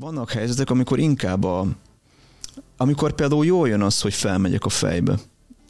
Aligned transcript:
Vannak 0.00 0.30
helyzetek, 0.30 0.70
amikor 0.70 0.98
inkább 0.98 1.44
a, 1.44 1.66
amikor 2.76 3.12
például 3.12 3.46
jól 3.46 3.68
jön 3.68 3.82
az, 3.82 4.00
hogy 4.00 4.14
felmegyek 4.14 4.64
a 4.64 4.68
fejbe 4.68 5.14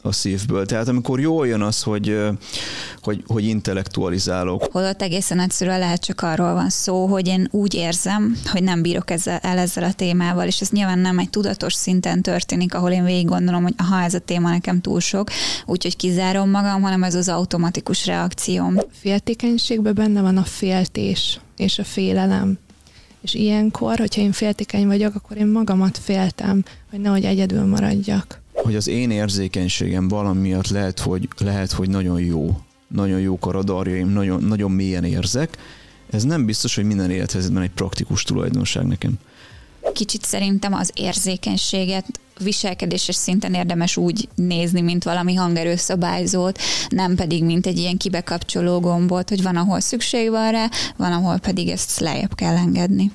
a 0.01 0.11
szívből. 0.11 0.65
Tehát 0.65 0.87
amikor 0.87 1.19
jól 1.19 1.47
jön 1.47 1.61
az, 1.61 1.83
hogy, 1.83 2.17
hogy, 3.01 3.23
hogy 3.27 3.43
intellektualizálok. 3.43 4.67
Holott 4.71 5.01
egészen 5.01 5.39
egyszerűen 5.39 5.79
lehet 5.79 6.03
csak 6.03 6.21
arról 6.21 6.53
van 6.53 6.69
szó, 6.69 7.05
hogy 7.05 7.27
én 7.27 7.47
úgy 7.51 7.73
érzem, 7.73 8.37
hogy 8.51 8.63
nem 8.63 8.81
bírok 8.81 9.11
ezzel, 9.11 9.37
el 9.37 9.57
ezzel 9.57 9.83
a 9.83 9.93
témával, 9.93 10.47
és 10.47 10.61
ez 10.61 10.69
nyilván 10.69 10.99
nem 10.99 11.19
egy 11.19 11.29
tudatos 11.29 11.73
szinten 11.73 12.21
történik, 12.21 12.73
ahol 12.73 12.91
én 12.91 13.03
végig 13.03 13.27
gondolom, 13.27 13.63
hogy 13.63 13.75
ha 13.89 14.01
ez 14.01 14.13
a 14.13 14.19
téma 14.19 14.49
nekem 14.49 14.81
túl 14.81 14.99
sok, 14.99 15.29
úgyhogy 15.65 15.95
kizárom 15.95 16.49
magam, 16.49 16.81
hanem 16.81 17.03
ez 17.03 17.15
az 17.15 17.29
automatikus 17.29 18.05
reakcióm. 18.05 18.77
Féltékenységben 18.91 19.93
benne 19.93 20.21
van 20.21 20.37
a 20.37 20.43
féltés 20.43 21.39
és 21.55 21.79
a 21.79 21.83
félelem. 21.83 22.57
És 23.21 23.33
ilyenkor, 23.33 23.97
hogyha 23.97 24.21
én 24.21 24.31
féltékeny 24.31 24.87
vagyok, 24.87 25.15
akkor 25.15 25.37
én 25.37 25.47
magamat 25.47 25.97
féltem, 25.97 26.63
hogy 26.89 26.99
nehogy 26.99 27.23
egyedül 27.23 27.65
maradjak 27.65 28.41
hogy 28.61 28.75
az 28.75 28.87
én 28.87 29.11
érzékenységem 29.11 30.07
valamiért 30.07 30.69
lehet, 30.69 30.99
hogy, 30.99 31.27
lehet, 31.37 31.71
hogy 31.71 31.89
nagyon 31.89 32.19
jó. 32.19 32.59
Nagyon 32.87 33.19
jók 33.19 33.45
a 33.45 33.51
radarjaim, 33.51 34.09
nagyon, 34.09 34.43
nagyon 34.43 34.71
mélyen 34.71 35.03
érzek. 35.03 35.57
Ez 36.09 36.23
nem 36.23 36.45
biztos, 36.45 36.75
hogy 36.75 36.83
minden 36.83 37.09
élethelyzetben 37.09 37.63
egy 37.63 37.71
praktikus 37.71 38.23
tulajdonság 38.23 38.85
nekem. 38.85 39.13
Kicsit 39.93 40.23
szerintem 40.23 40.73
az 40.73 40.91
érzékenységet 40.93 42.05
viselkedéses 42.43 43.15
szinten 43.15 43.53
érdemes 43.53 43.97
úgy 43.97 44.27
nézni, 44.35 44.81
mint 44.81 45.03
valami 45.03 45.35
hangerőszabályzót, 45.35 46.59
nem 46.89 47.15
pedig 47.15 47.43
mint 47.43 47.65
egy 47.65 47.77
ilyen 47.77 47.97
kibekapcsoló 47.97 48.79
gombot, 48.79 49.29
hogy 49.29 49.43
van, 49.43 49.55
ahol 49.55 49.79
szükség 49.79 50.29
van 50.29 50.51
rá, 50.51 50.69
van, 50.97 51.11
ahol 51.11 51.37
pedig 51.39 51.69
ezt 51.69 51.99
lejjebb 51.99 52.35
kell 52.35 52.55
engedni. 52.55 53.11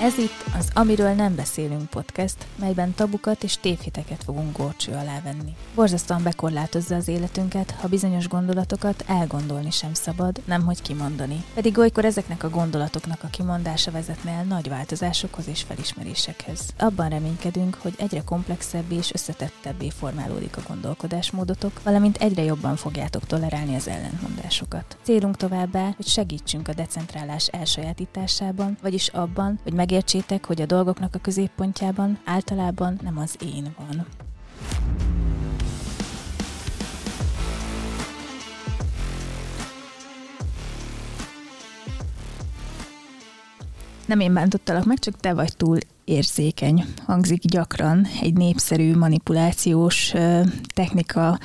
Ez 0.00 0.18
itt 0.18 0.44
az 0.58 0.68
Amiről 0.74 1.12
nem 1.12 1.34
beszélünk 1.34 1.90
podcast, 1.90 2.46
melyben 2.58 2.94
tabukat 2.94 3.42
és 3.42 3.56
tévhiteket 3.56 4.24
fogunk 4.24 4.56
górcső 4.56 4.92
alá 4.92 5.20
venni. 5.24 5.54
Borzasztóan 5.74 6.22
bekorlátozza 6.22 6.94
az 6.94 7.08
életünket, 7.08 7.70
ha 7.70 7.88
bizonyos 7.88 8.28
gondolatokat 8.28 9.04
elgondolni 9.06 9.70
sem 9.70 9.94
szabad, 9.94 10.40
nemhogy 10.44 10.82
kimondani. 10.82 11.44
Pedig 11.54 11.78
olykor 11.78 12.04
ezeknek 12.04 12.42
a 12.42 12.50
gondolatoknak 12.50 13.22
a 13.22 13.28
kimondása 13.28 13.90
vezetne 13.90 14.30
el 14.30 14.44
nagy 14.44 14.68
változásokhoz 14.68 15.48
és 15.48 15.62
felismerésekhez. 15.62 16.60
Abban 16.78 17.08
reménykedünk, 17.08 17.74
hogy 17.74 17.94
egyre 17.98 18.22
komplexebb 18.24 18.92
és 18.92 19.12
összetettebbé 19.12 19.90
formálódik 19.90 20.56
a 20.56 20.62
gondolkodásmódotok, 20.68 21.80
valamint 21.82 22.16
egyre 22.16 22.42
jobban 22.42 22.76
fogjátok 22.76 23.26
tolerálni 23.26 23.74
az 23.74 23.88
ellentmondásokat. 23.88 24.96
Célunk 25.02 25.36
továbbá, 25.36 25.92
hogy 25.96 26.06
segítsünk 26.06 26.68
a 26.68 26.74
decentrálás 26.74 27.46
elsajátításában, 27.46 28.78
vagyis 28.82 29.08
abban, 29.08 29.60
hogy 29.62 29.72
meg 29.72 29.88
megértsétek, 29.90 30.46
hogy 30.46 30.60
a 30.62 30.66
dolgoknak 30.66 31.14
a 31.14 31.18
középpontjában 31.18 32.18
általában 32.24 32.98
nem 33.02 33.18
az 33.18 33.36
én 33.54 33.74
van. 33.78 34.06
Nem 44.06 44.20
én 44.20 44.32
bántottalak 44.32 44.84
meg, 44.84 44.98
csak 44.98 45.16
te 45.16 45.34
vagy 45.34 45.56
túl 45.56 45.78
érzékeny. 46.04 46.84
Hangzik 47.06 47.42
gyakran 47.44 48.06
egy 48.20 48.34
népszerű 48.34 48.96
manipulációs 48.96 50.12
technika 50.74 51.38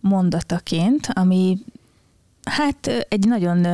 mondataként, 0.00 1.08
ami 1.12 1.58
hát 2.44 3.06
egy 3.08 3.26
nagyon 3.26 3.66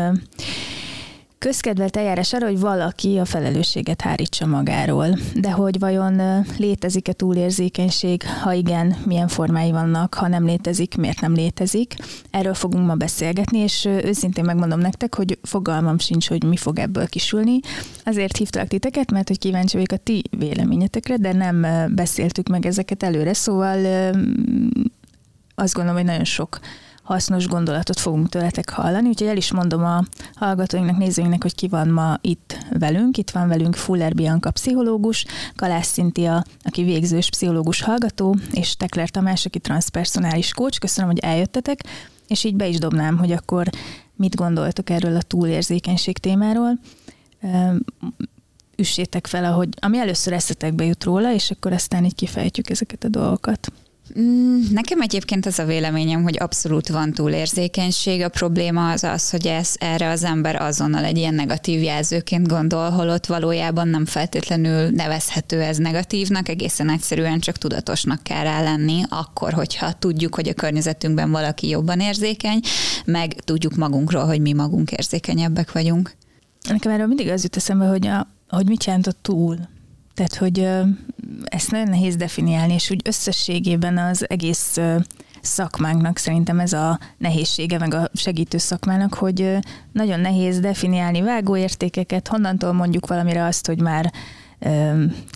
közkedvelt 1.38 1.96
eljárás 1.96 2.32
arra, 2.32 2.46
hogy 2.46 2.58
valaki 2.58 3.18
a 3.18 3.24
felelősséget 3.24 4.00
hárítsa 4.00 4.46
magáról. 4.46 5.18
De 5.34 5.50
hogy 5.50 5.78
vajon 5.78 6.44
létezik-e 6.56 7.12
túlérzékenység, 7.12 8.22
ha 8.42 8.52
igen, 8.52 8.96
milyen 9.04 9.28
formái 9.28 9.70
vannak, 9.70 10.14
ha 10.14 10.28
nem 10.28 10.44
létezik, 10.44 10.96
miért 10.96 11.20
nem 11.20 11.34
létezik. 11.34 11.94
Erről 12.30 12.54
fogunk 12.54 12.86
ma 12.86 12.94
beszélgetni, 12.94 13.58
és 13.58 13.84
őszintén 13.84 14.44
megmondom 14.44 14.78
nektek, 14.78 15.14
hogy 15.14 15.38
fogalmam 15.42 15.98
sincs, 15.98 16.28
hogy 16.28 16.44
mi 16.44 16.56
fog 16.56 16.78
ebből 16.78 17.08
kisülni. 17.08 17.60
Azért 18.04 18.36
hívtalak 18.36 18.68
titeket, 18.68 19.10
mert 19.10 19.28
hogy 19.28 19.38
kíváncsi 19.38 19.76
vagyok 19.76 19.92
a 19.92 20.02
ti 20.02 20.22
véleményetekre, 20.38 21.16
de 21.16 21.32
nem 21.32 21.66
beszéltük 21.94 22.48
meg 22.48 22.66
ezeket 22.66 23.02
előre, 23.02 23.32
szóval 23.32 23.78
azt 25.54 25.74
gondolom, 25.74 25.98
hogy 25.98 26.08
nagyon 26.08 26.24
sok 26.24 26.58
hasznos 27.08 27.46
gondolatot 27.46 28.00
fogunk 28.00 28.28
tőletek 28.28 28.70
hallani, 28.70 29.08
úgyhogy 29.08 29.28
el 29.28 29.36
is 29.36 29.52
mondom 29.52 29.84
a 29.84 30.02
hallgatóinknak, 30.34 30.96
nézőinknek, 30.96 31.42
hogy 31.42 31.54
ki 31.54 31.68
van 31.68 31.88
ma 31.88 32.18
itt 32.20 32.58
velünk. 32.70 33.18
Itt 33.18 33.30
van 33.30 33.48
velünk 33.48 33.74
Fuller 33.74 34.14
Bianca 34.14 34.50
pszichológus, 34.50 35.24
Kalász 35.56 35.86
Szintia, 35.86 36.44
aki 36.62 36.82
végzős 36.82 37.28
pszichológus 37.28 37.80
hallgató, 37.80 38.36
és 38.52 38.76
Tekler 38.76 39.08
Tamás, 39.08 39.46
aki 39.46 39.58
transpersonális 39.58 40.52
coach. 40.52 40.78
Köszönöm, 40.78 41.10
hogy 41.10 41.18
eljöttetek, 41.18 41.84
és 42.26 42.44
így 42.44 42.56
be 42.56 42.66
is 42.66 42.78
dobnám, 42.78 43.18
hogy 43.18 43.32
akkor 43.32 43.68
mit 44.16 44.36
gondoltok 44.36 44.90
erről 44.90 45.16
a 45.16 45.22
túlérzékenység 45.22 46.18
témáról 46.18 46.78
üssétek 48.76 49.26
fel, 49.26 49.44
ahogy, 49.44 49.68
ami 49.80 49.98
először 49.98 50.32
eszetekbe 50.32 50.84
jut 50.84 51.04
róla, 51.04 51.32
és 51.32 51.50
akkor 51.50 51.72
aztán 51.72 52.04
így 52.04 52.14
kifejtjük 52.14 52.70
ezeket 52.70 53.04
a 53.04 53.08
dolgokat. 53.08 53.72
Mm, 54.18 54.60
nekem 54.70 55.00
egyébként 55.00 55.46
az 55.46 55.58
a 55.58 55.64
véleményem, 55.64 56.22
hogy 56.22 56.36
abszolút 56.38 56.88
van 56.88 57.12
túlérzékenység. 57.12 58.22
A 58.22 58.28
probléma 58.28 58.90
az 58.90 59.04
az, 59.04 59.30
hogy 59.30 59.46
ez, 59.46 59.74
erre 59.78 60.08
az 60.08 60.24
ember 60.24 60.62
azonnal 60.62 61.04
egy 61.04 61.16
ilyen 61.16 61.34
negatív 61.34 61.82
jelzőként 61.82 62.48
gondol, 62.48 62.90
holott 62.90 63.26
valójában 63.26 63.88
nem 63.88 64.04
feltétlenül 64.04 64.90
nevezhető 64.90 65.60
ez 65.60 65.76
negatívnak, 65.76 66.48
egészen 66.48 66.90
egyszerűen 66.90 67.40
csak 67.40 67.56
tudatosnak 67.56 68.22
kell 68.22 68.42
rá 68.42 68.62
lenni, 68.62 69.02
akkor, 69.08 69.52
hogyha 69.52 69.92
tudjuk, 69.92 70.34
hogy 70.34 70.48
a 70.48 70.54
környezetünkben 70.54 71.30
valaki 71.30 71.68
jobban 71.68 72.00
érzékeny, 72.00 72.60
meg 73.04 73.34
tudjuk 73.44 73.76
magunkról, 73.76 74.24
hogy 74.24 74.40
mi 74.40 74.52
magunk 74.52 74.92
érzékenyebbek 74.92 75.72
vagyunk. 75.72 76.16
Nekem 76.68 76.92
erről 76.92 77.06
mindig 77.06 77.28
az 77.28 77.42
jut 77.42 77.56
eszembe, 77.56 77.86
hogy, 77.86 78.06
a, 78.06 78.26
hogy 78.48 78.66
mit 78.66 78.84
jelent 78.84 79.06
a 79.06 79.12
túl. 79.22 79.58
Tehát, 80.18 80.36
hogy 80.36 80.68
ezt 81.44 81.70
nagyon 81.70 81.88
nehéz 81.88 82.16
definiálni, 82.16 82.72
és 82.72 82.90
úgy 82.90 83.00
összességében 83.04 83.98
az 83.98 84.30
egész 84.30 84.78
szakmánknak 85.40 86.16
szerintem 86.16 86.60
ez 86.60 86.72
a 86.72 86.98
nehézsége, 87.18 87.78
meg 87.78 87.94
a 87.94 88.10
segítő 88.14 88.58
szakmának, 88.58 89.14
hogy 89.14 89.58
nagyon 89.92 90.20
nehéz 90.20 90.60
definiálni 90.60 91.20
vágóértékeket, 91.20 92.28
honnantól 92.28 92.72
mondjuk 92.72 93.06
valamire 93.06 93.44
azt, 93.44 93.66
hogy 93.66 93.80
már 93.80 94.12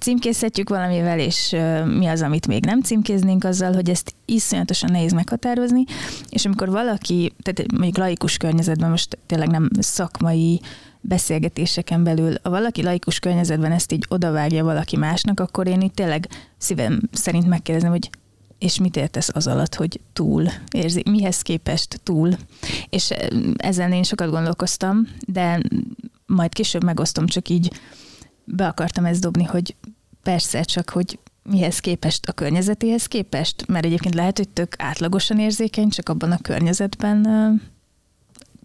címkézhetjük 0.01 0.69
valamivel, 0.69 1.19
és 1.19 1.57
mi 1.99 2.07
az, 2.07 2.23
amit 2.23 2.47
még 2.47 2.65
nem 2.65 2.81
címkéznénk 2.81 3.45
azzal, 3.45 3.73
hogy 3.73 3.91
ezt 3.91 4.15
iszonyatosan 4.25 4.91
nehéz 4.91 5.13
meghatározni, 5.13 5.85
és 6.29 6.45
amikor 6.45 6.71
valaki, 6.71 7.33
tehát 7.43 7.73
mondjuk 7.73 7.97
laikus 7.97 8.37
környezetben, 8.37 8.91
most 8.91 9.19
tényleg 9.27 9.49
nem 9.49 9.69
szakmai 9.79 10.61
beszélgetéseken 11.01 12.05
belül, 12.05 12.35
ha 12.43 12.51
valaki 12.51 12.83
laikus 12.83 13.19
környezetben 13.19 13.73
ezt 13.73 13.93
így 13.93 14.05
odavágja 14.09 14.65
valaki 14.65 14.97
másnak, 14.97 15.41
akkor 15.41 15.67
én 15.67 15.81
itt 15.81 15.95
tényleg 15.95 16.29
szívem 16.59 17.01
szerint 17.13 17.47
megkérdezem, 17.47 17.91
hogy 17.91 18.11
és 18.59 18.79
mit 18.79 18.97
értesz 18.97 19.31
az 19.33 19.47
alatt, 19.47 19.75
hogy 19.75 20.01
túl 20.13 20.49
érzi, 20.71 21.03
mihez 21.11 21.43
képest 21.43 22.01
túl. 22.03 22.33
És 22.89 23.13
ezen 23.57 23.93
én 23.93 24.03
sokat 24.03 24.31
gondolkoztam, 24.31 25.09
de 25.27 25.61
majd 26.27 26.53
később 26.53 26.85
megosztom, 26.85 27.27
csak 27.27 27.49
így 27.49 27.73
be 28.45 28.67
akartam 28.67 29.05
ezt 29.05 29.21
dobni, 29.21 29.45
hogy 29.45 29.75
persze, 30.23 30.63
csak 30.63 30.91
hogy 30.91 31.19
mihez 31.43 31.79
képest, 31.79 32.29
a 32.29 32.33
környezetéhez 32.33 33.07
képest, 33.07 33.67
mert 33.67 33.85
egyébként 33.85 34.15
lehet, 34.15 34.37
hogy 34.37 34.49
tök 34.49 34.75
átlagosan 34.79 35.39
érzékeny, 35.39 35.89
csak 35.89 36.09
abban 36.09 36.33
a 36.33 36.39
környezetben 36.43 37.27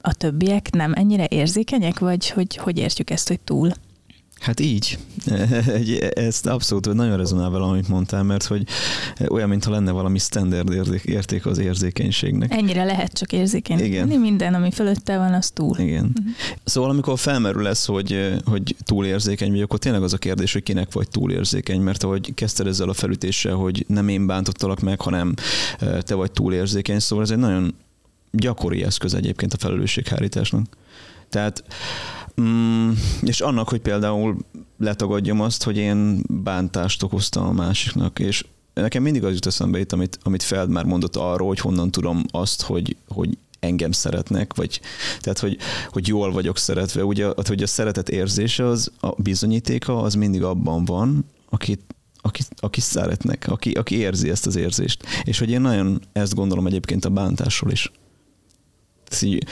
a 0.01 0.13
többiek 0.13 0.71
nem 0.71 0.93
ennyire 0.93 1.25
érzékenyek, 1.29 1.99
vagy 1.99 2.29
hogy 2.29 2.55
hogy 2.55 2.77
értjük 2.77 3.09
ezt, 3.09 3.27
hogy 3.27 3.39
túl? 3.39 3.71
Hát 4.39 4.59
így. 4.59 4.97
Ezt 6.13 6.45
abszolút 6.45 6.93
nagyon 6.93 7.17
rezonál 7.17 7.49
vele, 7.49 7.63
amit 7.63 7.87
mondtál, 7.87 8.23
mert 8.23 8.43
hogy 8.43 8.67
olyan, 9.27 9.49
mintha 9.49 9.71
lenne 9.71 9.91
valami 9.91 10.17
standard 10.17 10.91
érték 11.03 11.45
az 11.45 11.57
érzékenységnek. 11.57 12.53
Ennyire 12.53 12.83
lehet 12.83 13.13
csak 13.13 13.31
érzékeny. 13.31 13.79
Igen. 13.79 14.07
Minden, 14.07 14.53
ami 14.53 14.71
fölötte 14.71 15.17
van, 15.17 15.33
az 15.33 15.49
túl. 15.49 15.77
Igen. 15.79 16.03
Uh-huh. 16.03 16.33
Szóval 16.63 16.89
amikor 16.89 17.19
felmerül 17.19 17.61
lesz, 17.61 17.85
hogy, 17.85 18.33
hogy 18.45 18.75
túlérzékeny 18.83 19.51
vagy, 19.51 19.61
akkor 19.61 19.79
tényleg 19.79 20.03
az 20.03 20.13
a 20.13 20.17
kérdés, 20.17 20.53
hogy 20.53 20.63
kinek 20.63 20.93
vagy 20.93 21.09
túlérzékeny, 21.09 21.81
mert 21.81 22.03
ahogy 22.03 22.33
kezdted 22.33 22.67
ezzel 22.67 22.89
a 22.89 22.93
felütéssel, 22.93 23.55
hogy 23.55 23.85
nem 23.87 24.07
én 24.07 24.27
bántottalak 24.27 24.79
meg, 24.79 25.01
hanem 25.01 25.33
te 25.99 26.15
vagy 26.15 26.31
túlérzékeny, 26.31 26.99
szóval 26.99 27.23
ez 27.23 27.31
egy 27.31 27.37
nagyon 27.37 27.75
gyakori 28.31 28.83
eszköz 28.83 29.13
egyébként 29.13 29.53
a 29.53 29.57
felelősséghárításnak. 29.57 30.65
Tehát, 31.29 31.63
mm, 32.41 32.91
és 33.21 33.41
annak, 33.41 33.69
hogy 33.69 33.79
például 33.79 34.37
letagadjam 34.77 35.41
azt, 35.41 35.63
hogy 35.63 35.77
én 35.77 36.23
bántást 36.29 37.03
okoztam 37.03 37.45
a 37.45 37.51
másiknak, 37.51 38.19
és 38.19 38.45
nekem 38.73 39.03
mindig 39.03 39.23
az 39.23 39.33
jut 39.33 39.45
eszembe 39.45 39.79
itt, 39.79 39.91
amit, 39.91 40.19
amit 40.23 40.43
Feld 40.43 40.69
már 40.69 40.85
mondott 40.85 41.15
arról, 41.15 41.47
hogy 41.47 41.59
honnan 41.59 41.91
tudom 41.91 42.23
azt, 42.31 42.61
hogy, 42.61 42.95
hogy 43.07 43.37
engem 43.59 43.91
szeretnek, 43.91 44.55
vagy 44.55 44.81
tehát, 45.19 45.39
hogy, 45.39 45.57
hogy 45.91 46.07
jól 46.07 46.31
vagyok 46.31 46.57
szeretve. 46.57 47.03
Ugye, 47.03 47.27
hogy 47.47 47.63
a 47.63 47.67
szeretet 47.67 48.09
érzése, 48.09 48.65
az 48.65 48.91
a 48.99 49.21
bizonyítéka, 49.21 50.01
az 50.01 50.13
mindig 50.13 50.43
abban 50.43 50.85
van, 50.85 51.25
akit 51.49 51.81
aki, 52.21 52.41
aki 52.55 52.81
szeretnek, 52.81 53.47
aki, 53.47 53.71
aki 53.71 53.95
érzi 53.95 54.29
ezt 54.29 54.45
az 54.45 54.55
érzést. 54.55 55.05
És 55.23 55.39
hogy 55.39 55.49
én 55.49 55.61
nagyon 55.61 56.01
ezt 56.13 56.35
gondolom 56.35 56.67
egyébként 56.67 57.05
a 57.05 57.09
bántásról 57.09 57.71
is. 57.71 57.91
Így, 59.21 59.45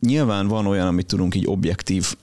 nyilván 0.00 0.46
van 0.46 0.66
olyan, 0.66 0.86
amit 0.86 1.06
tudunk 1.06 1.34
így 1.34 1.46
objektív 1.46 2.14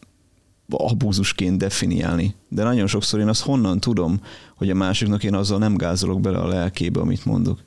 abúzusként 0.69 1.57
definiálni, 1.57 2.36
de 2.50 2.63
nagyon 2.63 2.88
sokszor 2.88 3.19
én 3.19 3.27
azt 3.27 3.44
honnan 3.44 3.80
tudom, 3.80 4.21
hogy 4.56 4.69
a 4.69 4.75
másiknak 4.75 5.24
én 5.24 5.33
azzal 5.33 5.57
nem 5.57 5.75
gázolok 5.75 6.21
bele 6.21 6.38
a 6.38 6.48
lelkébe, 6.48 7.00
amit 7.00 7.25
mondok 7.25 7.59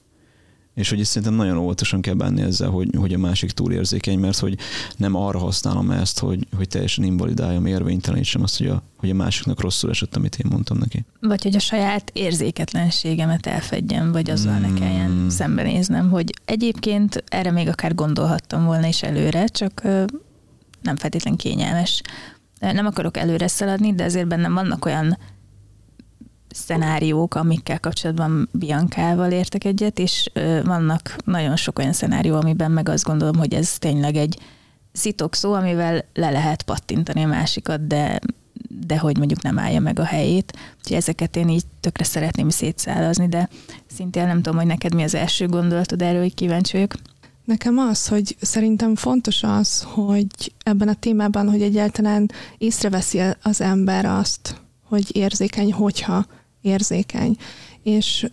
és 0.75 0.89
hogy 0.89 1.05
szerintem 1.05 1.37
nagyon 1.37 1.57
óvatosan 1.57 2.01
kell 2.01 2.15
bánni 2.15 2.43
ezzel, 2.43 2.69
hogy, 2.69 2.89
hogy 2.97 3.13
a 3.13 3.19
másik 3.19 3.51
túlérzékeny, 3.51 4.19
mert 4.19 4.39
hogy 4.39 4.59
nem 4.97 5.15
arra 5.15 5.39
használom 5.39 5.91
ezt, 5.91 6.19
hogy, 6.19 6.47
hogy 6.57 6.69
teljesen 6.69 7.05
invalidáljam, 7.05 7.67
érvénytelenítsem 7.67 8.43
azt, 8.43 8.59
hogy 8.59 8.67
a, 8.67 8.83
hogy 8.97 9.11
a 9.11 9.15
másiknak 9.15 9.61
rosszul 9.61 9.91
esett, 9.91 10.17
amit 10.17 10.37
én 10.37 10.51
mondtam 10.51 10.79
neki. 10.79 11.05
Vagy 11.21 11.43
hogy 11.43 11.57
a 11.57 11.59
saját 11.59 12.11
érzéketlenségemet 12.15 13.47
elfedjem, 13.47 14.13
vagy 14.13 14.31
azzal 14.31 14.59
mm. 14.59 14.61
ne 14.61 14.73
kelljen 14.81 15.31
szembenéznem, 15.31 16.11
hogy 16.11 16.35
egyébként 16.45 17.25
erre 17.29 17.51
még 17.51 17.69
akár 17.69 17.95
gondolhattam 17.95 18.65
volna 18.65 18.87
is 18.87 19.03
előre, 19.03 19.47
csak 19.47 19.83
nem 20.83 20.97
feltétlen 20.97 21.37
kényelmes. 21.37 22.03
Nem 22.61 22.87
akarok 22.87 23.17
előre 23.17 23.47
szaladni, 23.47 23.95
de 23.95 24.05
azért 24.05 24.29
bennem 24.29 24.55
vannak 24.55 24.85
olyan 24.85 25.19
szenáriók, 26.51 27.35
amikkel 27.35 27.81
kapcsolatban 27.81 28.49
Biancával 28.53 29.31
értek 29.31 29.65
egyet, 29.65 29.99
és 29.99 30.31
vannak 30.65 31.17
nagyon 31.25 31.57
sok 31.57 31.79
olyan 31.79 31.93
szenárió, 31.93 32.37
amiben 32.37 32.71
meg 32.71 32.89
azt 32.89 33.05
gondolom, 33.05 33.37
hogy 33.37 33.55
ez 33.55 33.79
tényleg 33.79 34.17
egy 34.17 34.39
szitok 34.93 35.35
szó, 35.35 35.53
amivel 35.53 36.05
le 36.15 36.31
lehet 36.31 36.63
pattintani 36.63 37.23
a 37.23 37.27
másikat, 37.27 37.87
de, 37.87 38.21
de 38.87 38.99
hogy 38.99 39.19
mondjuk 39.19 39.43
nem 39.43 39.59
állja 39.59 39.81
meg 39.81 39.99
a 39.99 40.05
helyét. 40.05 40.59
Úgyhogy 40.79 40.97
ezeket 40.97 41.37
én 41.37 41.49
így 41.49 41.65
tökre 41.81 42.05
szeretném 42.05 42.49
szétszállazni, 42.49 43.29
de 43.29 43.49
szintén 43.87 44.27
nem 44.27 44.43
tudom, 44.43 44.59
hogy 44.59 44.67
neked 44.67 44.95
mi 44.95 45.03
az 45.03 45.15
első 45.15 45.47
gondolatod 45.47 46.03
erről, 46.03 46.21
hogy 46.21 46.35
kíváncsi 46.35 46.73
vagyok. 46.73 46.95
Nekem 47.45 47.79
az, 47.79 48.09
hogy 48.09 48.37
szerintem 48.41 48.97
fontos 48.97 49.43
az, 49.43 49.83
hogy 49.83 50.53
ebben 50.63 50.89
a 50.89 50.95
témában, 50.95 51.51
hogy 51.51 51.63
egyáltalán 51.63 52.31
észreveszi 52.59 53.21
az 53.43 53.61
ember 53.61 54.05
azt, 54.05 54.61
hogy 54.85 55.17
érzékeny, 55.17 55.73
hogyha 55.73 56.27
érzékeny. 56.61 57.37
És 57.83 58.31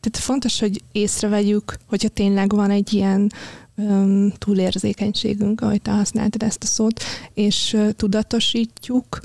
tehát 0.00 0.18
fontos, 0.18 0.60
hogy 0.60 0.82
észrevegyük, 0.92 1.76
hogyha 1.86 2.08
tényleg 2.08 2.54
van 2.54 2.70
egy 2.70 2.92
ilyen 2.92 3.32
um, 3.74 4.32
túlérzékenységünk, 4.38 5.60
ahogy 5.60 5.82
te 5.82 5.90
használtad 5.90 6.42
ezt 6.42 6.62
a 6.62 6.66
szót, 6.66 7.02
és 7.34 7.72
uh, 7.72 7.90
tudatosítjuk, 7.90 9.20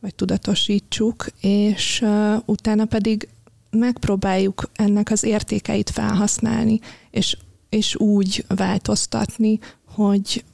vagy 0.00 0.14
tudatosítsuk, 0.14 1.26
és 1.40 2.00
uh, 2.04 2.34
utána 2.44 2.84
pedig 2.84 3.28
megpróbáljuk 3.70 4.70
ennek 4.72 5.10
az 5.10 5.24
értékeit 5.24 5.90
felhasználni, 5.90 6.80
és, 7.10 7.36
és 7.68 7.96
úgy 7.96 8.44
változtatni, 8.48 9.58
hogy, 9.86 10.44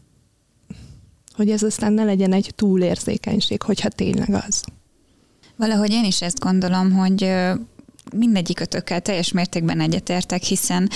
hogy 1.34 1.50
ez 1.50 1.62
aztán 1.62 1.92
ne 1.92 2.04
legyen 2.04 2.32
egy 2.32 2.52
túlérzékenység, 2.54 3.62
hogyha 3.62 3.88
tényleg 3.88 4.30
az. 4.48 4.64
Valahogy 5.58 5.90
én 5.90 6.04
is 6.04 6.22
ezt 6.22 6.38
gondolom, 6.40 6.92
hogy 6.92 7.32
mindegyik 8.16 8.60
ötökkel 8.60 9.00
teljes 9.00 9.32
mértékben 9.32 9.80
egyetértek, 9.80 10.42
hiszen 10.42 10.90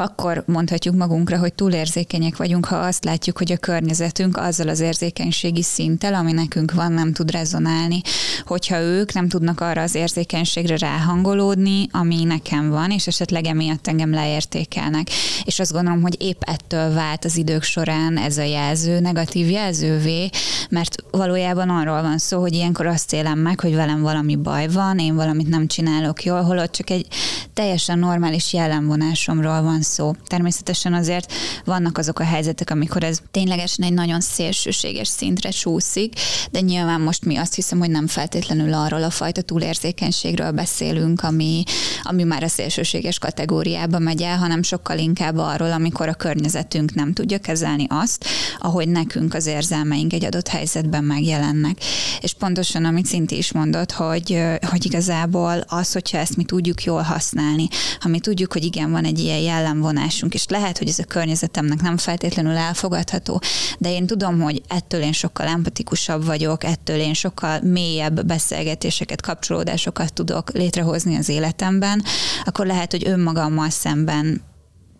akkor 0.00 0.42
mondhatjuk 0.46 0.94
magunkra, 0.94 1.38
hogy 1.38 1.54
túlérzékenyek 1.54 2.36
vagyunk, 2.36 2.64
ha 2.64 2.76
azt 2.76 3.04
látjuk, 3.04 3.38
hogy 3.38 3.52
a 3.52 3.56
környezetünk 3.56 4.36
azzal 4.36 4.68
az 4.68 4.80
érzékenységi 4.80 5.62
szinttel, 5.62 6.14
ami 6.14 6.32
nekünk 6.32 6.72
van, 6.72 6.92
nem 6.92 7.12
tud 7.12 7.30
rezonálni. 7.30 8.00
Hogyha 8.44 8.80
ők 8.80 9.12
nem 9.12 9.28
tudnak 9.28 9.60
arra 9.60 9.82
az 9.82 9.94
érzékenységre 9.94 10.76
ráhangolódni, 10.76 11.88
ami 11.92 12.24
nekem 12.24 12.70
van, 12.70 12.90
és 12.90 13.06
esetleg 13.06 13.44
emiatt 13.46 13.86
engem 13.86 14.10
leértékelnek. 14.10 15.08
És 15.44 15.58
azt 15.60 15.72
gondolom, 15.72 16.02
hogy 16.02 16.16
épp 16.22 16.42
ettől 16.42 16.94
vált 16.94 17.24
az 17.24 17.36
idők 17.36 17.62
során 17.62 18.16
ez 18.16 18.38
a 18.38 18.42
jelző 18.42 19.00
negatív 19.00 19.50
jelzővé, 19.50 20.30
mert 20.70 20.94
valójában 21.10 21.68
arról 21.68 22.02
van 22.02 22.18
szó, 22.18 22.40
hogy 22.40 22.54
ilyenkor 22.54 22.86
azt 22.86 23.12
élem 23.12 23.38
meg, 23.38 23.60
hogy 23.60 23.74
velem 23.74 24.00
valami 24.00 24.36
baj 24.36 24.68
van, 24.68 24.98
én 24.98 25.14
valamit 25.14 25.48
nem 25.48 25.66
csinálok 25.66 26.24
jól, 26.24 26.42
holott 26.42 26.72
csak 26.72 26.90
egy 26.90 27.06
teljesen 27.52 27.98
normális 27.98 28.52
jellemvonásomról 28.52 29.62
van 29.62 29.82
szó. 29.90 30.14
Természetesen 30.26 30.94
azért 30.94 31.32
vannak 31.64 31.98
azok 31.98 32.18
a 32.18 32.24
helyzetek, 32.24 32.70
amikor 32.70 33.04
ez 33.04 33.18
ténylegesen 33.30 33.84
egy 33.84 33.92
nagyon 33.92 34.20
szélsőséges 34.20 35.08
szintre 35.08 35.50
csúszik, 35.50 36.14
de 36.50 36.60
nyilván 36.60 37.00
most 37.00 37.24
mi 37.24 37.36
azt 37.36 37.54
hiszem, 37.54 37.78
hogy 37.78 37.90
nem 37.90 38.06
feltétlenül 38.06 38.74
arról 38.74 39.02
a 39.02 39.10
fajta 39.10 39.42
túlérzékenységről 39.42 40.50
beszélünk, 40.50 41.22
ami, 41.22 41.62
ami 42.02 42.22
már 42.22 42.42
a 42.42 42.48
szélsőséges 42.48 43.18
kategóriába 43.18 43.98
megy 43.98 44.22
el, 44.22 44.38
hanem 44.38 44.62
sokkal 44.62 44.98
inkább 44.98 45.36
arról, 45.38 45.72
amikor 45.72 46.08
a 46.08 46.14
környezetünk 46.14 46.94
nem 46.94 47.12
tudja 47.12 47.38
kezelni 47.38 47.86
azt, 47.88 48.24
ahogy 48.58 48.88
nekünk 48.88 49.34
az 49.34 49.46
érzelmeink 49.46 50.12
egy 50.12 50.24
adott 50.24 50.48
helyzetben 50.48 51.04
megjelennek. 51.04 51.78
És 52.20 52.32
pontosan, 52.32 52.84
amit 52.84 53.06
Cinti 53.06 53.36
is 53.36 53.52
mondott, 53.52 53.92
hogy, 53.92 54.42
hogy 54.60 54.84
igazából 54.84 55.64
az, 55.66 55.92
hogyha 55.92 56.18
ezt 56.18 56.36
mi 56.36 56.44
tudjuk 56.44 56.84
jól 56.84 57.02
használni, 57.02 57.68
ha 58.00 58.08
mi 58.08 58.18
tudjuk, 58.20 58.52
hogy 58.52 58.64
igen, 58.64 58.90
van 58.90 59.04
egy 59.04 59.18
ilyen 59.18 59.38
jellem 59.38 59.79
vonásunk, 59.80 60.34
és 60.34 60.44
lehet, 60.48 60.78
hogy 60.78 60.88
ez 60.88 60.98
a 60.98 61.04
környezetemnek 61.04 61.80
nem 61.80 61.96
feltétlenül 61.96 62.56
elfogadható, 62.56 63.40
de 63.78 63.90
én 63.90 64.06
tudom, 64.06 64.40
hogy 64.40 64.62
ettől 64.68 65.02
én 65.02 65.12
sokkal 65.12 65.46
empatikusabb 65.46 66.24
vagyok, 66.24 66.64
ettől 66.64 66.98
én 66.98 67.14
sokkal 67.14 67.60
mélyebb 67.60 68.26
beszélgetéseket, 68.26 69.20
kapcsolódásokat 69.20 70.12
tudok 70.12 70.50
létrehozni 70.52 71.16
az 71.16 71.28
életemben, 71.28 72.02
akkor 72.44 72.66
lehet, 72.66 72.90
hogy 72.90 73.08
önmagammal 73.08 73.70
szemben 73.70 74.48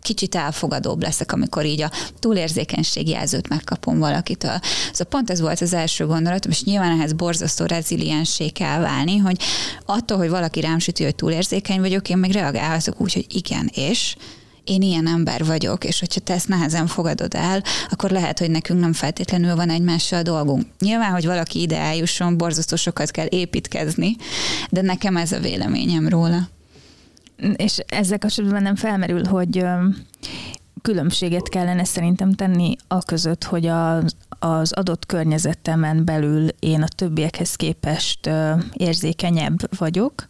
kicsit 0.02 0.34
elfogadóbb 0.34 1.02
leszek, 1.02 1.32
amikor 1.32 1.64
így 1.64 1.82
a 1.82 1.90
túlérzékenység 2.18 3.08
jelzőt 3.08 3.48
megkapom 3.48 3.98
valakitől. 3.98 4.60
Szóval 4.92 5.06
pont 5.08 5.30
ez 5.30 5.40
volt 5.40 5.60
az 5.60 5.72
első 5.72 6.06
gondolat, 6.06 6.46
és 6.46 6.64
nyilván 6.64 6.98
ehhez 6.98 7.12
borzasztó 7.12 7.64
reziliensség 7.64 8.52
kell 8.52 8.80
válni, 8.80 9.16
hogy 9.16 9.36
attól, 9.86 10.18
hogy 10.18 10.28
valaki 10.28 10.60
rám 10.60 10.78
süti, 10.78 11.04
hogy 11.04 11.14
túlérzékeny 11.14 11.80
vagyok, 11.80 12.08
én 12.08 12.18
meg 12.18 12.30
reagálhatok 12.30 13.00
úgy, 13.00 13.12
hogy 13.12 13.26
igen, 13.28 13.70
és 13.74 14.16
én 14.70 14.82
ilyen 14.82 15.06
ember 15.06 15.44
vagyok, 15.44 15.84
és 15.84 16.00
hogyha 16.00 16.20
te 16.20 16.32
ezt 16.32 16.48
nehezen 16.48 16.86
fogadod 16.86 17.34
el, 17.34 17.62
akkor 17.90 18.10
lehet, 18.10 18.38
hogy 18.38 18.50
nekünk 18.50 18.80
nem 18.80 18.92
feltétlenül 18.92 19.54
van 19.56 19.70
egymással 19.70 20.22
dolgunk. 20.22 20.66
Nyilván, 20.78 21.10
hogy 21.10 21.26
valaki 21.26 21.60
ide 21.60 21.78
eljusson, 21.78 22.36
borzasztó 22.36 22.76
sokat 22.76 23.10
kell 23.10 23.26
építkezni, 23.28 24.16
de 24.70 24.80
nekem 24.80 25.16
ez 25.16 25.32
a 25.32 25.40
véleményem 25.40 26.08
róla. 26.08 26.48
És 27.56 27.78
ezzel 27.86 28.18
kapcsolatban 28.18 28.62
nem 28.62 28.76
felmerül, 28.76 29.24
hogy 29.24 29.64
különbséget 30.82 31.48
kellene 31.48 31.84
szerintem 31.84 32.32
tenni 32.32 32.76
a 32.88 32.98
között, 32.98 33.44
hogy 33.44 33.66
az, 33.66 34.14
az 34.28 34.72
adott 34.72 35.06
környezetemen 35.06 36.04
belül 36.04 36.48
én 36.58 36.82
a 36.82 36.88
többiekhez 36.88 37.54
képest 37.54 38.30
érzékenyebb 38.72 39.76
vagyok, 39.78 40.26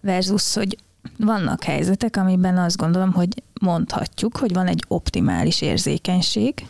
versus, 0.00 0.54
hogy 0.54 0.78
vannak 1.16 1.64
helyzetek, 1.64 2.16
amiben 2.16 2.58
azt 2.58 2.76
gondolom, 2.76 3.12
hogy 3.12 3.42
mondhatjuk, 3.60 4.36
hogy 4.36 4.52
van 4.52 4.66
egy 4.66 4.84
optimális 4.88 5.60
érzékenység, 5.60 6.66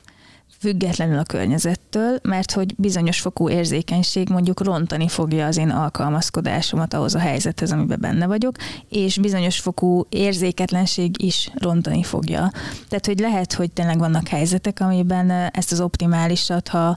függetlenül 0.61 1.18
a 1.18 1.23
környezettől, 1.23 2.18
mert 2.23 2.52
hogy 2.52 2.75
bizonyos 2.76 3.21
fokú 3.21 3.49
érzékenység 3.49 4.28
mondjuk 4.28 4.64
rontani 4.64 5.09
fogja 5.09 5.47
az 5.47 5.57
én 5.57 5.71
alkalmazkodásomat 5.71 6.95
ahhoz 6.95 7.14
a 7.14 7.18
helyzethez, 7.18 7.73
amiben 7.73 8.00
benne 8.00 8.26
vagyok, 8.26 8.57
és 8.88 9.18
bizonyos 9.18 9.61
fokú 9.61 10.07
érzéketlenség 10.09 11.23
is 11.23 11.50
rontani 11.54 12.02
fogja. 12.02 12.50
Tehát, 12.88 13.07
hogy 13.07 13.18
lehet, 13.18 13.52
hogy 13.52 13.71
tényleg 13.73 13.99
vannak 13.99 14.28
helyzetek, 14.28 14.80
amiben 14.80 15.30
ezt 15.30 15.73
az 15.73 15.80
optimálisat, 15.80 16.68
ha 16.68 16.97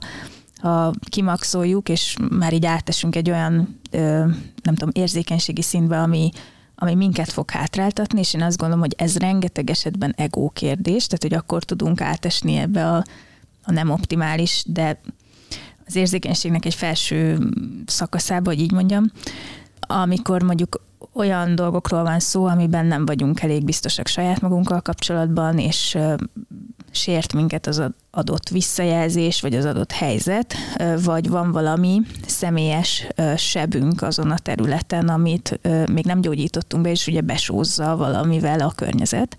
ha 0.62 0.92
kimaxoljuk, 1.08 1.88
és 1.88 2.16
már 2.30 2.52
így 2.52 2.66
átesünk 2.66 3.16
egy 3.16 3.30
olyan, 3.30 3.80
nem 4.62 4.74
tudom, 4.74 4.90
érzékenységi 4.92 5.62
szintbe, 5.62 6.00
ami 6.00 6.30
ami 6.74 6.94
minket 6.94 7.32
fog 7.32 7.50
hátráltatni, 7.50 8.18
és 8.18 8.34
én 8.34 8.42
azt 8.42 8.56
gondolom, 8.56 8.82
hogy 8.82 8.94
ez 8.96 9.16
rengeteg 9.16 9.70
esetben 9.70 10.14
ego 10.16 10.48
kérdés, 10.48 11.06
tehát 11.06 11.22
hogy 11.22 11.34
akkor 11.34 11.64
tudunk 11.64 12.00
átesni 12.00 12.56
ebbe 12.56 12.88
a, 12.88 13.04
a 13.62 13.72
nem 13.72 13.90
optimális, 13.90 14.64
de 14.66 15.00
az 15.86 15.96
érzékenységnek 15.96 16.64
egy 16.64 16.74
felső 16.74 17.38
szakaszába, 17.86 18.50
hogy 18.50 18.60
így 18.60 18.72
mondjam, 18.72 19.10
amikor 19.80 20.42
mondjuk 20.42 20.80
olyan 21.12 21.54
dolgokról 21.54 22.02
van 22.02 22.20
szó, 22.20 22.44
amiben 22.44 22.86
nem 22.86 23.06
vagyunk 23.06 23.42
elég 23.42 23.64
biztosak 23.64 24.06
saját 24.06 24.40
magunkkal 24.40 24.80
kapcsolatban, 24.80 25.58
és 25.58 25.98
sért 26.90 27.32
minket 27.32 27.66
az 27.66 27.82
adott 28.10 28.48
visszajelzés, 28.48 29.40
vagy 29.40 29.54
az 29.54 29.64
adott 29.64 29.92
helyzet, 29.92 30.54
vagy 31.04 31.28
van 31.28 31.52
valami 31.52 32.00
személyes 32.26 33.06
sebünk 33.36 34.02
azon 34.02 34.30
a 34.30 34.38
területen, 34.38 35.08
amit 35.08 35.60
még 35.92 36.04
nem 36.04 36.20
gyógyítottunk 36.20 36.82
be, 36.82 36.90
és 36.90 37.06
ugye 37.06 37.20
besózza 37.20 37.96
valamivel 37.96 38.60
a 38.60 38.72
környezet, 38.76 39.36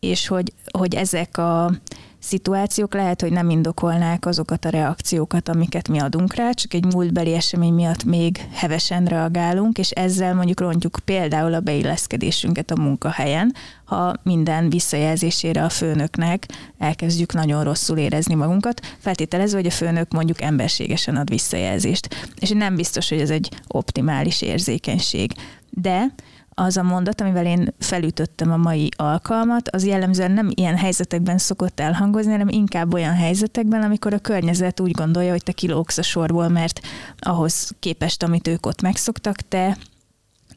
és 0.00 0.26
hogy, 0.26 0.52
hogy 0.70 0.94
ezek 0.94 1.36
a 1.38 1.72
szituációk 2.18 2.94
lehet, 2.94 3.20
hogy 3.20 3.32
nem 3.32 3.50
indokolnák 3.50 4.26
azokat 4.26 4.64
a 4.64 4.68
reakciókat, 4.68 5.48
amiket 5.48 5.88
mi 5.88 5.98
adunk 5.98 6.34
rá, 6.34 6.50
csak 6.50 6.74
egy 6.74 6.84
múltbeli 6.84 7.34
esemény 7.34 7.72
miatt 7.72 8.04
még 8.04 8.46
hevesen 8.52 9.04
reagálunk, 9.04 9.78
és 9.78 9.90
ezzel 9.90 10.34
mondjuk 10.34 10.60
rontjuk 10.60 10.98
például 11.04 11.54
a 11.54 11.60
beilleszkedésünket 11.60 12.70
a 12.70 12.80
munkahelyen, 12.80 13.54
ha 13.84 14.14
minden 14.22 14.70
visszajelzésére 14.70 15.64
a 15.64 15.68
főnöknek 15.68 16.46
elkezdjük 16.78 17.32
nagyon 17.32 17.64
rosszul 17.64 17.98
érezni 17.98 18.34
magunkat, 18.34 18.80
feltételezve, 18.98 19.56
hogy 19.56 19.66
a 19.66 19.70
főnök 19.70 20.12
mondjuk 20.12 20.42
emberségesen 20.42 21.16
ad 21.16 21.28
visszajelzést. 21.28 22.32
És 22.40 22.50
nem 22.50 22.74
biztos, 22.74 23.08
hogy 23.08 23.20
ez 23.20 23.30
egy 23.30 23.50
optimális 23.66 24.42
érzékenység. 24.42 25.32
De 25.70 26.14
az 26.58 26.76
a 26.76 26.82
mondat, 26.82 27.20
amivel 27.20 27.46
én 27.46 27.74
felütöttem 27.78 28.52
a 28.52 28.56
mai 28.56 28.88
alkalmat, 28.96 29.68
az 29.68 29.84
jellemzően 29.84 30.30
nem 30.30 30.50
ilyen 30.54 30.76
helyzetekben 30.76 31.38
szokott 31.38 31.80
elhangozni, 31.80 32.30
hanem 32.30 32.48
inkább 32.48 32.94
olyan 32.94 33.14
helyzetekben, 33.14 33.82
amikor 33.82 34.12
a 34.12 34.18
környezet 34.18 34.80
úgy 34.80 34.90
gondolja, 34.90 35.30
hogy 35.30 35.42
te 35.42 35.52
kilógsz 35.52 35.98
a 35.98 36.02
sorból, 36.02 36.48
mert 36.48 36.80
ahhoz 37.18 37.72
képest, 37.78 38.22
amit 38.22 38.48
ők 38.48 38.66
ott 38.66 38.82
megszoktak, 38.82 39.36
te 39.36 39.76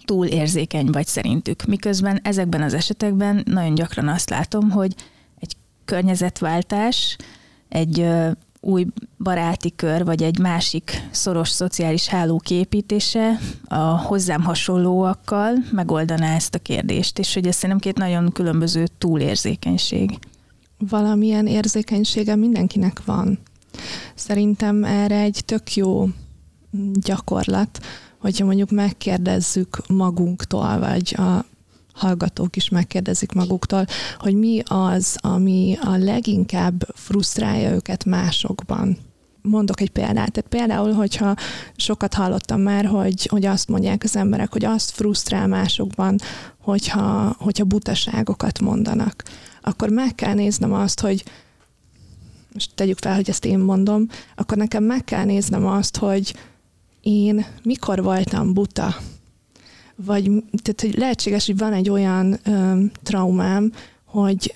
túl 0.06 0.26
érzékeny 0.26 0.90
vagy 0.92 1.08
szerintük. 1.08 1.66
Miközben 1.66 2.20
ezekben 2.24 2.62
az 2.62 2.74
esetekben 2.74 3.44
nagyon 3.46 3.76
gyakran 3.76 4.08
azt 4.08 4.30
látom, 4.30 4.70
hogy 4.70 4.96
egy 5.40 5.56
környezetváltás, 5.86 7.18
egy 7.70 8.08
új 8.62 8.86
baráti 9.18 9.76
kör, 9.76 10.06
vagy 10.06 10.24
egy 10.24 10.40
másik 10.40 11.08
szoros 11.12 11.50
szociális 11.50 12.08
háló 12.08 12.38
képítése 12.38 13.40
a 13.68 13.76
hozzám 13.76 14.42
hasonlóakkal 14.42 15.54
megoldaná 15.72 16.36
ezt 16.36 16.56
a 16.56 16.60
kérdést, 16.60 17.20
és 17.20 17.34
hogy 17.34 17.48
ez 17.48 17.56
szerintem 17.56 17.80
két 17.80 17.98
nagyon 17.98 18.32
különböző 18.32 18.88
túlérzékenység. 18.98 20.20
Valamilyen 20.78 21.48
érzékenysége 21.48 22.36
mindenkinek 22.36 23.06
van. 23.06 23.40
Szerintem 24.16 24.84
erre 24.84 25.20
egy 25.20 25.42
tök 25.46 25.76
jó 25.76 26.08
gyakorlat, 26.94 27.80
hogyha 28.18 28.46
mondjuk 28.46 28.72
megkérdezzük 28.72 29.82
magunktól, 29.88 30.80
vagy 30.80 31.16
a 31.18 31.46
hallgatók 32.02 32.56
is 32.56 32.70
megkérdezik 32.70 33.32
maguktól, 33.32 33.86
hogy 34.18 34.36
mi 34.36 34.62
az, 34.66 35.18
ami 35.22 35.78
a 35.82 35.96
leginkább 35.98 36.88
frusztrálja 36.96 37.72
őket 37.72 38.06
másokban. 38.06 38.98
Mondok 39.42 39.82
egy 39.82 39.90
példát. 39.90 40.32
Tehát 40.32 40.50
például, 40.50 40.94
hogyha 40.94 41.36
sokat 41.76 42.14
hallottam 42.14 42.62
már, 42.62 42.86
hogy, 42.86 43.26
hogy 43.26 43.46
azt 43.46 43.68
mondják 43.68 44.04
az 44.04 44.16
emberek, 44.16 44.52
hogy 44.52 44.66
azt 44.66 44.92
frusztrál 44.92 45.48
másokban, 45.48 46.16
hogyha, 46.62 47.36
hogyha 47.40 47.64
butaságokat 47.64 48.60
mondanak, 48.60 49.24
akkor 49.62 49.90
meg 49.90 50.16
kell 50.16 50.34
néznem 50.34 50.74
azt, 50.74 51.00
hogy 51.00 51.24
most 52.54 52.72
tegyük 52.76 52.98
fel, 52.98 53.16
hogy 53.16 53.30
ezt 53.30 53.46
én 53.46 53.60
mondom, 53.60 54.08
akkor 54.36 54.58
nekem 54.58 54.84
meg 54.84 55.04
kell 55.04 55.26
néznem 55.26 55.66
azt, 55.66 55.98
hogy 55.98 56.36
én 57.02 57.46
mikor 57.64 58.04
voltam 58.04 58.54
buta, 58.54 58.96
vagy 60.06 60.24
tehát, 60.62 60.82
hogy 60.82 60.98
lehetséges, 60.98 61.46
hogy 61.46 61.58
van 61.58 61.74
egy 61.74 61.90
olyan 61.90 62.40
ö, 62.44 62.84
traumám, 63.04 63.72
hogy 64.06 64.56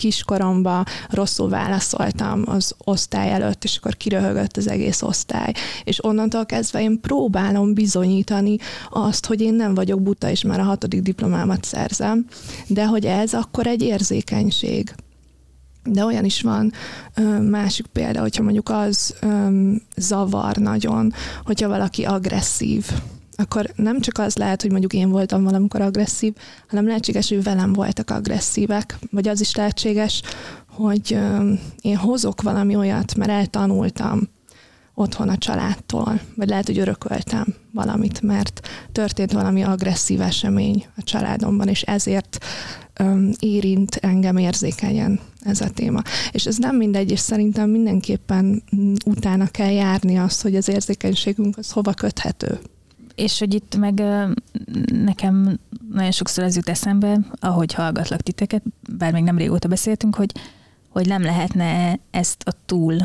kiskoromban 0.00 0.84
rosszul 1.08 1.48
válaszoltam 1.48 2.42
az 2.46 2.74
osztály 2.84 3.30
előtt, 3.32 3.64
és 3.64 3.76
akkor 3.76 3.96
kiröhögött 3.96 4.56
az 4.56 4.68
egész 4.68 5.02
osztály. 5.02 5.52
És 5.84 6.04
onnantól 6.04 6.46
kezdve 6.46 6.82
én 6.82 7.00
próbálom 7.00 7.74
bizonyítani 7.74 8.56
azt, 8.90 9.26
hogy 9.26 9.40
én 9.40 9.54
nem 9.54 9.74
vagyok 9.74 10.02
buta, 10.02 10.30
és 10.30 10.42
már 10.42 10.60
a 10.60 10.62
hatodik 10.62 11.02
diplomámat 11.02 11.64
szerzem, 11.64 12.26
de 12.66 12.86
hogy 12.86 13.04
ez 13.06 13.34
akkor 13.34 13.66
egy 13.66 13.82
érzékenység. 13.82 14.94
De 15.84 16.04
olyan 16.04 16.24
is 16.24 16.42
van, 16.42 16.72
másik 17.50 17.86
példa, 17.86 18.20
hogyha 18.20 18.42
mondjuk 18.42 18.68
az 18.68 19.14
zavar 19.96 20.56
nagyon, 20.56 21.12
hogyha 21.44 21.68
valaki 21.68 22.04
agresszív, 22.04 22.86
akkor 23.40 23.70
nem 23.76 24.00
csak 24.00 24.18
az 24.18 24.36
lehet, 24.36 24.62
hogy 24.62 24.70
mondjuk 24.70 24.92
én 24.92 25.10
voltam 25.10 25.44
valamikor 25.44 25.80
agresszív, 25.80 26.34
hanem 26.68 26.86
lehetséges, 26.86 27.28
hogy 27.28 27.42
velem 27.42 27.72
voltak 27.72 28.10
agresszívek, 28.10 28.98
vagy 29.10 29.28
az 29.28 29.40
is 29.40 29.54
lehetséges, 29.54 30.22
hogy 30.68 31.18
én 31.80 31.96
hozok 31.96 32.42
valami 32.42 32.76
olyat, 32.76 33.14
mert 33.14 33.30
eltanultam 33.30 34.28
otthon 34.94 35.28
a 35.28 35.38
családtól, 35.38 36.20
vagy 36.36 36.48
lehet, 36.48 36.66
hogy 36.66 36.78
örököltem 36.78 37.54
valamit, 37.72 38.22
mert 38.22 38.68
történt 38.92 39.32
valami 39.32 39.62
agresszív 39.62 40.20
esemény 40.20 40.86
a 40.96 41.02
családomban, 41.02 41.68
és 41.68 41.82
ezért 41.82 42.44
um, 43.00 43.30
érint 43.38 43.94
engem 43.94 44.36
érzékenyen 44.36 45.20
ez 45.40 45.60
a 45.60 45.70
téma. 45.70 46.02
És 46.32 46.46
ez 46.46 46.56
nem 46.56 46.76
mindegy, 46.76 47.10
és 47.10 47.20
szerintem 47.20 47.70
mindenképpen 47.70 48.62
utána 49.04 49.46
kell 49.46 49.70
járni 49.70 50.18
azt, 50.18 50.42
hogy 50.42 50.56
az 50.56 50.68
érzékenységünk 50.68 51.58
az 51.58 51.70
hova 51.70 51.92
köthető 51.92 52.58
és 53.20 53.38
hogy 53.38 53.54
itt 53.54 53.76
meg 53.76 54.02
nekem 55.04 55.58
nagyon 55.92 56.10
sokszor 56.10 56.44
ez 56.44 56.56
jut 56.56 56.68
eszembe, 56.68 57.18
ahogy 57.40 57.74
hallgatlak 57.74 58.20
titeket, 58.20 58.62
bár 58.96 59.12
még 59.12 59.22
nem 59.22 59.38
régóta 59.38 59.68
beszéltünk, 59.68 60.14
hogy, 60.14 60.32
hogy 60.88 61.06
nem 61.06 61.22
lehetne 61.22 61.98
ezt 62.10 62.42
a 62.42 62.52
túl 62.66 62.96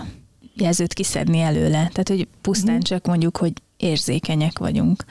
jelzőt 0.53 0.93
kiszedni 0.93 1.39
előle. 1.39 1.71
Tehát, 1.71 2.07
hogy 2.07 2.27
pusztán 2.41 2.75
mhm. 2.75 2.83
csak 2.83 3.05
mondjuk, 3.05 3.37
hogy 3.37 3.53
érzékenyek 3.77 4.59
vagyunk. 4.59 5.03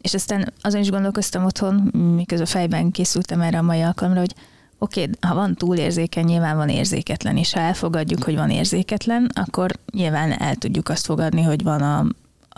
És 0.00 0.14
aztán 0.14 0.52
azon 0.60 0.80
is 0.80 0.90
gondolkoztam 0.90 1.44
otthon, 1.44 1.74
miközben 2.16 2.46
fejben 2.46 2.90
készültem 2.90 3.40
erre 3.40 3.58
a 3.58 3.62
mai 3.62 3.80
alkalomra, 3.80 4.20
hogy 4.20 4.34
oké, 4.78 5.00
okay, 5.00 5.14
ha 5.20 5.34
van 5.34 5.54
túlérzékeny, 5.54 6.24
nyilván 6.24 6.56
van 6.56 6.68
érzéketlen, 6.68 7.36
és 7.36 7.52
ha 7.52 7.60
elfogadjuk, 7.60 8.22
hogy 8.22 8.34
van 8.34 8.50
érzéketlen, 8.50 9.30
akkor 9.34 9.70
nyilván 9.92 10.32
el 10.32 10.56
tudjuk 10.56 10.88
azt 10.88 11.06
fogadni, 11.06 11.42
hogy 11.42 11.62
van 11.62 11.82
a, 11.82 11.98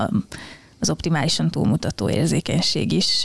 a 0.03 0.11
az 0.81 0.91
optimálisan 0.91 1.51
túlmutató 1.51 2.11
érzékenység 2.11 2.93
is. 2.93 3.25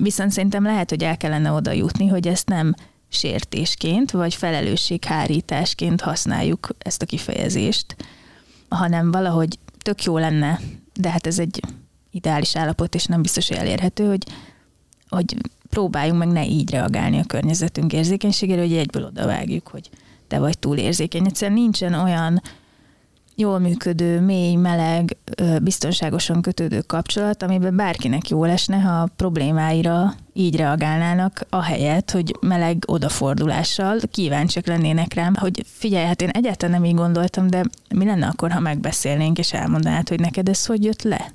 Viszont 0.00 0.30
szerintem 0.30 0.62
lehet, 0.62 0.90
hogy 0.90 1.02
el 1.02 1.16
kellene 1.16 1.50
oda 1.50 1.72
jutni, 1.72 2.06
hogy 2.06 2.28
ezt 2.28 2.48
nem 2.48 2.74
sértésként 3.08 4.10
vagy 4.10 4.34
felelősséghárításként 4.34 6.00
használjuk 6.00 6.68
ezt 6.78 7.02
a 7.02 7.06
kifejezést, 7.06 7.96
hanem 8.68 9.10
valahogy 9.10 9.58
tök 9.82 10.04
jó 10.04 10.18
lenne, 10.18 10.60
de 10.94 11.10
hát 11.10 11.26
ez 11.26 11.38
egy 11.38 11.60
ideális 12.10 12.56
állapot, 12.56 12.94
és 12.94 13.04
nem 13.04 13.22
biztos, 13.22 13.48
hogy 13.48 13.56
elérhető, 13.56 14.08
hogy, 14.08 14.24
hogy 15.08 15.36
próbáljunk 15.70 16.18
meg 16.18 16.28
ne 16.28 16.46
így 16.46 16.70
reagálni 16.70 17.18
a 17.18 17.24
környezetünk 17.24 17.92
érzékenységére, 17.92 18.60
hogy 18.60 18.72
egyből 18.72 19.04
odavágjuk, 19.04 19.68
hogy 19.68 19.90
te 20.28 20.38
vagy 20.38 20.58
túl 20.58 20.76
érzékeny. 20.76 21.26
Egyszerűen 21.26 21.58
nincsen 21.58 21.94
olyan 21.94 22.42
jól 23.38 23.58
működő, 23.58 24.20
mély, 24.20 24.54
meleg, 24.54 25.16
biztonságosan 25.62 26.42
kötődő 26.42 26.80
kapcsolat, 26.80 27.42
amiben 27.42 27.76
bárkinek 27.76 28.28
jól 28.28 28.48
esne, 28.48 28.80
ha 28.80 29.00
a 29.00 29.08
problémáira 29.16 30.14
így 30.32 30.56
reagálnának, 30.56 31.46
ahelyett, 31.50 32.10
hogy 32.10 32.36
meleg 32.40 32.82
odafordulással 32.86 33.98
kíváncsiak 34.10 34.66
lennének 34.66 35.14
rám, 35.14 35.34
hogy 35.34 35.64
figyelj, 35.66 36.06
hát 36.06 36.22
én 36.22 36.28
egyáltalán 36.28 36.80
nem 36.80 36.90
így 36.90 36.96
gondoltam, 36.96 37.46
de 37.46 37.62
mi 37.94 38.04
lenne 38.04 38.26
akkor, 38.26 38.50
ha 38.50 38.60
megbeszélnénk, 38.60 39.38
és 39.38 39.52
elmondanád, 39.52 40.08
hogy 40.08 40.20
neked 40.20 40.48
ez 40.48 40.66
hogy 40.66 40.84
jött 40.84 41.02
le? 41.02 41.32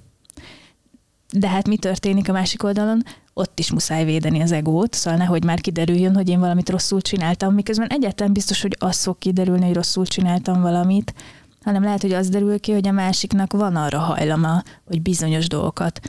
De 1.31 1.47
hát 1.47 1.67
mi 1.67 1.77
történik 1.77 2.29
a 2.29 2.33
másik 2.33 2.63
oldalon? 2.63 3.03
Ott 3.33 3.59
is 3.59 3.71
muszáj 3.71 4.05
védeni 4.05 4.41
az 4.41 4.51
egót, 4.51 4.93
szóval 4.93 5.19
nehogy 5.19 5.43
már 5.43 5.61
kiderüljön, 5.61 6.15
hogy 6.15 6.29
én 6.29 6.39
valamit 6.39 6.69
rosszul 6.69 7.01
csináltam, 7.01 7.53
miközben 7.53 7.87
egyáltalán 7.87 8.33
biztos, 8.33 8.61
hogy 8.61 8.75
az 8.79 9.03
fog 9.03 9.17
kiderülni, 9.17 9.65
hogy 9.65 9.75
rosszul 9.75 10.05
csináltam 10.05 10.61
valamit, 10.61 11.13
hanem 11.63 11.83
lehet, 11.83 12.01
hogy 12.01 12.13
az 12.13 12.29
derül 12.29 12.59
ki, 12.59 12.71
hogy 12.71 12.87
a 12.87 12.91
másiknak 12.91 13.53
van 13.53 13.75
arra 13.75 13.99
hajlama, 13.99 14.63
hogy 14.85 15.01
bizonyos 15.01 15.47
dolgokat 15.47 15.99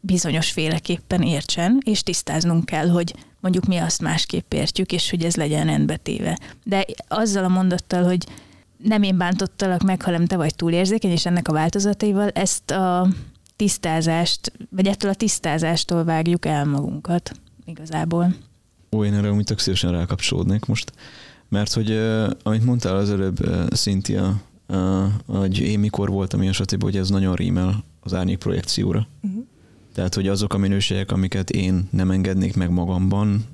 bizonyos 0.00 0.50
féleképpen 0.50 1.22
értsen, 1.22 1.82
és 1.84 2.02
tisztáznunk 2.02 2.64
kell, 2.64 2.88
hogy 2.88 3.14
mondjuk 3.40 3.64
mi 3.64 3.76
azt 3.76 4.02
másképp 4.02 4.52
értjük, 4.52 4.92
és 4.92 5.10
hogy 5.10 5.24
ez 5.24 5.36
legyen 5.36 5.66
rendbetéve. 5.66 6.38
De 6.64 6.84
azzal 7.08 7.44
a 7.44 7.48
mondattal, 7.48 8.04
hogy 8.04 8.26
nem 8.76 9.02
én 9.02 9.16
bántottalak 9.16 9.82
meg, 9.82 10.02
hanem 10.02 10.26
te 10.26 10.36
vagy 10.36 10.54
túlérzékeny, 10.54 11.10
és 11.10 11.26
ennek 11.26 11.48
a 11.48 11.52
változataival 11.52 12.28
ezt 12.28 12.70
a 12.70 13.08
tisztázást, 13.56 14.52
vagy 14.70 14.86
ettől 14.86 15.10
a 15.10 15.14
tisztázástól 15.14 16.04
vágjuk 16.04 16.46
el 16.46 16.64
magunkat 16.64 17.32
igazából. 17.64 18.34
Ó, 18.92 19.04
én 19.04 19.14
erre 19.14 19.32
úgy 19.32 19.44
tök 19.44 19.58
szívesen 19.58 19.92
rákapcsolódnék 19.92 20.64
most. 20.64 20.92
Mert 21.48 21.72
hogy, 21.72 22.00
amit 22.42 22.64
mondtál 22.64 22.96
az 22.96 23.10
előbb, 23.10 23.36
Cynthia, 23.74 24.40
hogy 25.26 25.58
én 25.58 25.78
mikor 25.78 26.10
voltam 26.10 26.40
ilyen 26.40 26.52
stb., 26.52 26.82
hogy 26.82 26.96
ez 26.96 27.08
nagyon 27.08 27.34
rímel 27.34 27.84
az 28.00 28.14
árnyék 28.14 28.38
projekcióra. 28.38 29.08
Uh-huh. 29.22 29.44
Tehát, 29.94 30.14
hogy 30.14 30.28
azok 30.28 30.54
a 30.54 30.58
minőségek, 30.58 31.12
amiket 31.12 31.50
én 31.50 31.88
nem 31.90 32.10
engednék 32.10 32.56
meg 32.56 32.70
magamban, 32.70 33.44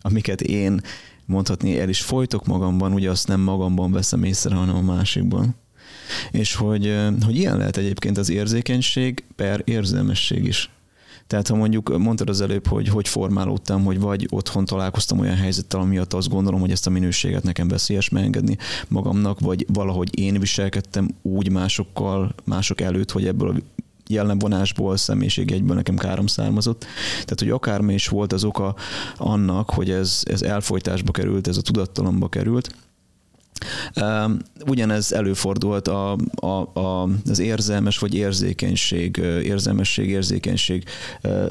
amiket 0.00 0.40
én 0.40 0.80
mondhatni 1.24 1.80
el 1.80 1.88
is 1.88 2.00
folytok 2.00 2.46
magamban, 2.46 2.92
ugye 2.92 3.10
azt 3.10 3.28
nem 3.28 3.40
magamban 3.40 3.92
veszem 3.92 4.24
észre, 4.24 4.54
hanem 4.54 4.74
a 4.74 4.92
másikban. 4.94 5.54
És 6.30 6.54
hogy, 6.54 6.96
hogy 7.24 7.36
ilyen 7.36 7.56
lehet 7.56 7.76
egyébként 7.76 8.18
az 8.18 8.30
érzékenység 8.30 9.24
per 9.36 9.62
érzelmesség 9.64 10.44
is. 10.44 10.70
Tehát 11.26 11.48
ha 11.48 11.56
mondjuk 11.56 11.98
mondtad 11.98 12.28
az 12.28 12.40
előbb, 12.40 12.66
hogy 12.66 12.88
hogy 12.88 13.08
formálódtam, 13.08 13.84
hogy 13.84 14.00
vagy 14.00 14.26
otthon 14.30 14.64
találkoztam 14.64 15.18
olyan 15.18 15.36
helyzettel, 15.36 15.80
amiatt 15.80 16.12
azt 16.12 16.28
gondolom, 16.28 16.60
hogy 16.60 16.70
ezt 16.70 16.86
a 16.86 16.90
minőséget 16.90 17.42
nekem 17.42 17.68
veszélyes 17.68 18.08
megengedni 18.08 18.56
magamnak, 18.88 19.40
vagy 19.40 19.66
valahogy 19.72 20.18
én 20.18 20.40
viselkedtem 20.40 21.08
úgy 21.22 21.50
másokkal, 21.50 22.34
mások 22.44 22.80
előtt, 22.80 23.10
hogy 23.10 23.26
ebből 23.26 23.48
a 23.48 23.54
jellemvonásból, 24.08 24.96
egyből 25.34 25.76
nekem 25.76 25.96
károm 25.96 26.26
származott. 26.26 26.84
Tehát, 27.12 27.38
hogy 27.38 27.50
akármi 27.50 27.94
is 27.94 28.08
volt 28.08 28.32
az 28.32 28.44
oka 28.44 28.74
annak, 29.16 29.70
hogy 29.70 29.90
ez, 29.90 30.20
ez 30.24 30.42
elfolytásba 30.42 31.12
került, 31.12 31.48
ez 31.48 31.56
a 31.56 31.62
tudattalomba 31.62 32.28
került, 32.28 32.74
Ugyanez 34.66 35.12
előfordult 35.12 35.88
a, 35.88 36.16
a, 36.34 36.80
a, 36.80 37.08
az 37.28 37.38
érzelmes 37.38 37.98
vagy 37.98 38.14
érzékenység, 38.14 39.16
érzelmesség, 39.42 40.08
érzékenység 40.08 40.84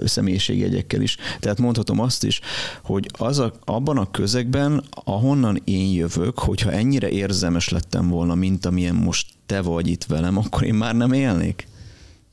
személyiségjegyekkel 0.05 1.01
is. 1.01 1.17
Tehát 1.39 1.59
mondhatom 1.59 1.99
azt 1.99 2.23
is, 2.23 2.41
hogy 2.83 3.09
az 3.17 3.39
a, 3.39 3.53
abban 3.63 3.97
a 3.97 4.11
közegben, 4.11 4.83
ahonnan 4.89 5.61
én 5.63 5.91
jövök, 5.91 6.39
hogyha 6.39 6.71
ennyire 6.71 7.09
érzelmes 7.09 7.69
lettem 7.69 8.09
volna, 8.09 8.35
mint 8.35 8.65
amilyen 8.65 8.95
most 8.95 9.27
te 9.45 9.61
vagy 9.61 9.87
itt 9.87 10.03
velem, 10.03 10.37
akkor 10.37 10.63
én 10.63 10.73
már 10.73 10.95
nem 10.95 11.13
élnék. 11.13 11.67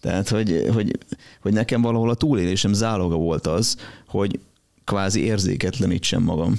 Tehát, 0.00 0.28
hogy, 0.28 0.68
hogy, 0.72 0.98
hogy 1.40 1.52
nekem 1.52 1.82
valahol 1.82 2.10
a 2.10 2.14
túlélésem 2.14 2.72
záloga 2.72 3.16
volt 3.16 3.46
az, 3.46 3.76
hogy 4.06 4.40
kvázi 4.84 5.20
érzéketlenítsem 5.24 6.22
magam 6.22 6.58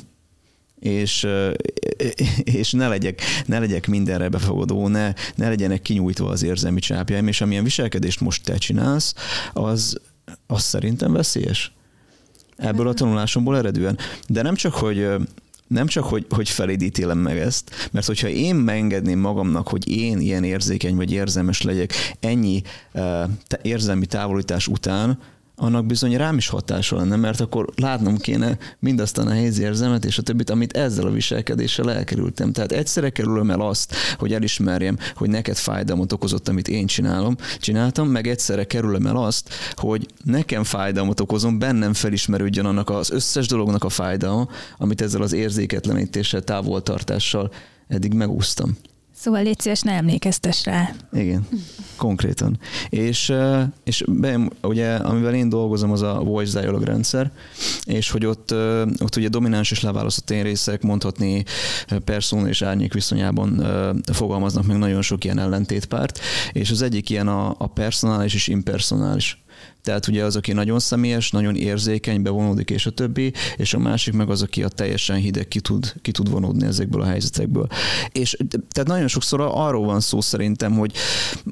és, 0.84 1.28
és 2.44 2.72
ne, 2.72 2.88
legyek, 2.88 3.22
ne 3.46 3.60
legyek 3.60 3.88
mindenre 3.88 4.30
befogadó, 4.30 4.88
ne, 4.88 5.14
ne 5.36 5.50
legyenek 5.50 5.82
kinyújtva 5.82 6.30
az 6.30 6.44
érzelmi 6.44 6.80
csápjaim, 6.80 7.28
és 7.28 7.42
amilyen 7.42 7.64
viselkedést 7.64 8.20
most 8.20 8.44
te 8.44 8.58
csinálsz, 8.58 9.14
az, 9.54 9.98
az 10.48 10.64
szerintem 10.64 11.12
veszélyes. 11.12 11.72
Ebből 12.56 12.88
a 12.88 12.94
tanulásomból 12.94 13.58
eredően. 13.58 13.98
De 14.28 14.42
nem 14.42 14.56
csak, 14.56 14.74
hogy 14.74 15.08
nem 15.68 15.88
csak, 15.88 16.04
hogy, 16.04 16.26
hogy 16.30 16.50
feléd 16.50 16.82
ítélem 16.82 17.18
meg 17.18 17.38
ezt, 17.38 17.90
mert 17.92 18.06
hogyha 18.06 18.28
én 18.28 18.56
megengedném 18.56 19.20
magamnak, 19.20 19.68
hogy 19.68 19.88
én 19.88 20.20
ilyen 20.20 20.44
érzékeny 20.44 20.96
vagy 20.96 21.12
érzelmes 21.12 21.62
legyek 21.62 21.94
ennyi 22.20 22.62
uh, 22.94 23.30
érzelmi 23.62 24.06
távolítás 24.06 24.68
után, 24.68 25.20
annak 25.64 25.86
bizony 25.86 26.18
rám 26.18 26.38
is 26.38 26.48
hatása 26.48 26.96
lenne, 26.96 27.16
mert 27.16 27.40
akkor 27.40 27.68
látnom 27.76 28.18
kéne 28.18 28.58
mindazt 28.80 29.18
a 29.18 29.24
nehéz 29.24 29.60
érzelmet 29.60 30.06
és 30.06 30.18
a 30.18 30.22
többit, 30.22 30.50
amit 30.50 30.78
ezzel 30.78 31.06
a 31.06 31.12
viselkedéssel 31.12 31.92
elkerültem. 31.92 32.52
Tehát 32.52 32.72
egyszerre 32.72 33.10
kerülöm 33.10 33.52
el 33.52 33.62
azt, 33.62 33.96
hogy 34.18 34.34
elismerjem, 34.34 34.98
hogy 35.16 35.30
neked 35.30 35.56
fájdalmat 35.56 36.12
okozott, 36.12 36.48
amit 36.48 36.68
én 36.68 36.86
csinálom, 36.86 37.36
csináltam, 37.60 38.08
meg 38.08 38.28
egyszerre 38.28 38.64
kerülöm 38.64 39.06
el 39.06 39.18
azt, 39.18 39.50
hogy 39.76 40.08
nekem 40.24 40.64
fájdalmat 40.64 41.20
okozom, 41.20 41.60
bennem 41.60 41.94
felismerődjön 41.94 42.66
annak 42.66 42.90
az 42.90 43.12
összes 43.12 43.48
dolognak 43.48 43.84
a 43.84 43.90
fájdalma, 43.90 44.48
amit 44.78 45.02
ezzel 45.02 45.22
az 45.22 45.34
érzéketlenítéssel, 45.34 46.42
távoltartással 46.42 47.52
eddig 47.88 48.14
megúsztam. 48.14 48.78
Szóval 49.24 49.44
légy 49.44 49.60
szíves, 49.60 49.82
ne 49.82 49.92
emlékeztes 49.92 50.66
rá. 50.66 50.96
Igen, 51.12 51.48
konkrétan. 51.96 52.60
És, 52.90 53.34
és 53.84 54.04
be, 54.08 54.40
ugye, 54.62 54.96
amivel 54.96 55.34
én 55.34 55.50
dolgozom, 55.50 55.92
az 55.92 56.02
a 56.02 56.22
voice 56.24 56.60
dialog 56.60 56.84
rendszer, 56.84 57.32
és 57.84 58.10
hogy 58.12 58.26
ott, 58.26 58.52
ott 59.00 59.16
ugye 59.16 59.28
domináns 59.28 59.72
és 59.72 59.82
leválasztott 59.82 60.30
én 60.30 60.44
részek 60.44 60.82
mondhatni 60.82 61.44
persona 62.06 62.48
és 62.48 62.62
árnyék 62.62 62.94
viszonyában 62.94 63.66
fogalmaznak 64.14 64.66
meg 64.66 64.78
nagyon 64.78 65.02
sok 65.02 65.24
ilyen 65.24 65.40
ellentétpárt, 65.40 66.20
és 66.52 66.72
az 66.72 66.82
egyik 66.82 67.10
ilyen 67.10 67.28
a, 67.28 67.56
a 67.58 67.68
personális 67.68 68.34
és 68.34 68.48
impersonális 68.48 69.44
tehát 69.84 70.08
ugye 70.08 70.24
az, 70.24 70.36
aki 70.36 70.54
nagyon 70.54 70.80
személyes, 70.80 71.32
nagyon 71.32 71.56
érzékeny, 71.56 72.22
bevonódik 72.22 72.70
és 72.70 72.86
a 72.86 72.90
többi, 72.90 73.34
és 73.58 73.74
a 73.74 73.80
másik 73.80 74.14
meg 74.14 74.30
az, 74.30 74.42
aki 74.42 74.64
a 74.64 74.68
teljesen 74.68 75.16
hideg 75.16 75.48
ki 75.48 75.60
tud, 75.60 75.94
ki 76.02 76.12
tud 76.12 76.30
vonódni 76.30 76.66
ezekből 76.66 77.02
a 77.02 77.06
helyzetekből. 77.06 77.68
És 78.12 78.38
tehát 78.50 78.90
nagyon 78.90 79.08
sokszor 79.08 79.42
arról 79.42 79.86
van 79.86 80.00
szó 80.00 80.22
szerintem, 80.22 80.74
hogy 80.74 80.94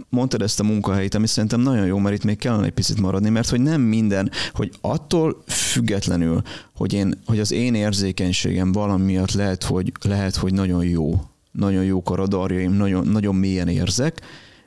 mondtad 0.10 0.41
ezt 0.41 0.60
a 0.60 0.63
munkahelyet, 0.63 1.15
ami 1.15 1.27
szerintem 1.27 1.60
nagyon 1.60 1.86
jó, 1.86 1.98
mert 1.98 2.15
itt 2.15 2.24
még 2.24 2.38
kellene 2.38 2.65
egy 2.65 2.72
picit 2.72 3.00
maradni, 3.00 3.30
mert 3.30 3.50
hogy 3.50 3.62
nem 3.62 3.82
minden, 3.82 4.32
hogy 4.54 4.71
attól 4.82 5.43
függetlenül, 5.47 6.41
hogy, 6.76 6.93
én, 6.93 7.21
hogy 7.26 7.39
az 7.39 7.52
én 7.52 7.76
érzékenységem 7.76 8.71
valamiatt 8.71 9.32
lehet, 9.32 9.63
hogy, 9.63 9.91
lehet, 10.02 10.36
hogy 10.36 10.54
nagyon 10.54 10.86
jó, 10.86 11.21
nagyon 11.52 11.84
jók 11.84 12.10
a 12.10 12.15
radarjaim, 12.15 12.74
nagyon, 12.74 13.08
nagyon 13.08 13.36
mélyen 13.36 13.67
érzek, 13.67 14.21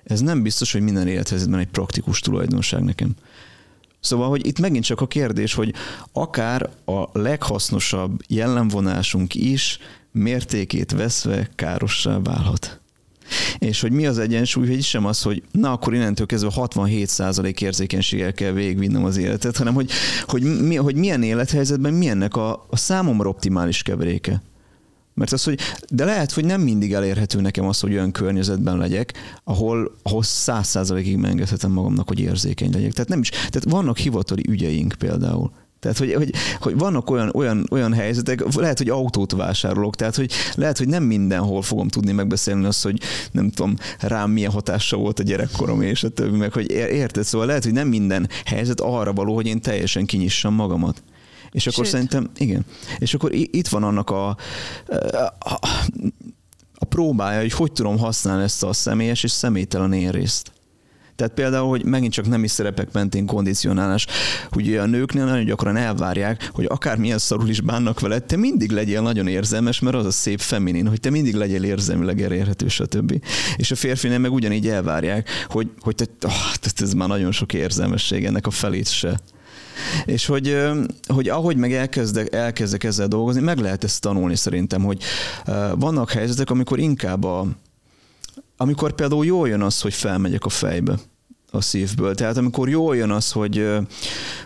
ez 0.05 0.21
nem 0.21 0.43
biztos, 0.43 0.73
hogy 0.73 0.81
minden 0.81 1.09
élethelyzetben 1.09 1.61
egy 1.61 1.69
praktikus 1.69 2.21
tulajdonság 2.21 2.83
nekem. 2.83 3.15
Szóval, 4.05 4.29
hogy 4.29 4.47
itt 4.47 4.59
megint 4.59 4.85
csak 4.85 5.01
a 5.01 5.07
kérdés, 5.07 5.55
hogy 5.55 5.75
akár 6.13 6.71
a 6.85 7.19
leghasznosabb 7.19 8.21
jellemvonásunk 8.29 9.35
is 9.35 9.79
mértékét 10.13 10.93
veszve 10.93 11.51
károssá 11.55 12.19
válhat. 12.23 12.81
És 13.59 13.81
hogy 13.81 13.93
mi 13.93 14.07
az 14.07 14.19
egyensúly, 14.19 14.67
hogy 14.67 14.83
sem 14.83 15.05
az, 15.05 15.23
hogy 15.23 15.43
na 15.51 15.73
akkor 15.73 15.95
innentől 15.95 16.27
kezdve 16.27 16.51
67% 16.55 17.61
érzékenységgel 17.61 18.33
kell 18.33 18.53
végigvinnem 18.53 19.05
az 19.05 19.17
életet, 19.17 19.57
hanem 19.57 19.75
hogy, 19.75 19.91
hogy, 20.27 20.43
mi, 20.43 20.77
hogy 20.77 20.97
milyen 20.97 21.23
élethelyzetben 21.23 21.95
milyennek 21.95 22.37
a, 22.37 22.67
a 22.71 22.77
számomra 22.77 23.29
optimális 23.29 23.83
keveréke. 23.83 24.43
Mert 25.15 25.33
az, 25.33 25.45
hogy, 25.45 25.59
de 25.91 26.05
lehet, 26.05 26.33
hogy 26.33 26.45
nem 26.45 26.61
mindig 26.61 26.93
elérhető 26.93 27.41
nekem 27.41 27.67
az, 27.67 27.81
hogy 27.81 27.93
olyan 27.93 28.13
környezetben 28.13 28.77
legyek, 28.79 29.13
ahol, 29.45 29.97
ahol 30.03 30.23
száz 30.23 30.67
százalékig 30.67 31.17
megengedhetem 31.17 31.71
magamnak, 31.71 32.09
hogy 32.09 32.21
érzékeny 32.21 32.73
legyek. 32.73 32.93
Tehát 32.93 33.09
nem 33.09 33.21
is, 33.21 33.29
tehát 33.29 33.65
vannak 33.65 33.99
hivatali 33.99 34.45
ügyeink 34.49 34.95
például. 34.99 35.51
Tehát, 35.85 35.99
hogy, 35.99 36.15
hogy, 36.15 36.31
hogy 36.61 36.79
vannak 36.79 37.11
olyan, 37.11 37.31
olyan, 37.35 37.67
olyan 37.71 37.93
helyzetek, 37.93 38.55
lehet, 38.55 38.79
hogy 38.79 38.89
autót 38.89 39.33
vásárolok, 39.33 39.97
tehát, 39.97 40.17
hogy 40.17 40.33
lehet, 40.55 40.79
hogy 40.79 40.89
nem 40.89 41.03
mindenhol 41.03 41.63
fogom 41.63 41.89
tudni 41.89 42.13
megbeszélni 42.13 42.65
azt, 42.65 42.83
hogy 42.83 43.01
nem 43.33 43.51
tudom, 43.51 43.77
rám 44.01 44.31
milyen 44.31 44.51
hatása 44.51 44.97
volt 44.97 45.19
a 45.19 45.23
gyerekkorom 45.23 45.83
és 45.83 46.05
a 46.05 46.09
többi, 46.09 46.37
meg 46.37 46.53
hogy 46.53 46.71
érted, 46.71 47.25
szóval 47.25 47.47
lehet, 47.47 47.65
hogy 47.65 47.73
nem 47.73 47.89
minden 47.89 48.29
helyzet 48.45 48.81
arra 48.81 49.13
való, 49.13 49.35
hogy 49.35 49.47
én 49.47 49.61
teljesen 49.61 50.07
kinyissam 50.07 50.55
magamat. 50.55 51.03
És 51.55 51.67
akkor 51.67 51.85
Sőt. 51.85 51.93
szerintem, 51.93 52.31
igen. 52.37 52.65
És 52.99 53.15
akkor 53.15 53.33
itt 53.33 53.69
van 53.69 53.83
annak 53.83 54.11
a, 54.11 54.29
a, 55.39 55.59
a 56.75 56.85
próbája, 56.85 57.41
hogy 57.41 57.53
hogy 57.53 57.73
tudom 57.73 57.99
használni 57.99 58.43
ezt 58.43 58.63
a 58.63 58.73
személyes 58.73 59.23
és 59.23 59.31
személytelen 59.31 59.93
én 59.93 60.11
részt. 60.11 60.53
Tehát 61.17 61.35
például, 61.35 61.69
hogy 61.69 61.85
megint 61.85 62.13
csak 62.13 62.29
nemi 62.29 62.49
szerepek 62.49 62.93
mentén 62.93 63.27
kondicionálás, 63.27 64.07
hogy 64.51 64.77
a 64.77 64.87
nőknél 64.87 65.25
nagyon 65.25 65.45
gyakran 65.45 65.77
elvárják, 65.77 66.51
hogy 66.53 66.65
akármilyen 66.69 67.19
szarul 67.19 67.49
is 67.49 67.61
bánnak 67.61 68.01
veled, 68.01 68.25
te 68.25 68.37
mindig 68.37 68.71
legyél 68.71 69.01
nagyon 69.01 69.27
érzelmes, 69.27 69.81
mert 69.81 69.97
az 69.97 70.07
a 70.07 70.11
szép 70.11 70.41
feminin, 70.41 70.87
hogy 70.87 71.01
te 71.01 71.11
mindig 71.11 71.35
legyél 71.35 71.65
érzelmileg 71.65 72.23
elérhető, 72.23 72.69
stb. 72.69 73.25
És 73.57 73.71
a 73.71 73.77
férfinél 73.77 74.19
meg 74.19 74.33
ugyanígy 74.33 74.69
elvárják, 74.69 75.29
hogy, 75.49 75.71
hogy 75.81 75.95
te, 75.95 76.07
oh, 76.27 76.33
ez 76.77 76.93
már 76.93 77.09
nagyon 77.09 77.33
sok 77.33 77.53
érzelmesség, 77.53 78.25
ennek 78.25 78.47
a 78.47 78.51
felét 78.51 78.89
se 78.89 79.21
és 80.05 80.27
hogy, 80.27 80.59
hogy 81.07 81.29
ahogy 81.29 81.57
meg 81.57 81.73
elkezdek, 81.73 82.35
elkezdek 82.35 82.85
ezzel 82.85 83.09
dolgozni, 83.09 83.41
meg 83.41 83.59
lehet 83.59 83.85
ezt 83.85 84.01
tanulni 84.01 84.37
szerintem, 84.37 84.83
hogy 84.83 85.03
vannak 85.75 86.11
helyzetek, 86.11 86.51
amikor 86.51 86.79
inkább 86.79 87.25
a, 87.25 87.47
amikor 88.57 88.93
például 88.93 89.25
jól 89.27 89.49
jön 89.49 89.63
az, 89.63 89.81
hogy 89.81 89.95
felmegyek 89.95 90.45
a 90.45 90.49
fejbe 90.49 90.99
a 91.51 91.61
szívből. 91.61 92.15
Tehát 92.15 92.37
amikor 92.37 92.69
jól 92.69 92.97
jön 92.97 93.11
az, 93.11 93.33
hogy, 93.33 93.69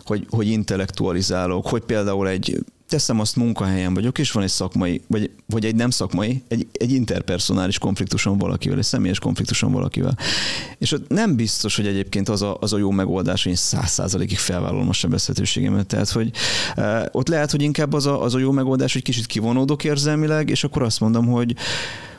hogy, 0.04 0.26
hogy 0.30 0.46
intellektualizálok, 0.46 1.66
hogy 1.66 1.82
például 1.82 2.28
egy 2.28 2.58
teszem 2.88 3.20
azt 3.20 3.37
munkahelyen 3.37 3.94
vagyok, 3.94 4.18
és 4.18 4.33
van 4.33 4.42
egy 4.42 4.48
szakmai, 4.48 5.01
vagy, 5.07 5.31
vagy 5.46 5.64
egy 5.64 5.74
nem 5.74 5.90
szakmai, 5.90 6.42
egy, 6.48 6.66
egy 6.72 6.92
interpersonális 6.92 7.79
konfliktusom 7.79 8.38
valakivel, 8.38 8.79
egy 8.79 8.85
személyes 8.85 9.18
konfliktusom 9.18 9.72
valakivel. 9.72 10.16
És 10.79 10.92
ott 10.92 11.09
nem 11.09 11.37
biztos, 11.37 11.77
hogy 11.77 11.87
egyébként 11.87 12.29
az 12.29 12.42
a, 12.42 12.57
az 12.61 12.72
a 12.72 12.79
jó 12.79 12.90
megoldás, 12.90 13.42
hogy 13.42 13.53
én 13.53 13.59
száz 13.59 13.90
százalékig 13.90 14.38
felvállalom 14.38 14.88
a 14.88 14.92
sebezhetőségemet. 14.92 15.87
Tehát, 15.87 16.09
hogy 16.09 16.31
e, 16.74 17.09
ott 17.12 17.29
lehet, 17.29 17.51
hogy 17.51 17.62
inkább 17.62 17.92
az 17.92 18.07
a, 18.07 18.22
az 18.22 18.35
a 18.35 18.38
jó 18.38 18.51
megoldás, 18.51 18.92
hogy 18.92 19.03
kicsit 19.03 19.27
kivonódok 19.27 19.85
érzelmileg, 19.85 20.51
és 20.51 20.64
akkor 20.64 20.83
azt 20.83 21.01
mondom, 21.01 21.27
hogy, 21.27 21.57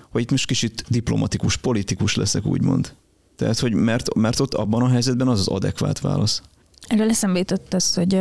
hogy 0.10 0.22
itt 0.22 0.32
most 0.32 0.46
kicsit 0.46 0.84
diplomatikus, 0.88 1.58
politikus 1.58 2.16
leszek, 2.16 2.46
úgymond. 2.46 2.94
Tehát, 3.36 3.60
hogy 3.60 3.74
mert, 3.74 4.14
mert 4.14 4.40
ott 4.40 4.54
abban 4.54 4.82
a 4.82 4.90
helyzetben 4.90 5.28
az 5.28 5.40
az 5.40 5.48
adekvát 5.48 6.00
válasz. 6.00 6.42
Erről 6.88 7.10
eszembe 7.10 7.40
jutott 7.40 7.74
az, 7.74 7.94
hogy 7.94 8.20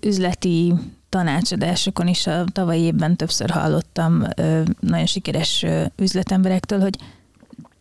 üzleti 0.00 0.74
tanácsadásokon 1.14 2.06
is 2.06 2.26
a 2.26 2.44
tavalyi 2.52 2.80
évben 2.80 3.16
többször 3.16 3.50
hallottam 3.50 4.26
nagyon 4.80 5.06
sikeres 5.06 5.64
üzletemberektől, 5.96 6.80
hogy 6.80 6.98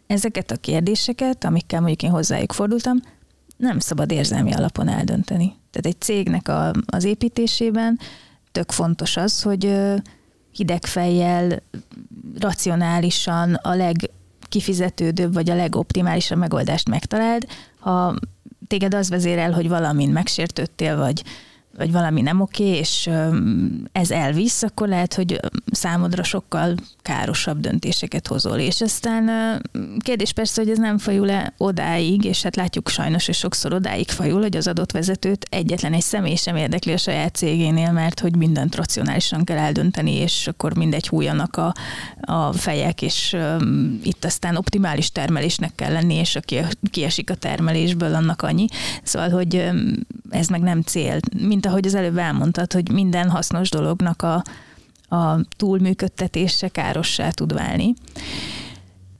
ezeket 0.07 0.51
a 0.51 0.55
kérdéseket, 0.55 1.43
amikkel 1.43 1.79
mondjuk 1.79 2.03
én 2.03 2.09
hozzájuk 2.09 2.51
fordultam, 2.51 2.97
nem 3.57 3.79
szabad 3.79 4.11
érzelmi 4.11 4.53
alapon 4.53 4.87
eldönteni. 4.87 5.55
Tehát 5.71 5.85
egy 5.85 6.01
cégnek 6.01 6.47
a, 6.47 6.71
az 6.85 7.03
építésében 7.03 7.99
tök 8.51 8.71
fontos 8.71 9.17
az, 9.17 9.41
hogy 9.41 9.79
hideg 10.51 10.85
fejjel, 10.85 11.61
racionálisan 12.39 13.53
a 13.53 13.75
legkifizetődőbb 13.75 15.33
vagy 15.33 15.49
a 15.49 15.55
legoptimálisabb 15.55 16.37
megoldást 16.37 16.89
megtaláld. 16.89 17.45
Ha 17.79 18.15
téged 18.67 18.93
az 18.93 19.09
vezérel, 19.09 19.51
hogy 19.51 19.67
valamin 19.67 20.09
megsértődtél, 20.09 20.97
vagy 20.97 21.23
vagy 21.77 21.91
valami 21.91 22.21
nem 22.21 22.41
oké, 22.41 22.63
és 22.63 23.09
ez 23.91 24.11
elvisz, 24.11 24.63
akkor 24.63 24.87
lehet, 24.87 25.13
hogy 25.13 25.39
számodra 25.71 26.23
sokkal 26.23 26.75
károsabb 27.01 27.59
döntéseket 27.59 28.27
hozol. 28.27 28.57
És 28.57 28.81
aztán 28.81 29.29
kérdés 29.99 30.33
persze, 30.33 30.61
hogy 30.61 30.71
ez 30.71 30.77
nem 30.77 30.97
fajul-e 30.97 31.53
odáig, 31.57 32.23
és 32.23 32.43
hát 32.43 32.55
látjuk 32.55 32.89
sajnos, 32.89 33.25
hogy 33.25 33.35
sokszor 33.35 33.73
odáig 33.73 34.09
fajul, 34.09 34.41
hogy 34.41 34.55
az 34.55 34.67
adott 34.67 34.91
vezetőt 34.91 35.45
egyetlen 35.49 35.93
egy 35.93 36.01
személy 36.01 36.35
sem 36.35 36.55
érdekli 36.55 36.91
a 36.93 36.97
saját 36.97 37.35
cégénél, 37.35 37.91
mert 37.91 38.19
hogy 38.19 38.35
mindent 38.35 38.75
racionálisan 38.75 39.43
kell 39.43 39.57
eldönteni, 39.57 40.13
és 40.13 40.47
akkor 40.47 40.77
mindegy 40.77 41.07
hújanak 41.07 41.57
a, 41.57 41.73
a 42.21 42.53
fejek, 42.53 43.01
és 43.01 43.35
um, 43.59 43.99
itt 44.03 44.25
aztán 44.25 44.55
optimális 44.55 45.11
termelésnek 45.11 45.75
kell 45.75 45.91
lenni, 45.91 46.13
és 46.13 46.35
aki 46.35 46.59
kiesik 46.91 47.29
a 47.29 47.35
termelésből, 47.35 48.15
annak 48.15 48.41
annyi. 48.41 48.65
Szóval, 49.03 49.29
hogy 49.29 49.69
ez 50.29 50.47
meg 50.47 50.61
nem 50.61 50.81
cél. 50.81 51.19
Mint 51.63 51.75
ahogy 51.75 51.87
az 51.87 51.95
előbb 51.95 52.17
elmondtad, 52.17 52.73
hogy 52.73 52.91
minden 52.91 53.29
hasznos 53.29 53.69
dolognak 53.69 54.21
a, 54.21 54.43
a 55.15 55.39
túlműködtetése 55.57 56.67
károssá 56.67 57.29
tud 57.29 57.53
válni. 57.53 57.93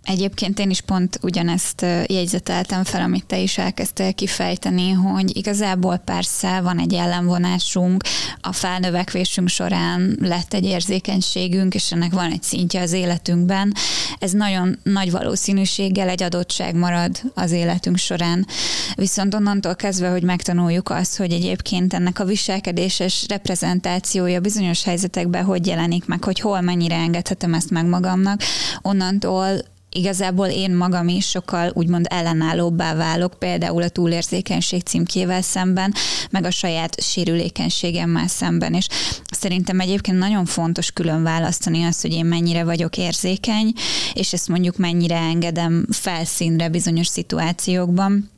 Egyébként 0.04 0.60
én 0.60 0.70
is 0.70 0.82
pont 0.82 1.20
ugyanezt 1.22 1.82
jegyzeteltem 2.08 2.84
fel, 2.84 3.02
amit 3.02 3.26
te 3.26 3.38
is 3.38 3.58
elkezdtél 3.58 4.14
kifejteni, 4.14 4.92
hogy 4.92 5.38
igazából 5.38 5.98
persze 5.98 6.62
van 6.62 6.80
egy 6.80 6.94
ellenvonásunk, 6.94 8.04
a 8.42 8.52
felnövekvésünk 8.52 9.50
során 9.50 10.18
lett 10.22 10.54
egy 10.54 10.66
érzékenységünk, 10.66 11.74
és 11.74 11.92
ennek 11.92 12.12
van 12.12 12.32
egy 12.32 12.44
szintje 12.44 12.82
az 12.82 12.92
életünkben. 12.92 13.74
Ez 14.20 14.32
nagyon 14.32 14.80
nagy 14.84 15.12
valószínűséggel 15.12 16.10
egy 16.10 16.24
adottság 16.24 16.76
marad 16.76 17.22
az 17.34 17.52
életünk 17.52 17.98
során. 17.98 18.48
Viszont 18.96 19.34
onnantól 19.34 19.76
kezdve, 19.76 20.10
hogy 20.10 20.24
megtanuljuk 20.24 20.90
azt, 20.90 21.18
hogy 21.18 21.32
egyébként 21.32 21.94
ennek 21.94 22.20
a 22.20 22.26
viselkedéses 22.26 23.26
reprezentációja 23.28 24.40
bizonyos 24.40 24.84
helyzetekben 24.84 25.44
hogy 25.44 25.68
jelenik 25.68 26.06
meg, 26.06 26.24
hogy 26.24 26.40
hol 26.40 26.62
mennyire 26.62 26.96
engedhetem 26.96 27.54
ezt 27.54 27.70
meg 27.70 27.86
magamnak, 27.86 28.42
onnantól 28.82 29.72
igazából 29.94 30.48
én 30.48 30.76
magam 30.76 31.08
is 31.08 31.30
sokkal 31.30 31.72
úgymond 31.74 32.06
ellenállóbbá 32.10 32.96
válok, 32.96 33.34
például 33.40 33.82
a 33.82 33.90
túlérzékenység 33.90 34.82
címkével 34.82 35.42
szemben, 35.42 35.94
meg 36.30 36.46
a 36.46 36.52
saját 36.52 37.02
sérülékenységemmel 37.02 38.28
szemben, 38.28 38.74
és 38.74 38.88
szerintem 39.32 39.80
egyébként 39.80 40.18
nagyon 40.18 40.46
fontos 40.46 40.92
külön 40.92 41.24
választani 41.24 41.84
azt, 41.84 42.02
hogy 42.02 42.14
én 42.14 42.26
mennyire 42.26 42.64
vagyok 42.64 42.98
érzékeny, 42.98 43.74
és 44.14 44.34
ezt 44.34 44.48
mondjuk 44.48 44.78
mennyire 44.78 45.18
engedem 45.18 45.86
felszínre 45.90 46.70
bizonyos 46.70 47.08
szituációkban 47.08 48.32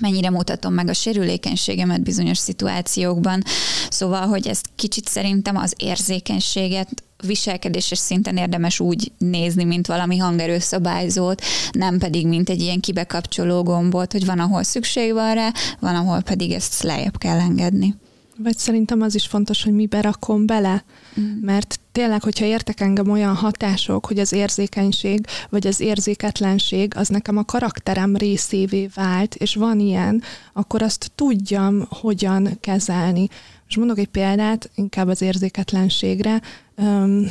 mennyire 0.00 0.30
mutatom 0.30 0.74
meg 0.74 0.88
a 0.88 0.92
sérülékenységemet 0.92 2.02
bizonyos 2.02 2.38
szituációkban. 2.38 3.42
Szóval, 3.88 4.26
hogy 4.26 4.48
ezt 4.48 4.68
kicsit 4.76 5.08
szerintem 5.08 5.56
az 5.56 5.74
érzékenységet 5.76 7.04
viselkedéses 7.26 7.98
szinten 7.98 8.36
érdemes 8.36 8.80
úgy 8.80 9.12
nézni, 9.18 9.64
mint 9.64 9.86
valami 9.86 10.18
hangerőszabályzót, 10.18 11.42
nem 11.72 11.98
pedig 11.98 12.26
mint 12.26 12.48
egy 12.48 12.60
ilyen 12.60 12.80
kibekapcsoló 12.80 13.62
gombot, 13.62 14.12
hogy 14.12 14.26
van, 14.26 14.38
ahol 14.38 14.62
szükség 14.62 15.12
van 15.12 15.34
rá, 15.34 15.52
van, 15.80 15.94
ahol 15.94 16.20
pedig 16.22 16.52
ezt 16.52 16.82
lejjebb 16.82 17.18
kell 17.18 17.38
engedni. 17.38 17.94
Vagy 18.38 18.58
szerintem 18.58 19.00
az 19.00 19.14
is 19.14 19.26
fontos, 19.26 19.62
hogy 19.62 19.72
mi 19.72 19.86
berakom 19.86 20.46
bele, 20.46 20.84
mm. 21.20 21.24
mert 21.40 21.80
tényleg, 21.92 22.22
hogyha 22.22 22.44
értek 22.44 22.80
engem 22.80 23.10
olyan 23.10 23.34
hatások, 23.34 24.06
hogy 24.06 24.18
az 24.18 24.32
érzékenység, 24.32 25.26
vagy 25.50 25.66
az 25.66 25.80
érzéketlenség, 25.80 26.92
az 26.96 27.08
nekem 27.08 27.36
a 27.36 27.44
karakterem 27.44 28.16
részévé 28.16 28.88
vált, 28.94 29.34
és 29.34 29.54
van 29.54 29.80
ilyen, 29.80 30.22
akkor 30.52 30.82
azt 30.82 31.10
tudjam, 31.14 31.86
hogyan 31.88 32.48
kezelni. 32.60 33.28
Most 33.64 33.76
mondok 33.76 33.98
egy 33.98 34.08
példát, 34.08 34.70
inkább 34.74 35.08
az 35.08 35.22
érzéketlenségre. 35.22 36.40
Um, 36.76 37.26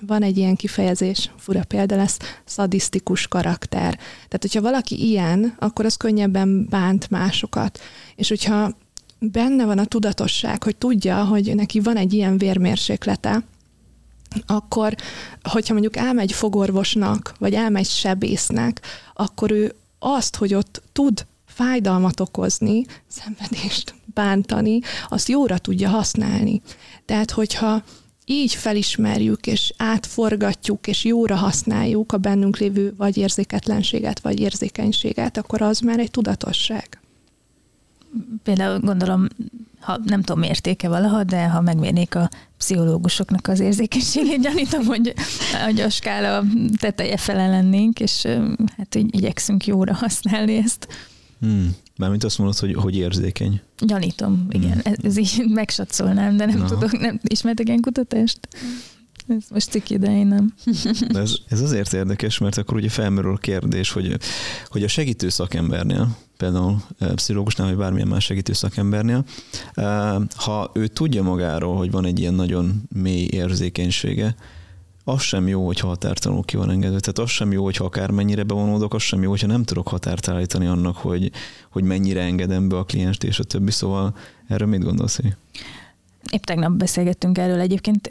van 0.00 0.22
egy 0.22 0.36
ilyen 0.36 0.56
kifejezés, 0.56 1.30
fura 1.36 1.64
példa 1.64 1.96
lesz, 1.96 2.18
szadisztikus 2.44 3.26
karakter. 3.26 3.94
Tehát, 3.96 4.38
hogyha 4.40 4.60
valaki 4.60 5.08
ilyen, 5.08 5.54
akkor 5.58 5.84
az 5.84 5.96
könnyebben 5.96 6.66
bánt 6.70 7.10
másokat. 7.10 7.80
És 8.14 8.28
hogyha 8.28 8.76
benne 9.18 9.64
van 9.64 9.78
a 9.78 9.84
tudatosság, 9.84 10.62
hogy 10.62 10.76
tudja, 10.76 11.24
hogy 11.24 11.54
neki 11.54 11.80
van 11.80 11.96
egy 11.96 12.12
ilyen 12.12 12.38
vérmérséklete, 12.38 13.44
akkor, 14.46 14.94
hogyha 15.42 15.72
mondjuk 15.72 15.96
elmegy 15.96 16.32
fogorvosnak, 16.32 17.34
vagy 17.38 17.54
elmegy 17.54 17.86
sebésznek, 17.86 18.80
akkor 19.14 19.50
ő 19.50 19.74
azt, 19.98 20.36
hogy 20.36 20.54
ott 20.54 20.82
tud 20.92 21.26
fájdalmat 21.46 22.20
okozni, 22.20 22.84
szenvedést 23.06 23.94
bántani, 24.14 24.80
azt 25.08 25.28
jóra 25.28 25.58
tudja 25.58 25.88
használni. 25.88 26.62
Tehát, 27.04 27.30
hogyha 27.30 27.82
így 28.28 28.54
felismerjük, 28.54 29.46
és 29.46 29.72
átforgatjuk, 29.76 30.86
és 30.86 31.04
jóra 31.04 31.34
használjuk 31.34 32.12
a 32.12 32.16
bennünk 32.16 32.58
lévő 32.58 32.94
vagy 32.96 33.16
érzéketlenséget, 33.16 34.20
vagy 34.20 34.40
érzékenységet, 34.40 35.36
akkor 35.36 35.62
az 35.62 35.80
már 35.80 35.98
egy 35.98 36.10
tudatosság. 36.10 37.00
Például 38.42 38.78
gondolom, 38.78 39.26
ha 39.80 39.98
nem 40.04 40.22
tudom 40.22 40.42
értéke 40.42 40.88
valaha, 40.88 41.24
de 41.24 41.48
ha 41.48 41.60
megmérnék 41.60 42.14
a 42.14 42.28
pszichológusoknak 42.58 43.48
az 43.48 43.60
érzékenységét, 43.60 44.40
gyanítom, 44.40 44.84
hogy, 44.84 45.14
hogy 45.64 45.80
a 45.80 45.90
skála 45.90 46.44
teteje 46.78 47.16
fele 47.16 47.48
lennénk, 47.48 48.00
és 48.00 48.26
hát 48.76 48.94
így 48.94 49.14
igyekszünk 49.14 49.66
jóra 49.66 49.94
használni 49.94 50.56
ezt. 50.56 50.88
Hmm. 51.40 51.76
Mármint 51.96 52.24
azt 52.24 52.38
mondod, 52.38 52.58
hogy, 52.58 52.74
hogy 52.74 52.96
érzékeny. 52.96 53.60
Gyanítom, 53.78 54.46
igen. 54.50 54.72
Hmm. 54.72 54.80
Ez, 54.84 54.94
ez 55.02 55.16
így 55.16 55.44
megsatszolnám, 55.48 56.36
de 56.36 56.46
nem 56.46 56.60
Aha. 56.60 56.68
tudok, 56.68 56.98
nem 56.98 57.20
ismertek 57.22 57.66
ilyen 57.66 57.80
kutatást? 57.80 58.38
Ez 59.28 59.44
most 59.50 59.70
ciki, 59.70 59.94
idején 59.94 60.26
nem. 60.26 60.54
De 61.12 61.18
ez, 61.18 61.34
ez 61.48 61.60
azért 61.60 61.92
érdekes, 61.92 62.38
mert 62.38 62.58
akkor 62.58 62.76
ugye 62.76 62.88
felmerül 62.88 63.34
a 63.34 63.38
kérdés, 63.38 63.90
hogy, 63.90 64.16
hogy 64.68 64.82
a 64.82 64.88
segítő 64.88 65.28
szakembernél, 65.28 66.16
például 66.36 66.82
eh, 66.98 67.12
pszichológusnál, 67.14 67.68
vagy 67.68 67.76
bármilyen 67.76 68.08
más 68.08 68.24
segítő 68.24 68.52
szakembernél, 68.52 69.24
eh, 69.74 70.14
ha 70.34 70.70
ő 70.74 70.86
tudja 70.86 71.22
magáról, 71.22 71.76
hogy 71.76 71.90
van 71.90 72.04
egy 72.04 72.18
ilyen 72.18 72.34
nagyon 72.34 72.82
mély 72.88 73.28
érzékenysége, 73.30 74.34
az 75.08 75.20
sem 75.20 75.48
jó, 75.48 75.66
hogyha 75.66 75.86
határtalanul 75.86 76.44
ki 76.44 76.56
van 76.56 76.70
engedve. 76.70 77.00
Tehát 77.00 77.18
az 77.18 77.30
sem 77.30 77.52
jó, 77.52 77.64
hogyha 77.64 77.84
akármennyire 77.84 78.42
bevonódok, 78.42 78.94
az 78.94 79.02
sem 79.02 79.22
jó, 79.22 79.30
hogyha 79.30 79.46
nem 79.46 79.62
tudok 79.62 79.88
határt 79.88 80.28
állítani 80.28 80.66
annak, 80.66 80.96
hogy, 80.96 81.30
hogy 81.70 81.84
mennyire 81.84 82.20
engedem 82.22 82.68
be 82.68 82.76
a 82.76 82.84
klienst 82.84 83.24
és 83.24 83.38
a 83.38 83.44
többi. 83.44 83.70
Szóval 83.70 84.16
erről 84.48 84.68
mit 84.68 84.82
gondolsz? 84.82 85.18
Épp 86.30 86.42
tegnap 86.42 86.72
beszélgettünk 86.72 87.38
erről 87.38 87.60
egyébként, 87.60 88.10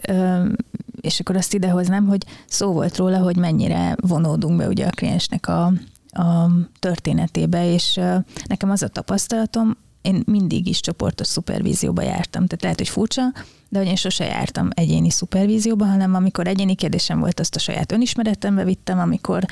és 1.02 1.20
akkor 1.20 1.36
azt 1.36 1.54
idehoznám, 1.54 2.06
hogy 2.08 2.26
szó 2.46 2.72
volt 2.72 2.98
róla, 2.98 3.18
hogy 3.18 3.38
mennyire 3.38 3.96
vonódunk 4.02 4.58
be 4.58 4.68
ugye 4.68 4.86
a 4.86 4.96
kliensnek 4.96 5.48
a, 5.48 5.66
a 6.10 6.50
történetébe, 6.80 7.74
és 7.74 8.00
nekem 8.48 8.70
az 8.70 8.84
a 8.84 8.88
tapasztalatom, 8.88 9.78
én 10.06 10.24
mindig 10.26 10.68
is 10.68 10.80
csoportos 10.80 11.28
szupervízióba 11.28 12.02
jártam, 12.02 12.46
tehát 12.46 12.62
lehet, 12.62 12.78
hogy 12.78 12.90
furcsa, 12.90 13.34
de 13.70 13.78
hogy 13.78 13.88
én 13.88 13.96
sose 13.96 14.26
jártam 14.26 14.70
egyéni 14.74 15.10
szupervízióba, 15.10 15.86
hanem 15.86 16.16
amikor 16.16 16.48
egyéni 16.48 16.76
kérdésem 16.76 17.20
volt, 17.20 17.40
azt 17.40 17.56
a 17.56 17.60
saját 17.60 17.92
önismeretembe 17.92 18.64
vittem, 18.64 19.00
amikor 19.00 19.46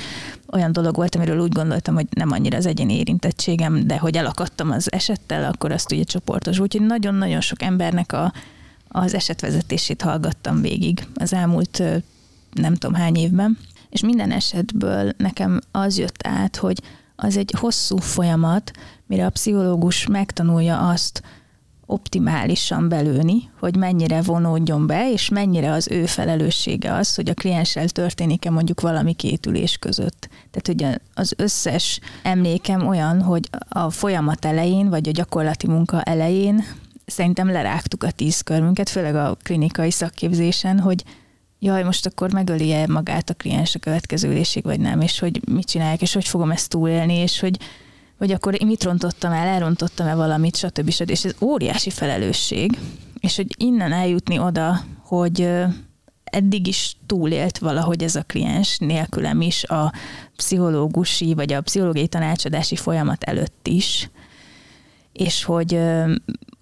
olyan 0.51 0.71
dolog 0.71 0.95
volt, 0.95 1.15
amiről 1.15 1.39
úgy 1.39 1.51
gondoltam, 1.51 1.95
hogy 1.95 2.07
nem 2.09 2.31
annyira 2.31 2.57
az 2.57 2.65
egyéni 2.65 2.97
érintettségem, 2.97 3.87
de 3.87 3.97
hogy 3.97 4.17
elakadtam 4.17 4.71
az 4.71 4.91
esettel, 4.91 5.51
akkor 5.51 5.71
azt 5.71 5.91
ugye 5.91 6.03
csoportos. 6.03 6.59
Úgyhogy 6.59 6.85
nagyon-nagyon 6.85 7.41
sok 7.41 7.61
embernek 7.61 8.11
a, 8.13 8.33
az 8.87 9.13
esetvezetését 9.13 10.01
hallgattam 10.01 10.61
végig 10.61 11.07
az 11.15 11.33
elmúlt 11.33 11.83
nem 12.51 12.75
tudom 12.75 12.95
hány 12.95 13.15
évben, 13.15 13.57
és 13.89 14.01
minden 14.01 14.31
esetből 14.31 15.11
nekem 15.17 15.61
az 15.71 15.97
jött 15.97 16.27
át, 16.27 16.55
hogy 16.55 16.81
az 17.23 17.37
egy 17.37 17.53
hosszú 17.59 17.97
folyamat, 17.97 18.71
mire 19.05 19.25
a 19.25 19.29
pszichológus 19.29 20.07
megtanulja 20.07 20.89
azt 20.89 21.21
optimálisan 21.85 22.89
belőni, 22.89 23.49
hogy 23.59 23.75
mennyire 23.75 24.21
vonódjon 24.21 24.87
be, 24.87 25.11
és 25.11 25.29
mennyire 25.29 25.71
az 25.71 25.87
ő 25.91 26.05
felelőssége 26.05 26.93
az, 26.93 27.15
hogy 27.15 27.29
a 27.29 27.33
klienssel 27.33 27.89
történik-e 27.89 28.49
mondjuk 28.49 28.81
valami 28.81 29.13
kétülés 29.13 29.77
között. 29.77 30.29
Tehát 30.51 30.67
ugye 30.67 30.97
az 31.13 31.33
összes 31.37 31.99
emlékem 32.23 32.87
olyan, 32.87 33.21
hogy 33.21 33.49
a 33.69 33.89
folyamat 33.89 34.45
elején, 34.45 34.89
vagy 34.89 35.07
a 35.07 35.11
gyakorlati 35.11 35.67
munka 35.67 36.01
elején 36.01 36.63
szerintem 37.05 37.51
lerágtuk 37.51 38.03
a 38.03 38.11
tíz 38.11 38.41
körmünket, 38.41 38.89
főleg 38.89 39.15
a 39.15 39.37
klinikai 39.43 39.91
szakképzésen, 39.91 40.79
hogy 40.79 41.03
jaj, 41.63 41.83
most 41.83 42.05
akkor 42.05 42.33
megöli-e 42.33 42.87
magát 42.87 43.29
a 43.29 43.33
kliens 43.33 43.75
a 43.75 43.79
következő 43.79 44.29
ülésig, 44.29 44.63
vagy 44.63 44.79
nem, 44.79 45.01
és 45.01 45.19
hogy 45.19 45.41
mit 45.49 45.67
csinálják, 45.67 46.01
és 46.01 46.13
hogy 46.13 46.27
fogom 46.27 46.51
ezt 46.51 46.69
túlélni, 46.69 47.13
és 47.13 47.39
hogy, 47.39 47.59
hogy 48.17 48.31
akkor 48.31 48.57
mit 48.65 48.83
rontottam 48.83 49.31
el, 49.31 49.47
elrontottam-e 49.47 50.15
valamit, 50.15 50.55
stb. 50.55 50.89
stb. 50.89 51.09
És 51.09 51.25
ez 51.25 51.35
óriási 51.41 51.89
felelősség, 51.89 52.77
és 53.19 53.35
hogy 53.35 53.47
innen 53.57 53.91
eljutni 53.91 54.39
oda, 54.39 54.79
hogy 55.03 55.49
eddig 56.23 56.67
is 56.67 56.95
túlélt 57.05 57.57
valahogy 57.57 58.03
ez 58.03 58.15
a 58.15 58.23
kliens 58.23 58.77
nélkülem 58.77 59.41
is 59.41 59.63
a 59.63 59.93
pszichológusi 60.35 61.33
vagy 61.33 61.53
a 61.53 61.61
pszichológiai 61.61 62.07
tanácsadási 62.07 62.75
folyamat 62.75 63.23
előtt 63.23 63.67
is, 63.67 64.09
és 65.13 65.43
hogy 65.43 65.79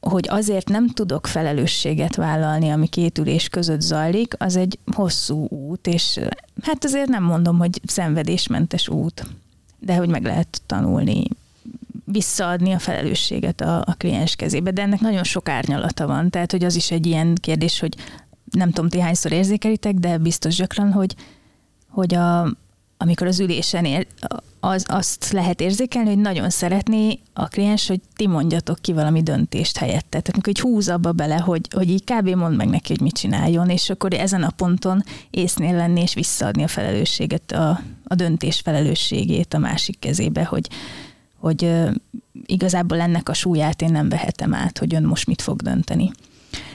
hogy 0.02 0.28
azért 0.30 0.70
nem 0.70 0.88
tudok 0.88 1.28
felelősséget 1.28 2.16
vállalni, 2.16 2.70
ami 2.70 2.88
két 2.88 3.18
ülés 3.18 3.50
között 3.50 3.82
zajlik, 3.82 4.34
az 4.38 4.56
egy 4.56 4.80
hosszú 4.94 5.48
út, 5.48 5.88
és 5.88 6.20
hát 6.62 6.86
azért 6.86 7.10
nem 7.10 7.24
mondom, 7.24 7.58
hogy 7.58 7.82
szenvedésmentes 7.86 8.90
út, 8.90 9.26
de 9.80 9.96
hogy 9.96 10.10
meg 10.10 10.24
lehet 10.24 10.62
tanulni 10.66 11.24
visszaadni 12.06 12.72
a 12.72 12.80
felelősséget 12.80 13.62
a, 13.62 13.78
a 13.78 13.94
kliens 13.98 14.36
kezébe, 14.36 14.72
de 14.72 14.82
ennek 14.82 15.00
nagyon 15.00 15.24
sok 15.24 15.50
árnyalata 15.50 16.08
van, 16.08 16.30
tehát 16.30 16.52
hogy 16.52 16.64
az 16.64 16.76
is 16.76 16.92
egy 16.92 17.06
ilyen 17.06 17.36
kérdés, 17.36 17.80
hogy 17.80 17.96
nem 18.52 18.72
tudom, 18.72 18.90
ti 18.90 19.00
hányszor 19.00 19.32
érzékelitek, 19.32 19.94
de 19.94 20.18
biztos 20.18 20.56
gyakran, 20.56 20.92
hogy, 20.92 21.16
hogy 21.88 22.14
a, 22.14 22.54
amikor 23.02 23.28
az 23.28 23.40
ülésen 23.40 23.86
ér, 23.86 24.08
az, 24.60 24.86
azt 24.88 25.32
lehet 25.32 25.62
érzékelni, 25.62 26.10
hogy 26.10 26.18
nagyon 26.18 26.50
szeretné 26.50 27.20
a 27.34 27.48
kliens, 27.48 27.88
hogy 27.88 28.02
ti 28.16 28.28
mondjatok 28.28 28.78
ki 28.82 28.94
valami 28.94 29.24
döntést 29.24 29.78
helyette. 29.78 30.08
Tehát 30.10 30.30
amikor 30.30 30.50
így 30.50 30.60
húz 30.60 30.90
abba 30.90 31.12
bele, 31.12 31.36
hogy, 31.36 31.68
hogy 31.72 31.90
így 31.90 32.04
kb. 32.04 32.30
mond 32.30 32.56
meg 32.56 32.70
neki, 32.70 32.92
hogy 32.92 33.02
mit 33.02 33.18
csináljon, 33.18 33.70
és 33.70 33.90
akkor 33.90 34.14
ezen 34.14 34.44
a 34.44 34.50
ponton 34.50 35.04
észnél 35.30 35.76
lenni 35.76 36.02
és 36.02 36.14
visszaadni 36.14 36.64
a 36.64 36.68
felelősséget, 36.68 37.52
a, 37.52 37.82
a 38.04 38.16
döntés 38.16 38.60
felelősségét 38.60 39.54
a 39.54 39.58
másik 39.58 40.00
kezébe, 40.00 40.44
hogy, 40.44 40.68
hogy 41.38 41.74
igazából 42.46 43.00
ennek 43.00 43.30
a 43.30 43.34
súlyát 43.34 43.82
én 43.82 43.92
nem 43.92 44.10
vehetem 44.10 44.54
át, 44.54 44.78
hogy 44.78 44.96
ön 44.96 45.04
most 45.04 45.28
mit 45.28 45.42
fog 45.42 45.62
dönteni. 45.62 46.12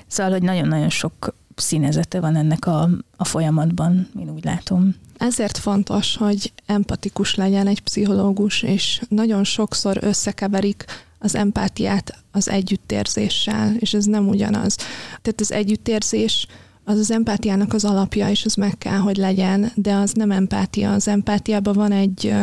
Szóval, 0.06 0.32
hogy 0.32 0.42
nagyon-nagyon 0.42 0.90
sok 0.90 1.34
színezete 1.54 2.20
van 2.20 2.36
ennek 2.36 2.66
a, 2.66 2.88
a 3.16 3.24
folyamatban, 3.24 4.08
én 4.20 4.30
úgy 4.30 4.44
látom. 4.44 4.94
Ezért 5.18 5.58
fontos, 5.58 6.16
hogy 6.16 6.52
empatikus 6.66 7.34
legyen 7.34 7.66
egy 7.66 7.82
pszichológus, 7.82 8.62
és 8.62 9.02
nagyon 9.08 9.44
sokszor 9.44 9.98
összekeverik 10.00 10.84
az 11.18 11.34
empátiát 11.34 12.22
az 12.32 12.48
együttérzéssel, 12.48 13.74
és 13.78 13.94
ez 13.94 14.04
nem 14.04 14.28
ugyanaz. 14.28 14.76
Tehát 15.22 15.40
az 15.40 15.52
együttérzés 15.52 16.46
az 16.84 16.98
az 16.98 17.10
empátiának 17.10 17.72
az 17.72 17.84
alapja, 17.84 18.30
és 18.30 18.44
az 18.44 18.54
meg 18.54 18.78
kell, 18.78 18.98
hogy 18.98 19.16
legyen, 19.16 19.72
de 19.74 19.94
az 19.94 20.12
nem 20.12 20.30
empátia. 20.30 20.92
Az 20.92 21.08
empátiában 21.08 21.74
van 21.74 21.92
egy, 21.92 22.34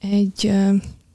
egy, 0.00 0.52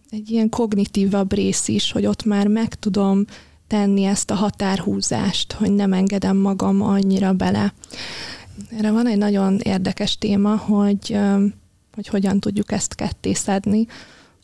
egy 0.09 0.29
ilyen 0.29 0.49
kognitívabb 0.49 1.33
rész 1.33 1.67
is, 1.67 1.91
hogy 1.91 2.05
ott 2.05 2.25
már 2.25 2.47
meg 2.47 2.75
tudom 2.75 3.25
tenni 3.67 4.03
ezt 4.03 4.31
a 4.31 4.35
határhúzást, 4.35 5.53
hogy 5.53 5.71
nem 5.71 5.93
engedem 5.93 6.37
magam 6.37 6.81
annyira 6.81 7.33
bele. 7.33 7.73
Erre 8.69 8.91
van 8.91 9.07
egy 9.07 9.17
nagyon 9.17 9.59
érdekes 9.59 10.17
téma, 10.17 10.57
hogy, 10.57 11.19
hogy 11.93 12.07
hogyan 12.07 12.39
tudjuk 12.39 12.71
ezt 12.71 12.95
ketté 12.95 13.33
szedni. 13.33 13.87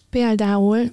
Például, 0.10 0.91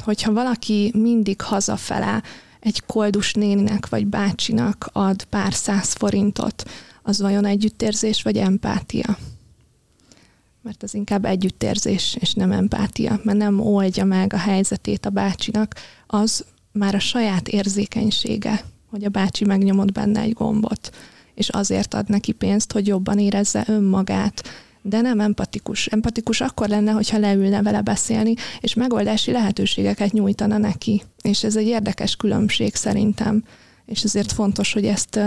hogyha 0.00 0.32
valaki 0.32 0.92
mindig 0.94 1.40
hazafele 1.40 2.22
egy 2.60 2.82
koldus 2.86 3.34
néninek 3.34 3.88
vagy 3.88 4.06
bácsinak 4.06 4.88
ad 4.92 5.24
pár 5.24 5.54
száz 5.54 5.92
forintot, 5.92 6.70
az 7.02 7.20
vajon 7.20 7.44
együttérzés 7.44 8.22
vagy 8.22 8.36
empátia? 8.36 9.18
Mert 10.62 10.82
az 10.82 10.94
inkább 10.94 11.24
együttérzés, 11.24 12.16
és 12.20 12.32
nem 12.34 12.52
empátia, 12.52 13.20
mert 13.22 13.38
nem 13.38 13.60
oldja 13.60 14.04
meg 14.04 14.32
a 14.32 14.38
helyzetét 14.38 15.06
a 15.06 15.10
bácsinak, 15.10 15.74
az 16.06 16.44
már 16.72 16.94
a 16.94 16.98
saját 16.98 17.48
érzékenysége, 17.48 18.64
hogy 18.90 19.04
a 19.04 19.08
bácsi 19.08 19.44
megnyomott 19.44 19.92
benne 19.92 20.20
egy 20.20 20.32
gombot 20.32 20.90
és 21.34 21.48
azért 21.48 21.94
ad 21.94 22.08
neki 22.08 22.32
pénzt, 22.32 22.72
hogy 22.72 22.86
jobban 22.86 23.18
érezze 23.18 23.64
önmagát. 23.66 24.42
De 24.82 25.00
nem 25.00 25.20
empatikus. 25.20 25.86
Empatikus 25.86 26.40
akkor 26.40 26.68
lenne, 26.68 26.90
hogyha 26.90 27.18
leülne 27.18 27.62
vele 27.62 27.80
beszélni, 27.80 28.34
és 28.60 28.74
megoldási 28.74 29.32
lehetőségeket 29.32 30.12
nyújtana 30.12 30.58
neki. 30.58 31.02
És 31.22 31.44
ez 31.44 31.56
egy 31.56 31.66
érdekes 31.66 32.16
különbség 32.16 32.74
szerintem. 32.74 33.44
És 33.86 34.02
ezért 34.02 34.32
fontos, 34.32 34.72
hogy 34.72 34.84
ezt 34.84 35.20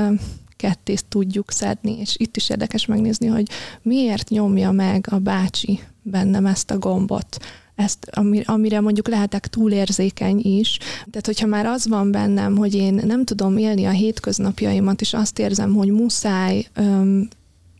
kettést 0.55 1.05
tudjuk 1.09 1.51
szedni, 1.51 1.99
és 1.99 2.15
itt 2.17 2.35
is 2.35 2.49
érdekes 2.49 2.85
megnézni, 2.85 3.27
hogy 3.27 3.49
miért 3.81 4.29
nyomja 4.29 4.71
meg 4.71 5.07
a 5.09 5.17
bácsi 5.17 5.79
bennem 6.01 6.45
ezt 6.45 6.71
a 6.71 6.77
gombot 6.77 7.37
ezt, 7.75 8.09
amire 8.45 8.79
mondjuk 8.79 9.07
lehetek 9.07 9.47
túlérzékeny 9.47 10.39
is. 10.39 10.77
Tehát, 10.79 11.25
hogyha 11.25 11.47
már 11.47 11.65
az 11.65 11.87
van 11.87 12.11
bennem, 12.11 12.57
hogy 12.57 12.73
én 12.73 13.01
nem 13.05 13.25
tudom 13.25 13.57
élni 13.57 13.85
a 13.85 13.89
hétköznapjaimat, 13.89 15.01
és 15.01 15.13
azt 15.13 15.39
érzem, 15.39 15.73
hogy 15.73 15.89
muszáj 15.89 16.67
öm, 16.73 17.27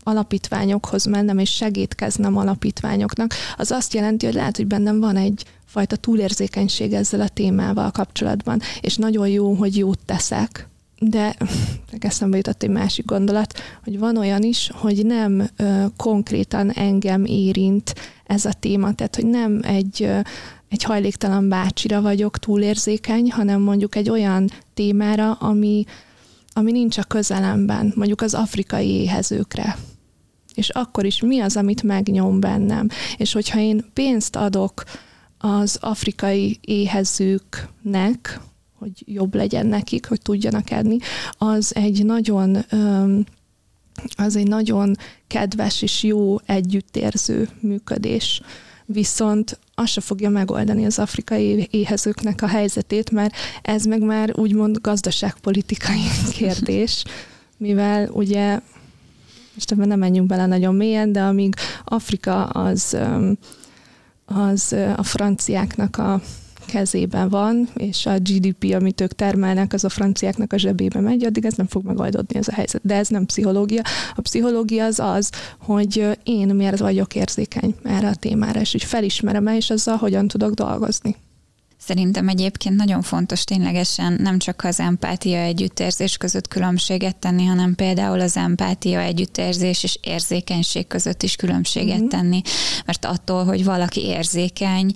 alapítványokhoz 0.02 1.04
mennem, 1.04 1.38
és 1.38 1.50
segítkeznem 1.50 2.36
alapítványoknak, 2.36 3.34
az 3.56 3.70
azt 3.70 3.94
jelenti, 3.94 4.26
hogy 4.26 4.34
lehet, 4.34 4.56
hogy 4.56 4.66
bennem 4.66 5.00
van 5.00 5.16
egy 5.16 5.44
fajta 5.64 5.96
túlérzékenység 5.96 6.92
ezzel 6.92 7.20
a 7.20 7.28
témával 7.28 7.90
kapcsolatban, 7.90 8.60
és 8.80 8.96
nagyon 8.96 9.28
jó, 9.28 9.52
hogy 9.52 9.76
jót 9.76 9.98
teszek, 10.06 10.68
de 11.08 11.36
eszembe 11.98 12.36
jutott 12.36 12.62
egy 12.62 12.70
másik 12.70 13.04
gondolat, 13.04 13.60
hogy 13.84 13.98
van 13.98 14.16
olyan 14.16 14.42
is, 14.42 14.70
hogy 14.74 15.06
nem 15.06 15.48
ö, 15.56 15.84
konkrétan 15.96 16.70
engem 16.70 17.24
érint 17.24 17.94
ez 18.26 18.44
a 18.44 18.52
téma, 18.52 18.94
tehát 18.94 19.14
hogy 19.14 19.26
nem 19.26 19.60
egy, 19.62 20.10
egy 20.68 20.82
hajléktalan 20.82 21.48
bácsira 21.48 22.00
vagyok 22.00 22.38
túlérzékeny, 22.38 23.30
hanem 23.30 23.60
mondjuk 23.60 23.94
egy 23.94 24.10
olyan 24.10 24.50
témára, 24.74 25.32
ami, 25.32 25.84
ami 26.52 26.72
nincs 26.72 26.98
a 26.98 27.02
közelemben, 27.02 27.92
mondjuk 27.96 28.20
az 28.20 28.34
afrikai 28.34 28.88
éhezőkre. 28.88 29.76
És 30.54 30.68
akkor 30.68 31.04
is 31.04 31.20
mi 31.20 31.40
az, 31.40 31.56
amit 31.56 31.82
megnyom 31.82 32.40
bennem. 32.40 32.88
És 33.16 33.32
hogyha 33.32 33.58
én 33.58 33.84
pénzt 33.92 34.36
adok 34.36 34.84
az 35.38 35.78
afrikai 35.80 36.58
éhezőknek, 36.60 38.40
hogy 38.84 39.02
jobb 39.14 39.34
legyen 39.34 39.66
nekik, 39.66 40.06
hogy 40.06 40.20
tudjanak 40.22 40.70
enni, 40.70 40.96
az 41.38 41.74
egy 41.74 42.04
nagyon 42.04 42.64
az 44.16 44.36
egy 44.36 44.48
nagyon 44.48 44.96
kedves 45.26 45.82
és 45.82 46.02
jó 46.02 46.38
együttérző 46.46 47.48
működés. 47.60 48.40
Viszont 48.86 49.58
az 49.74 49.88
se 49.88 50.00
fogja 50.00 50.28
megoldani 50.28 50.84
az 50.84 50.98
afrikai 50.98 51.68
éhezőknek 51.70 52.42
a 52.42 52.46
helyzetét, 52.46 53.10
mert 53.10 53.34
ez 53.62 53.84
meg 53.84 54.02
már 54.02 54.38
úgymond 54.38 54.80
gazdaságpolitikai 54.80 56.02
kérdés, 56.38 57.04
mivel 57.56 58.08
ugye, 58.08 58.60
most 59.54 59.72
ebben 59.72 59.88
nem 59.88 59.98
menjünk 59.98 60.26
bele 60.26 60.46
nagyon 60.46 60.74
mélyen, 60.74 61.12
de 61.12 61.22
amíg 61.22 61.54
Afrika 61.84 62.44
az, 62.44 62.96
az 64.24 64.72
a 64.96 65.02
franciáknak 65.02 65.96
a 65.96 66.20
kezében 66.66 67.28
van, 67.28 67.68
és 67.76 68.06
a 68.06 68.18
GDP, 68.18 68.74
amit 68.74 69.00
ők 69.00 69.12
termelnek, 69.12 69.72
az 69.72 69.84
a 69.84 69.88
franciáknak 69.88 70.52
a 70.52 70.58
zsebébe 70.58 71.00
megy, 71.00 71.24
addig 71.24 71.44
ez 71.44 71.54
nem 71.54 71.66
fog 71.66 71.84
megoldódni 71.84 72.38
ez 72.38 72.48
a 72.48 72.52
helyzet. 72.52 72.80
De 72.84 72.94
ez 72.94 73.08
nem 73.08 73.26
pszichológia. 73.26 73.82
A 74.14 74.20
pszichológia 74.20 74.84
az 74.84 74.98
az, 74.98 75.30
hogy 75.58 76.18
én 76.22 76.54
miért 76.54 76.78
vagyok 76.78 77.14
érzékeny 77.14 77.74
erre 77.82 78.08
a 78.08 78.14
témára, 78.14 78.60
és 78.60 78.72
hogy 78.72 78.84
felismerem 78.84 79.46
és 79.46 79.70
azzal 79.70 79.96
hogyan 79.96 80.28
tudok 80.28 80.52
dolgozni. 80.52 81.16
Szerintem 81.86 82.28
egyébként 82.28 82.76
nagyon 82.76 83.02
fontos 83.02 83.44
ténylegesen 83.44 84.16
nem 84.20 84.38
csak 84.38 84.64
az 84.64 84.80
empátia 84.80 85.38
együttérzés 85.38 86.16
között 86.16 86.48
különbséget 86.48 87.16
tenni, 87.16 87.44
hanem 87.44 87.74
például 87.74 88.20
az 88.20 88.36
empátia 88.36 89.00
együttérzés 89.00 89.82
és 89.82 89.98
érzékenység 90.00 90.86
között 90.86 91.22
is 91.22 91.36
különbséget 91.36 91.98
mm-hmm. 91.98 92.08
tenni, 92.08 92.40
mert 92.86 93.04
attól, 93.04 93.44
hogy 93.44 93.64
valaki 93.64 94.00
érzékeny, 94.04 94.92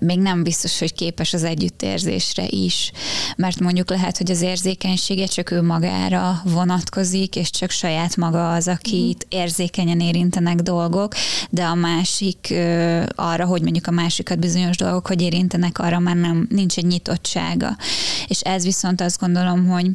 még 0.00 0.18
nem 0.18 0.42
biztos, 0.42 0.78
hogy 0.78 0.94
képes 0.94 1.32
az 1.32 1.44
együttérzésre 1.44 2.46
is, 2.46 2.92
mert 3.36 3.60
mondjuk 3.60 3.90
lehet, 3.90 4.16
hogy 4.16 4.30
az 4.30 4.40
érzékenysége 4.40 5.26
csak 5.26 5.50
ő 5.50 5.62
magára 5.62 6.42
vonatkozik, 6.44 7.36
és 7.36 7.50
csak 7.50 7.70
saját 7.70 8.16
maga 8.16 8.52
az, 8.52 8.68
akit 8.68 9.26
mm-hmm. 9.26 9.42
érzékenyen 9.42 10.00
érintenek 10.00 10.56
dolgok, 10.56 11.14
de 11.50 11.64
a 11.64 11.74
másik 11.74 12.54
arra, 13.14 13.44
hogy 13.44 13.62
mondjuk 13.62 13.86
a 13.86 13.90
másikat 13.90 14.38
bizonyos 14.38 14.76
dolgok, 14.76 15.06
hogy 15.06 15.22
érintenek, 15.22 15.78
arra 15.78 15.98
már 16.14 16.30
nem, 16.30 16.46
nincs 16.50 16.76
egy 16.76 16.86
nyitottsága. 16.86 17.76
És 18.26 18.40
ez 18.40 18.64
viszont 18.64 19.00
azt 19.00 19.20
gondolom, 19.20 19.66
hogy 19.66 19.90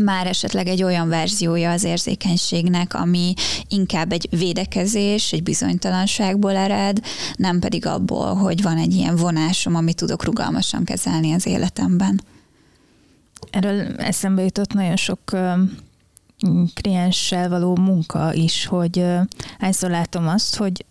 már 0.00 0.26
esetleg 0.26 0.66
egy 0.66 0.82
olyan 0.82 1.08
verziója 1.08 1.70
az 1.70 1.84
érzékenységnek, 1.84 2.94
ami 2.94 3.34
inkább 3.68 4.12
egy 4.12 4.26
védekezés, 4.30 5.32
egy 5.32 5.42
bizonytalanságból 5.42 6.56
ered, 6.56 7.00
nem 7.36 7.58
pedig 7.58 7.86
abból, 7.86 8.34
hogy 8.34 8.62
van 8.62 8.76
egy 8.76 8.94
ilyen 8.94 9.16
vonásom, 9.16 9.74
amit 9.74 9.96
tudok 9.96 10.24
rugalmasan 10.24 10.84
kezelni 10.84 11.32
az 11.32 11.46
életemben. 11.46 12.22
Erről 13.50 13.96
eszembe 13.96 14.42
jutott 14.42 14.72
nagyon 14.72 14.96
sok 14.96 15.36
klienssel 16.74 17.48
való 17.48 17.76
munka 17.76 18.34
is, 18.34 18.66
hogy 18.66 19.04
hányszor 19.58 19.90
látom 19.90 20.28
azt, 20.28 20.56
hogy 20.56 20.84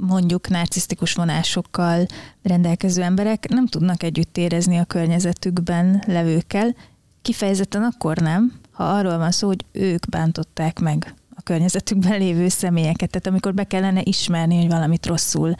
mondjuk 0.00 0.48
narcisztikus 0.48 1.12
vonásokkal 1.12 2.06
rendelkező 2.42 3.02
emberek 3.02 3.48
nem 3.48 3.66
tudnak 3.66 4.02
együtt 4.02 4.36
érezni 4.36 4.76
a 4.76 4.84
környezetükben 4.84 6.02
levőkkel, 6.06 6.74
kifejezetten 7.22 7.82
akkor 7.82 8.16
nem, 8.16 8.52
ha 8.70 8.84
arról 8.84 9.18
van 9.18 9.30
szó, 9.30 9.46
hogy 9.46 9.64
ők 9.72 10.08
bántották 10.08 10.78
meg 10.78 11.14
a 11.34 11.42
környezetükben 11.42 12.18
lévő 12.18 12.48
személyeket, 12.48 13.10
tehát 13.10 13.26
amikor 13.26 13.54
be 13.54 13.64
kellene 13.64 14.00
ismerni, 14.04 14.56
hogy 14.56 14.68
valamit 14.68 15.06
rosszul 15.06 15.54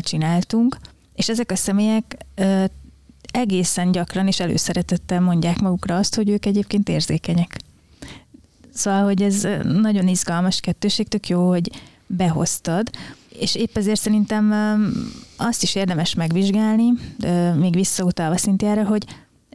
csináltunk, 0.00 0.76
és 1.14 1.28
ezek 1.28 1.50
a 1.50 1.56
személyek 1.56 2.16
egészen 3.32 3.92
gyakran 3.92 4.26
és 4.26 4.40
előszeretettel 4.40 5.20
mondják 5.20 5.60
magukra 5.60 5.96
azt, 5.96 6.14
hogy 6.14 6.28
ők 6.28 6.46
egyébként 6.46 6.88
érzékenyek. 6.88 7.58
Szóval, 8.74 9.04
hogy 9.04 9.22
ez 9.22 9.46
nagyon 9.62 10.08
izgalmas 10.08 10.60
kettőség, 10.60 11.08
tök 11.08 11.28
jó, 11.28 11.48
hogy 11.48 11.70
behoztad, 12.06 12.90
és 13.38 13.54
épp 13.54 13.76
ezért 13.76 14.00
szerintem 14.00 14.52
azt 15.36 15.62
is 15.62 15.74
érdemes 15.74 16.14
megvizsgálni, 16.14 16.92
még 17.56 17.74
visszautalva 17.74 18.36
Szintiára, 18.36 18.84
hogy 18.84 19.04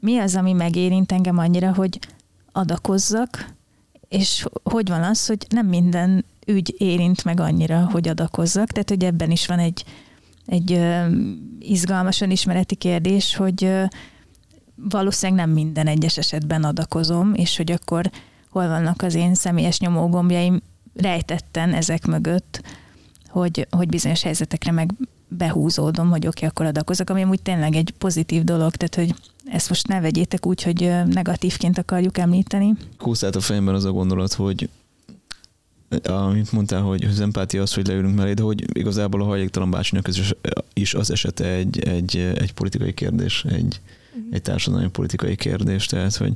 mi 0.02 0.18
az, 0.18 0.36
ami 0.36 0.54
megérint 0.54 1.12
engem 1.12 1.38
annyira, 1.38 1.74
hogy 1.74 2.00
adakozzak, 2.52 3.46
és 4.10 4.46
hogy 4.64 4.90
van 4.90 5.04
az, 5.04 5.28
hogy 5.28 5.46
nem 5.50 5.68
minden 5.68 6.26
ügy 6.46 6.76
érint 6.78 7.24
meg 7.24 7.40
annyira, 7.40 7.90
hogy 7.92 8.08
adakozzak, 8.08 8.72
tehát 8.72 8.90
hogy 8.90 9.04
ebben 9.04 9.32
is 9.32 9.48
van 9.48 9.60
egy, 9.60 9.84
egy 10.46 10.80
izgalmasan 11.60 12.32
ismereti 12.32 12.76
kérdés, 12.76 13.36
hogy 13.36 13.72
valószínűleg 14.76 15.46
nem 15.46 15.54
minden 15.56 15.88
egyes 15.88 16.18
esetben 16.18 16.64
adakozom, 16.64 17.34
és 17.34 17.58
hogy 17.58 17.72
akkor 17.72 18.10
hol 18.50 18.68
vannak 18.68 19.02
az 19.02 19.14
én 19.16 19.34
személyes 19.34 19.80
nyomógombjaim 19.80 20.62
rejtetten 20.94 21.74
ezek 21.74 22.06
mögött, 22.06 22.62
hogy, 23.30 23.68
hogy 23.70 23.88
bizonyos 23.88 24.22
helyzetekre 24.22 24.72
meg 24.72 24.94
behúzódom, 25.28 26.10
hogy 26.10 26.28
oké, 26.28 26.28
okay, 26.28 26.50
akkor 26.50 26.66
adakozok, 26.66 27.10
ami 27.10 27.22
amúgy 27.22 27.42
tényleg 27.42 27.76
egy 27.76 27.94
pozitív 27.98 28.44
dolog, 28.44 28.76
tehát 28.76 28.96
hogy 28.96 29.20
ezt 29.46 29.70
most 29.70 29.88
ne 29.88 30.00
vegyétek 30.00 30.46
úgy, 30.46 30.64
hogy 30.64 30.92
negatívként 31.06 31.78
akarjuk 31.78 32.18
említeni. 32.18 32.74
Húztát 32.98 33.36
a 33.36 33.40
fejemben 33.40 33.76
az 33.76 33.86
a 33.86 33.92
gondolat, 33.92 34.34
hogy 34.34 34.70
amit 36.04 36.52
mondtál, 36.52 36.82
hogy 36.82 37.04
az 37.04 37.20
empátia 37.20 37.62
az, 37.62 37.74
hogy 37.74 37.88
leülünk 37.88 38.16
mellé, 38.16 38.34
de 38.34 38.42
hogy 38.42 38.78
igazából 38.78 39.22
a 39.22 39.26
hajléktalan 39.26 39.72
bácsinak 39.72 40.08
is, 40.08 40.34
is 40.74 40.94
az 40.94 41.12
esete 41.12 41.46
egy, 41.46 41.80
egy, 41.80 42.18
egy 42.18 42.54
politikai 42.54 42.94
kérdés, 42.94 43.46
egy, 43.46 43.82
uh-huh. 44.10 44.24
egy 44.32 44.42
társadalmi 44.42 44.90
politikai 44.90 45.36
kérdés, 45.36 45.86
tehát 45.86 46.16
hogy 46.16 46.34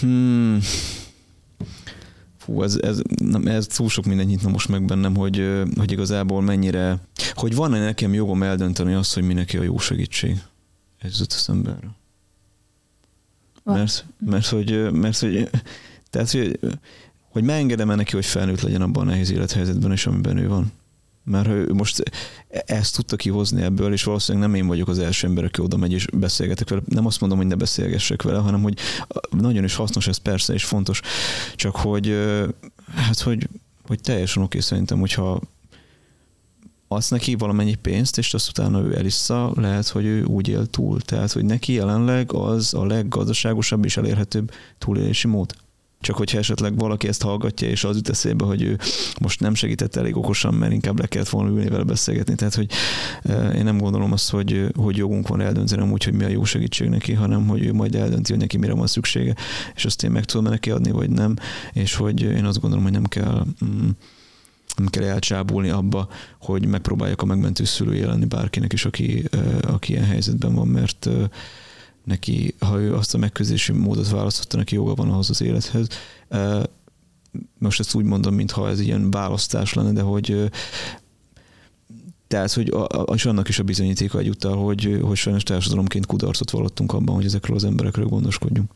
hmm, 0.00 0.58
fú, 2.40 2.62
ez, 2.62 2.78
ez, 2.82 3.00
nem, 3.18 3.46
ez 3.46 3.66
túl 3.66 3.88
sok 3.88 4.04
minden 4.04 4.26
nyitna 4.26 4.48
most 4.48 4.68
meg 4.68 4.84
bennem, 4.84 5.16
hogy, 5.16 5.62
hogy 5.76 5.92
igazából 5.92 6.42
mennyire, 6.42 6.98
hogy 7.34 7.54
van-e 7.54 7.84
nekem 7.84 8.14
jogom 8.14 8.42
eldönteni 8.42 8.92
azt, 8.92 9.14
hogy 9.14 9.22
mi 9.22 9.32
neki 9.32 9.56
a 9.56 9.62
jó 9.62 9.78
segítség. 9.78 10.42
Ez 10.98 11.12
jutott 11.12 11.32
eszembe 11.32 11.70
erről. 11.70 11.94
Mert, 13.64 14.04
mert, 14.18 14.46
hogy, 14.46 14.92
mert, 14.92 15.18
hogy, 15.18 15.50
tehát, 16.10 16.30
hogy, 16.30 16.58
hogy 17.28 17.42
megengedem-e 17.42 17.94
neki, 17.94 18.14
hogy 18.14 18.26
felnőtt 18.26 18.60
legyen 18.60 18.82
abban 18.82 19.06
a 19.06 19.10
nehéz 19.10 19.30
élethelyzetben 19.30 19.92
is, 19.92 20.06
amiben 20.06 20.36
ő 20.36 20.48
van. 20.48 20.72
Mert 21.30 21.48
ő 21.48 21.72
most 21.72 22.02
ezt 22.48 22.94
tudta 22.94 23.16
kihozni 23.16 23.62
ebből, 23.62 23.92
és 23.92 24.04
valószínűleg 24.04 24.48
nem 24.48 24.56
én 24.56 24.66
vagyok 24.66 24.88
az 24.88 24.98
első 24.98 25.26
ember, 25.26 25.44
aki 25.44 25.60
oda 25.60 25.76
megy 25.76 25.92
és 25.92 26.06
beszélgetek 26.12 26.68
vele. 26.68 26.82
Nem 26.86 27.06
azt 27.06 27.20
mondom, 27.20 27.38
hogy 27.38 27.46
ne 27.46 27.54
beszélgessek 27.54 28.22
vele, 28.22 28.38
hanem 28.38 28.62
hogy 28.62 28.78
nagyon 29.30 29.64
is 29.64 29.74
hasznos 29.74 30.06
ez 30.06 30.16
persze, 30.16 30.52
és 30.52 30.64
fontos. 30.64 31.00
Csak 31.54 31.76
hogy, 31.76 32.16
hát, 32.94 33.20
hogy, 33.20 33.48
hogy 33.86 34.00
teljesen 34.00 34.42
oké 34.42 34.60
szerintem, 34.60 34.98
hogyha 34.98 35.40
adsz 36.88 37.08
neki 37.08 37.34
valamennyi 37.34 37.74
pénzt, 37.74 38.18
és 38.18 38.34
azt 38.34 38.48
utána 38.48 38.80
ő 38.80 38.96
elissza, 38.96 39.52
lehet, 39.54 39.88
hogy 39.88 40.04
ő 40.04 40.24
úgy 40.24 40.48
él 40.48 40.66
túl. 40.66 41.00
Tehát, 41.00 41.32
hogy 41.32 41.44
neki 41.44 41.72
jelenleg 41.72 42.32
az 42.32 42.74
a 42.74 42.86
leggazdaságosabb 42.86 43.84
és 43.84 43.96
elérhetőbb 43.96 44.52
túlélési 44.78 45.26
mód. 45.26 45.54
Csak 46.00 46.16
hogyha 46.16 46.38
esetleg 46.38 46.76
valaki 46.76 47.08
ezt 47.08 47.22
hallgatja, 47.22 47.68
és 47.68 47.84
az 47.84 47.96
jut 47.96 48.08
eszébe, 48.08 48.44
hogy 48.44 48.62
ő 48.62 48.78
most 49.20 49.40
nem 49.40 49.54
segített 49.54 49.96
elég 49.96 50.16
okosan, 50.16 50.54
mert 50.54 50.72
inkább 50.72 50.98
le 50.98 51.06
kellett 51.06 51.28
volna 51.28 51.50
ülni 51.50 51.68
vele 51.68 51.82
beszélgetni. 51.82 52.34
Tehát, 52.34 52.54
hogy 52.54 52.70
e, 53.22 53.48
én 53.48 53.64
nem 53.64 53.78
gondolom 53.78 54.12
azt, 54.12 54.30
hogy, 54.30 54.66
hogy 54.74 54.96
jogunk 54.96 55.28
van 55.28 55.40
eldönteni 55.40 55.90
úgy, 55.90 56.04
hogy 56.04 56.14
mi 56.14 56.24
a 56.24 56.28
jó 56.28 56.44
segítség 56.44 56.88
neki, 56.88 57.12
hanem 57.12 57.46
hogy 57.46 57.64
ő 57.64 57.72
majd 57.72 57.94
eldönti, 57.94 58.30
hogy 58.30 58.40
neki 58.40 58.56
mire 58.56 58.74
van 58.74 58.86
szüksége, 58.86 59.34
és 59.74 59.84
azt 59.84 60.02
én 60.02 60.10
meg 60.10 60.24
tudom 60.24 60.50
neki 60.50 60.70
adni, 60.70 60.90
vagy 60.90 61.10
nem, 61.10 61.36
és 61.72 61.94
hogy 61.94 62.22
én 62.22 62.44
azt 62.44 62.60
gondolom, 62.60 62.84
hogy 62.84 62.94
nem 62.94 63.04
kell 63.04 63.44
mm, 63.64 63.88
nem 64.76 64.86
kell 64.86 65.04
elcsábulni 65.04 65.68
abba, 65.68 66.08
hogy 66.38 66.66
megpróbálják 66.66 67.22
a 67.22 67.26
megmentő 67.26 67.64
szülője 67.64 68.06
lenni 68.06 68.24
bárkinek 68.24 68.72
is, 68.72 68.84
aki, 68.84 69.24
e, 69.30 69.38
aki 69.68 69.92
ilyen 69.92 70.04
helyzetben 70.04 70.54
van, 70.54 70.68
mert 70.68 71.08
neki, 72.04 72.54
ha 72.58 72.80
ő 72.80 72.94
azt 72.94 73.14
a 73.14 73.18
megközelítési 73.18 73.72
módot 73.72 74.08
választotta, 74.08 74.56
neki 74.56 74.74
joga 74.74 74.94
van 74.94 75.10
ahhoz 75.10 75.30
az 75.30 75.40
élethez. 75.40 75.86
Most 77.58 77.80
ezt 77.80 77.94
úgy 77.94 78.04
mondom, 78.04 78.34
mintha 78.34 78.68
ez 78.68 78.80
ilyen 78.80 79.10
választás 79.10 79.74
lenne, 79.74 79.92
de 79.92 80.02
hogy 80.02 80.50
tehát, 82.26 82.52
hogy 82.52 82.68
a, 82.68 82.84
a, 82.84 83.14
és 83.14 83.24
annak 83.24 83.48
is 83.48 83.58
a 83.58 83.62
bizonyítéka 83.62 84.18
egyúttal, 84.18 84.56
hogy, 84.56 85.00
hogy 85.02 85.16
sajnos 85.16 85.42
társadalomként 85.42 86.06
kudarcot 86.06 86.50
vallottunk 86.50 86.92
abban, 86.92 87.14
hogy 87.14 87.24
ezekről 87.24 87.56
az 87.56 87.64
emberekről 87.64 88.06
gondoskodjunk. 88.06 88.70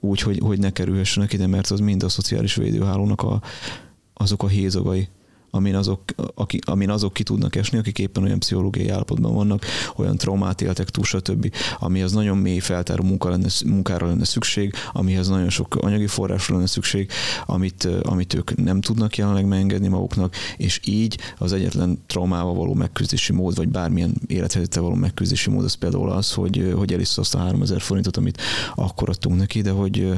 Úgy, 0.00 0.20
hogy, 0.20 0.38
hogy 0.38 0.58
ne 0.58 0.70
kerülhessenek 0.70 1.32
ide, 1.32 1.46
mert 1.46 1.70
az 1.70 1.80
mind 1.80 2.02
a 2.02 2.08
szociális 2.08 2.54
védőhálónak 2.54 3.22
a, 3.22 3.42
azok 4.14 4.42
a 4.42 4.48
hézagai 4.48 5.08
amin 5.54 5.74
azok, 5.74 6.00
aki, 6.34 6.58
amin 6.64 6.90
azok 6.90 7.12
ki 7.12 7.22
tudnak 7.22 7.56
esni, 7.56 7.78
akik 7.78 7.98
éppen 7.98 8.22
olyan 8.22 8.38
pszichológiai 8.38 8.88
állapotban 8.88 9.34
vannak, 9.34 9.64
olyan 9.96 10.16
traumát 10.16 10.60
éltek 10.60 10.90
túl, 10.90 11.04
stb., 11.04 11.54
amihez 11.78 12.12
nagyon 12.12 12.36
mély 12.36 12.58
feltáró 12.58 13.02
munka 13.02 13.28
lenne, 13.28 13.48
munkára 13.64 14.06
lenne 14.06 14.24
szükség, 14.24 14.74
amihez 14.92 15.28
nagyon 15.28 15.50
sok 15.50 15.74
anyagi 15.74 16.06
forrásra 16.06 16.54
lenne 16.54 16.66
szükség, 16.66 17.10
amit, 17.46 17.88
amit 18.02 18.34
ők 18.34 18.56
nem 18.56 18.80
tudnak 18.80 19.16
jelenleg 19.16 19.46
megengedni 19.46 19.88
maguknak, 19.88 20.34
és 20.56 20.80
így 20.84 21.18
az 21.38 21.52
egyetlen 21.52 22.02
traumával 22.06 22.54
való 22.54 22.74
megküzdési 22.74 23.32
mód, 23.32 23.56
vagy 23.56 23.68
bármilyen 23.68 24.14
élethelyzettel 24.26 24.82
való 24.82 24.94
megküzdési 24.94 25.50
mód, 25.50 25.64
az 25.64 25.74
például 25.74 26.10
az, 26.10 26.32
hogy, 26.32 26.72
hogy 26.76 26.92
elissza 26.92 27.20
azt 27.20 27.34
a 27.34 27.38
3000 27.38 27.80
forintot, 27.80 28.16
amit 28.16 28.40
akkor 28.74 29.08
adtunk 29.08 29.36
neki, 29.36 29.60
de 29.60 29.70
hogy, 29.70 30.12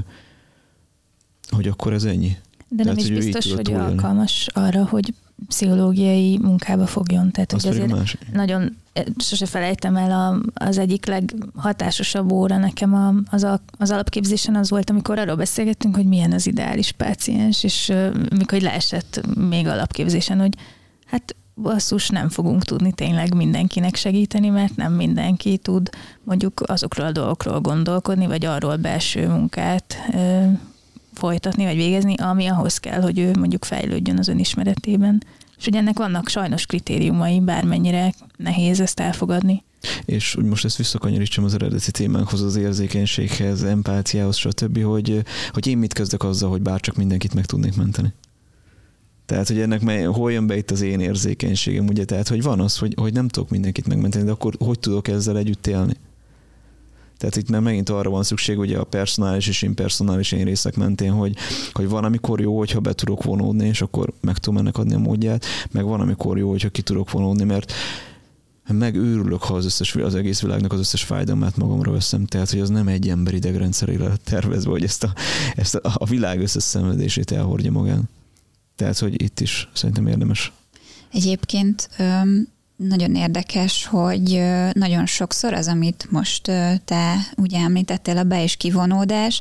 hogy 1.50 1.68
akkor 1.68 1.92
ez 1.92 2.04
ennyi. 2.04 2.36
De 2.68 2.84
nem 2.84 2.94
Tehát, 2.94 3.10
is 3.10 3.16
biztos, 3.16 3.52
hogy 3.52 3.72
alkalmas 3.72 4.48
arra, 4.52 4.84
hogy 4.84 5.14
pszichológiai 5.48 6.38
munkába 6.38 6.86
fogjon. 6.86 7.30
Tehát, 7.30 7.52
hogy 7.52 7.66
azért 7.66 7.90
más. 7.90 8.16
nagyon, 8.32 8.76
eh, 8.92 9.04
sose 9.18 9.46
felejtem 9.46 9.96
el 9.96 10.10
a, 10.10 10.40
az 10.66 10.78
egyik 10.78 11.06
leghatásosabb 11.06 12.32
óra 12.32 12.58
nekem 12.58 12.94
a, 12.94 13.14
az, 13.30 13.42
a, 13.42 13.60
az 13.78 13.90
alapképzésen 13.90 14.54
az 14.54 14.70
volt, 14.70 14.90
amikor 14.90 15.18
arról 15.18 15.36
beszélgettünk, 15.36 15.96
hogy 15.96 16.06
milyen 16.06 16.32
az 16.32 16.46
ideális 16.46 16.92
páciens, 16.92 17.64
és 17.64 17.92
mikor 18.36 18.60
leesett 18.60 19.20
még 19.48 19.66
alapképzésen, 19.66 20.40
hogy 20.40 20.54
hát 21.06 21.36
basszus, 21.54 22.08
nem 22.08 22.28
fogunk 22.28 22.64
tudni 22.64 22.92
tényleg 22.92 23.34
mindenkinek 23.34 23.94
segíteni, 23.94 24.48
mert 24.48 24.76
nem 24.76 24.92
mindenki 24.92 25.58
tud 25.58 25.90
mondjuk 26.22 26.62
azokról 26.66 27.06
a 27.06 27.12
dolgokról 27.12 27.60
gondolkodni, 27.60 28.26
vagy 28.26 28.44
arról 28.44 28.76
belső 28.76 29.28
munkát 29.28 29.96
folytatni 31.18 31.64
vagy 31.64 31.76
végezni, 31.76 32.14
ami 32.14 32.46
ahhoz 32.46 32.78
kell, 32.78 33.00
hogy 33.00 33.18
ő 33.18 33.30
mondjuk 33.38 33.64
fejlődjön 33.64 34.18
az 34.18 34.28
önismeretében. 34.28 35.22
És 35.58 35.64
hogy 35.64 35.74
ennek 35.76 35.98
vannak 35.98 36.28
sajnos 36.28 36.66
kritériumai, 36.66 37.40
bármennyire 37.40 38.14
nehéz 38.36 38.80
ezt 38.80 39.00
elfogadni. 39.00 39.62
És 40.04 40.34
hogy 40.34 40.44
most 40.44 40.64
ezt 40.64 40.76
visszakanyarítsam 40.76 41.44
az 41.44 41.54
eredeti 41.54 41.90
témánkhoz, 41.90 42.42
az 42.42 42.56
érzékenységhez, 42.56 43.62
empátiához, 43.62 44.36
stb., 44.36 44.82
hogy, 44.82 45.22
hogy 45.50 45.66
én 45.66 45.78
mit 45.78 45.92
kezdek 45.92 46.24
azzal, 46.24 46.50
hogy 46.50 46.62
bárcsak 46.62 46.96
mindenkit 46.96 47.34
meg 47.34 47.46
tudnék 47.46 47.76
menteni. 47.76 48.12
Tehát, 49.26 49.48
hogy 49.48 49.60
ennek 49.60 49.80
mely, 49.80 50.02
hol 50.02 50.32
jön 50.32 50.46
be 50.46 50.56
itt 50.56 50.70
az 50.70 50.80
én 50.80 51.00
érzékenységem, 51.00 51.86
ugye? 51.86 52.04
Tehát, 52.04 52.28
hogy 52.28 52.42
van 52.42 52.60
az, 52.60 52.78
hogy, 52.78 52.94
hogy 52.96 53.12
nem 53.12 53.28
tudok 53.28 53.50
mindenkit 53.50 53.86
megmenteni, 53.86 54.24
de 54.24 54.30
akkor 54.30 54.54
hogy 54.58 54.78
tudok 54.78 55.08
ezzel 55.08 55.38
együtt 55.38 55.66
élni? 55.66 55.94
Tehát 57.18 57.36
itt 57.36 57.48
már 57.48 57.60
megint 57.60 57.88
arra 57.88 58.10
van 58.10 58.22
szükség, 58.22 58.58
ugye 58.58 58.78
a 58.78 58.84
personális 58.84 59.48
és 59.48 59.62
impersonális 59.62 60.32
én 60.32 60.44
részek 60.44 60.76
mentén, 60.76 61.12
hogy, 61.12 61.36
hogy 61.72 61.88
van, 61.88 62.04
amikor 62.04 62.40
jó, 62.40 62.58
hogyha 62.58 62.80
be 62.80 62.92
tudok 62.92 63.22
vonódni, 63.22 63.66
és 63.66 63.80
akkor 63.80 64.12
meg 64.20 64.38
tudom 64.38 64.58
ennek 64.58 64.78
adni 64.78 64.94
a 64.94 64.98
módját, 64.98 65.44
meg 65.70 65.84
van, 65.84 66.00
amikor 66.00 66.38
jó, 66.38 66.50
hogyha 66.50 66.68
ki 66.68 66.82
tudok 66.82 67.10
vonódni, 67.10 67.44
mert 67.44 67.72
megőrülök, 68.72 69.42
ha 69.42 69.54
az, 69.54 69.64
összes, 69.64 69.94
az 69.94 70.14
egész 70.14 70.40
világnak 70.40 70.72
az 70.72 70.78
összes 70.78 71.02
fájdalmát 71.02 71.56
magamra 71.56 71.92
veszem. 71.92 72.26
Tehát, 72.26 72.50
hogy 72.50 72.60
az 72.60 72.68
nem 72.68 72.88
egy 72.88 73.08
ember 73.08 73.34
idegrendszerére 73.34 74.12
tervezve, 74.24 74.70
hogy 74.70 74.84
ezt 74.84 75.04
a, 75.04 75.12
ezt 75.54 75.74
a, 75.74 75.92
a 75.94 76.04
világ 76.04 76.40
összes 76.40 76.62
szenvedését 76.62 77.30
elhordja 77.30 77.70
magán. 77.70 78.08
Tehát, 78.76 78.98
hogy 78.98 79.22
itt 79.22 79.40
is 79.40 79.68
szerintem 79.72 80.06
érdemes. 80.06 80.52
Egyébként 81.12 81.88
nagyon 82.76 83.14
érdekes, 83.14 83.86
hogy 83.86 84.42
nagyon 84.72 85.06
sokszor 85.06 85.52
az, 85.52 85.68
amit 85.68 86.06
most 86.10 86.42
te 86.84 87.14
ugye 87.36 87.58
említettél, 87.58 88.18
a 88.18 88.22
be- 88.22 88.42
és 88.42 88.56
kivonódás, 88.56 89.40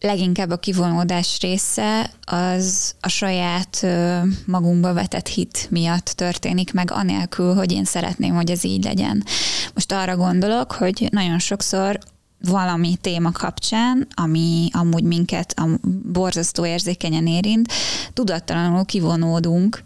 leginkább 0.00 0.50
a 0.50 0.56
kivonódás 0.56 1.38
része 1.40 2.10
az 2.20 2.94
a 3.00 3.08
saját 3.08 3.86
magunkba 4.46 4.92
vetett 4.92 5.26
hit 5.26 5.66
miatt 5.70 6.04
történik 6.04 6.72
meg, 6.72 6.90
anélkül, 6.90 7.54
hogy 7.54 7.72
én 7.72 7.84
szeretném, 7.84 8.34
hogy 8.34 8.50
ez 8.50 8.64
így 8.64 8.84
legyen. 8.84 9.24
Most 9.74 9.92
arra 9.92 10.16
gondolok, 10.16 10.72
hogy 10.72 11.08
nagyon 11.10 11.38
sokszor 11.38 11.98
valami 12.42 12.96
téma 13.00 13.32
kapcsán, 13.32 14.06
ami 14.14 14.68
amúgy 14.72 15.04
minket 15.04 15.54
a 15.56 15.68
borzasztó 16.12 16.66
érzékenyen 16.66 17.26
érint, 17.26 17.72
tudattalanul 18.12 18.84
kivonódunk, 18.84 19.82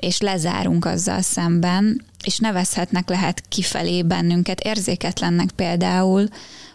és 0.00 0.20
lezárunk 0.20 0.84
azzal 0.84 1.20
szemben, 1.20 2.04
és 2.24 2.38
nevezhetnek 2.38 3.08
lehet 3.08 3.42
kifelé 3.48 4.02
bennünket, 4.02 4.60
érzéketlennek 4.60 5.50
például, 5.50 6.28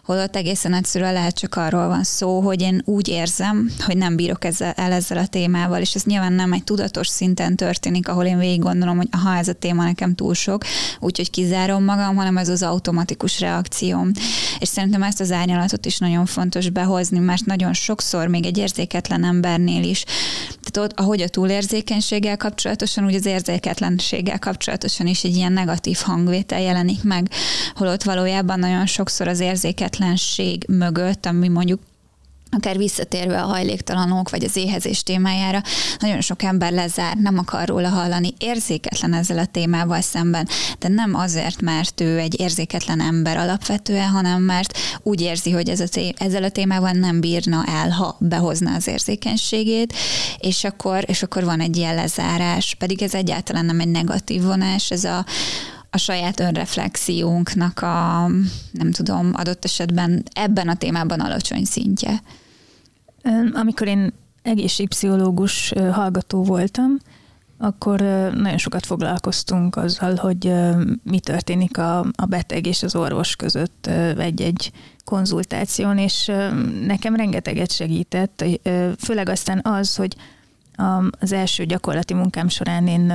holott 0.03 0.35
egészen 0.35 0.73
egyszerűen 0.73 1.13
lehet 1.13 1.35
csak 1.35 1.55
arról 1.55 1.87
van 1.87 2.03
szó, 2.03 2.39
hogy 2.39 2.61
én 2.61 2.81
úgy 2.85 3.07
érzem, 3.07 3.71
hogy 3.85 3.97
nem 3.97 4.15
bírok 4.15 4.45
ezzel, 4.45 4.73
el 4.75 4.91
ezzel 4.91 5.17
a 5.17 5.27
témával, 5.27 5.81
és 5.81 5.95
ez 5.95 6.03
nyilván 6.03 6.33
nem 6.33 6.53
egy 6.53 6.63
tudatos 6.63 7.07
szinten 7.07 7.55
történik, 7.55 8.07
ahol 8.07 8.25
én 8.25 8.37
végig 8.37 8.59
gondolom, 8.59 8.97
hogy 8.97 9.07
aha, 9.11 9.35
ez 9.35 9.47
a 9.47 9.53
téma 9.53 9.83
nekem 9.83 10.15
túl 10.15 10.33
sok, 10.33 10.63
úgyhogy 10.99 11.29
kizárom 11.29 11.83
magam, 11.83 12.15
hanem 12.15 12.37
ez 12.37 12.49
az 12.49 12.63
automatikus 12.63 13.39
reakcióm. 13.39 14.11
És 14.59 14.67
szerintem 14.67 15.03
ezt 15.03 15.19
az 15.19 15.31
árnyalatot 15.31 15.85
is 15.85 15.97
nagyon 15.97 16.25
fontos 16.25 16.69
behozni, 16.69 17.19
mert 17.19 17.45
nagyon 17.45 17.73
sokszor 17.73 18.27
még 18.27 18.45
egy 18.45 18.57
érzéketlen 18.57 19.23
embernél 19.23 19.83
is, 19.83 20.03
tehát 20.63 20.89
ott, 20.89 20.99
ahogy 20.99 21.21
a 21.21 21.27
túlérzékenységgel 21.27 22.37
kapcsolatosan, 22.37 23.05
úgy 23.05 23.15
az 23.15 23.25
érzéketlenséggel 23.25 24.39
kapcsolatosan 24.39 25.07
is 25.07 25.23
egy 25.23 25.35
ilyen 25.35 25.51
negatív 25.51 25.97
hangvétel 26.03 26.61
jelenik 26.61 27.03
meg, 27.03 27.29
holott 27.75 28.03
valójában 28.03 28.59
nagyon 28.59 28.85
sokszor 28.85 29.27
az 29.27 29.39
érzéket 29.39 29.92
érzéketlenség 29.93 30.65
mögött, 30.67 31.25
ami 31.25 31.47
mondjuk 31.47 31.79
akár 32.55 32.77
visszatérve 32.77 33.41
a 33.41 33.45
hajléktalanok 33.45 34.29
vagy 34.29 34.43
az 34.43 34.55
éhezés 34.55 35.03
témájára, 35.03 35.61
nagyon 35.99 36.21
sok 36.21 36.43
ember 36.43 36.71
lezár, 36.71 37.17
nem 37.17 37.37
akar 37.37 37.67
róla 37.67 37.89
hallani, 37.89 38.33
érzéketlen 38.37 39.13
ezzel 39.13 39.37
a 39.37 39.45
témával 39.45 40.01
szemben, 40.01 40.47
de 40.79 40.87
nem 40.87 41.15
azért, 41.15 41.61
mert 41.61 42.01
ő 42.01 42.17
egy 42.17 42.39
érzéketlen 42.39 43.01
ember 43.01 43.37
alapvetően, 43.37 44.09
hanem 44.09 44.41
mert 44.41 44.77
úgy 45.03 45.21
érzi, 45.21 45.51
hogy 45.51 45.69
ez 45.69 45.79
a 45.79 45.87
té- 45.87 46.21
ezzel 46.21 46.43
a 46.43 46.49
témával 46.49 46.91
nem 46.91 47.19
bírna 47.19 47.65
el, 47.67 47.89
ha 47.89 48.17
behozna 48.19 48.73
az 48.75 48.87
érzékenységét, 48.87 49.93
és 50.37 50.63
akkor, 50.63 51.03
és 51.07 51.23
akkor 51.23 51.43
van 51.43 51.59
egy 51.59 51.77
ilyen 51.77 51.95
lezárás, 51.95 52.75
pedig 52.75 53.01
ez 53.01 53.13
egyáltalán 53.13 53.65
nem 53.65 53.79
egy 53.79 53.91
negatív 53.91 54.43
vonás, 54.43 54.91
ez 54.91 55.03
a 55.03 55.25
a 55.93 55.97
saját 55.97 56.39
önreflexiónknak 56.39 57.81
a, 57.81 58.27
nem 58.71 58.91
tudom, 58.91 59.31
adott 59.33 59.65
esetben 59.65 60.23
ebben 60.33 60.67
a 60.67 60.75
témában 60.75 61.19
alacsony 61.19 61.63
szintje? 61.63 62.21
Amikor 63.53 63.87
én 63.87 64.13
egészségpszichológus 64.41 65.73
hallgató 65.91 66.43
voltam, 66.43 66.97
akkor 67.57 67.99
nagyon 68.35 68.57
sokat 68.57 68.85
foglalkoztunk 68.85 69.75
azzal, 69.75 70.15
hogy 70.15 70.53
mi 71.03 71.19
történik 71.19 71.77
a, 71.77 71.99
a 71.99 72.25
beteg 72.25 72.65
és 72.65 72.83
az 72.83 72.95
orvos 72.95 73.35
között 73.35 73.87
egy-egy 74.17 74.71
konzultáción, 75.03 75.97
és 75.97 76.31
nekem 76.85 77.15
rengeteget 77.15 77.71
segített, 77.71 78.45
főleg 78.97 79.29
aztán 79.29 79.59
az, 79.63 79.95
hogy 79.95 80.15
az 81.19 81.31
első 81.31 81.65
gyakorlati 81.65 82.13
munkám 82.13 82.47
során 82.47 82.87
én 82.87 83.13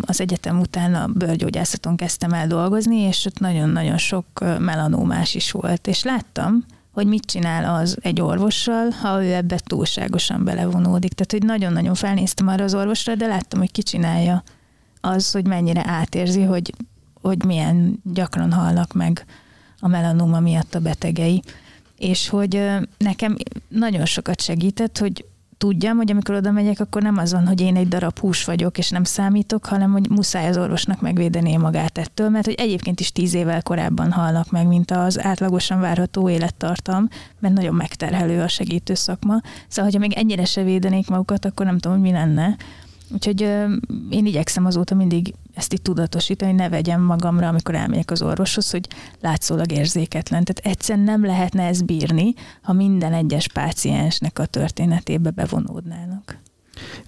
az 0.00 0.20
egyetem 0.20 0.60
után 0.60 0.94
a 0.94 1.06
bőrgyógyászaton 1.06 1.96
kezdtem 1.96 2.32
el 2.32 2.46
dolgozni, 2.46 2.96
és 2.96 3.24
ott 3.24 3.38
nagyon-nagyon 3.38 3.98
sok 3.98 4.26
melanómás 4.58 5.34
is 5.34 5.50
volt, 5.50 5.86
és 5.86 6.02
láttam, 6.02 6.64
hogy 6.92 7.06
mit 7.06 7.24
csinál 7.24 7.74
az 7.74 7.96
egy 8.00 8.20
orvossal, 8.20 8.90
ha 8.90 9.24
ő 9.24 9.32
ebbe 9.34 9.58
túlságosan 9.58 10.44
belevonódik. 10.44 11.12
Tehát, 11.12 11.32
hogy 11.32 11.42
nagyon-nagyon 11.42 11.94
felnéztem 11.94 12.48
arra 12.48 12.64
az 12.64 12.74
orvosra, 12.74 13.14
de 13.14 13.26
láttam, 13.26 13.58
hogy 13.58 13.70
ki 13.70 13.82
csinálja 13.82 14.42
az, 15.00 15.30
hogy 15.30 15.46
mennyire 15.46 15.82
átérzi, 15.86 16.42
hogy, 16.42 16.74
hogy 17.20 17.44
milyen 17.44 18.00
gyakran 18.04 18.52
halnak 18.52 18.92
meg 18.92 19.24
a 19.80 19.88
melanóma 19.88 20.40
miatt 20.40 20.74
a 20.74 20.80
betegei. 20.80 21.42
És 21.98 22.28
hogy 22.28 22.70
nekem 22.98 23.36
nagyon 23.68 24.04
sokat 24.04 24.40
segített, 24.40 24.98
hogy 24.98 25.24
tudjam, 25.62 25.96
hogy 25.96 26.10
amikor 26.10 26.34
oda 26.34 26.50
megyek, 26.50 26.80
akkor 26.80 27.02
nem 27.02 27.16
az 27.18 27.32
van, 27.32 27.46
hogy 27.46 27.60
én 27.60 27.76
egy 27.76 27.88
darab 27.88 28.18
hús 28.18 28.44
vagyok, 28.44 28.78
és 28.78 28.90
nem 28.90 29.04
számítok, 29.04 29.66
hanem 29.66 29.92
hogy 29.92 30.10
muszáj 30.10 30.48
az 30.48 30.56
orvosnak 30.56 31.00
megvédeni 31.00 31.56
magát 31.56 31.98
ettől, 31.98 32.28
mert 32.28 32.44
hogy 32.44 32.54
egyébként 32.54 33.00
is 33.00 33.12
tíz 33.12 33.34
évvel 33.34 33.62
korábban 33.62 34.12
halnak 34.12 34.50
meg, 34.50 34.66
mint 34.66 34.90
az 34.90 35.24
átlagosan 35.24 35.80
várható 35.80 36.28
élettartam, 36.28 37.08
mert 37.40 37.54
nagyon 37.54 37.74
megterhelő 37.74 38.40
a 38.40 38.48
segítő 38.48 38.94
szakma. 38.94 39.40
Szóval, 39.68 39.84
hogyha 39.84 40.06
még 40.06 40.12
ennyire 40.12 40.44
se 40.44 40.62
védenék 40.62 41.08
magukat, 41.08 41.44
akkor 41.44 41.66
nem 41.66 41.78
tudom, 41.78 41.98
hogy 41.98 42.06
mi 42.06 42.12
lenne. 42.12 42.56
Úgyhogy 43.12 43.40
én 44.10 44.26
igyekszem 44.26 44.66
azóta 44.66 44.94
mindig 44.94 45.34
ezt 45.54 45.72
itt 45.72 45.82
tudatosítani, 45.82 46.52
ne 46.52 46.68
vegyem 46.68 47.02
magamra, 47.02 47.48
amikor 47.48 47.74
elmegyek 47.74 48.10
az 48.10 48.22
orvoshoz, 48.22 48.70
hogy 48.70 48.88
látszólag 49.20 49.72
érzéketlen. 49.72 50.44
Tehát 50.44 50.76
egyszerűen 50.76 51.04
nem 51.04 51.24
lehetne 51.24 51.62
ezt 51.62 51.84
bírni, 51.84 52.34
ha 52.62 52.72
minden 52.72 53.12
egyes 53.12 53.48
páciensnek 53.48 54.38
a 54.38 54.46
történetébe 54.46 55.30
bevonódnának. 55.30 56.40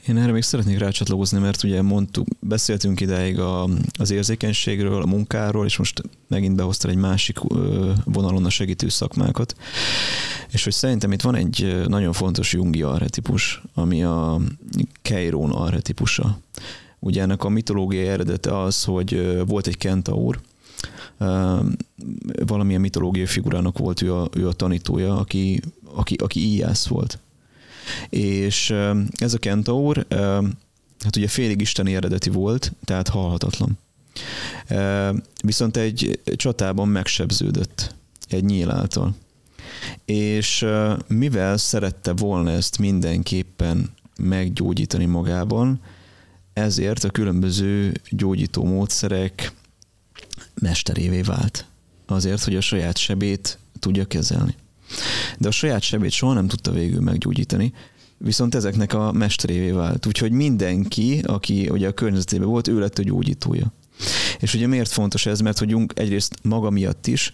Én 0.09 0.17
erre 0.17 0.33
még 0.33 0.43
szeretnék 0.43 0.79
rácsatlakozni, 0.79 1.39
mert 1.39 1.63
ugye 1.63 1.83
mondtuk, 1.83 2.27
beszéltünk 2.41 3.01
ideig 3.01 3.39
a, 3.39 3.69
az 3.99 4.11
érzékenységről, 4.11 5.03
a 5.03 5.07
munkáról, 5.07 5.65
és 5.65 5.77
most 5.77 6.03
megint 6.29 6.57
behoztál 6.57 6.91
egy 6.91 6.97
másik 6.97 7.39
vonalon 8.05 8.45
a 8.45 8.51
segítő 8.51 8.89
szakmákat. 8.89 9.57
És 10.51 10.65
hogy 10.65 10.73
szerintem 10.73 11.13
itt 11.13 11.23
van 11.23 11.35
egy 11.35 11.85
nagyon 11.87 12.13
fontos 12.13 12.53
jungi 12.53 12.83
arhetipus, 12.83 13.63
ami 13.75 14.05
a 14.05 14.41
Keirón 15.03 15.51
arhetipusa. 15.51 16.39
Ugye 16.99 17.23
ennek 17.23 17.45
a 17.45 17.49
mitológiai 17.49 18.07
eredete 18.07 18.61
az, 18.61 18.85
hogy 18.85 19.43
volt 19.47 19.67
egy 19.67 19.77
kentaur, 19.77 20.41
valamilyen 22.47 22.81
mitológiai 22.81 23.27
figurának 23.27 23.79
volt 23.79 24.03
ő 24.03 24.15
a, 24.15 24.29
ő 24.33 24.49
a 24.49 24.53
tanítója, 24.53 25.17
aki, 25.19 25.61
aki, 25.95 26.15
aki 26.15 26.41
íjász 26.41 26.87
volt. 26.87 27.19
És 28.09 28.75
ez 29.13 29.35
a 29.35 29.39
kentaur, 29.39 30.07
hát 31.01 31.17
ugye 31.17 31.29
félig 31.29 31.61
isteni 31.61 31.95
eredeti 31.95 32.31
volt, 32.31 32.73
tehát 32.85 33.09
halhatatlan. 33.09 33.79
Viszont 35.45 35.77
egy 35.77 36.21
csatában 36.37 36.89
megsebződött 36.89 37.95
egy 38.29 38.45
nyíl 38.45 38.71
által. 38.71 39.15
És 40.05 40.67
mivel 41.07 41.57
szerette 41.57 42.13
volna 42.13 42.51
ezt 42.51 42.79
mindenképpen 42.79 43.91
meggyógyítani 44.19 45.05
magában, 45.05 45.81
ezért 46.53 47.05
a 47.05 47.11
különböző 47.11 47.93
gyógyító 48.11 48.65
módszerek 48.65 49.53
mesterévé 50.55 51.21
vált. 51.21 51.67
Azért, 52.07 52.45
hogy 52.45 52.57
a 52.57 52.61
saját 52.61 52.97
sebét 52.97 53.59
tudja 53.79 54.05
kezelni. 54.05 54.55
De 55.39 55.49
a 55.49 55.51
saját 55.51 55.83
sebét 55.83 56.11
soha 56.11 56.33
nem 56.33 56.47
tudta 56.47 56.71
végül 56.71 57.01
meggyógyítani, 57.01 57.73
viszont 58.19 58.55
ezeknek 58.55 58.95
a 58.95 59.13
mesterévé 59.13 59.71
vált. 59.71 60.07
Úgyhogy 60.07 60.33
mindenki, 60.33 61.21
aki 61.27 61.69
ugye 61.69 61.89
a 61.89 61.93
környezetében 61.93 62.49
volt, 62.49 62.69
ő 62.69 62.79
lett 62.79 62.99
a 62.99 63.03
gyógyítója. 63.03 63.73
És 64.39 64.55
ugye 64.55 64.67
miért 64.67 64.91
fontos 64.91 65.27
ez? 65.27 65.41
Mert 65.41 65.59
hogy 65.59 65.77
egyrészt 65.95 66.35
maga 66.43 66.71
miatt 66.71 67.07
is, 67.07 67.31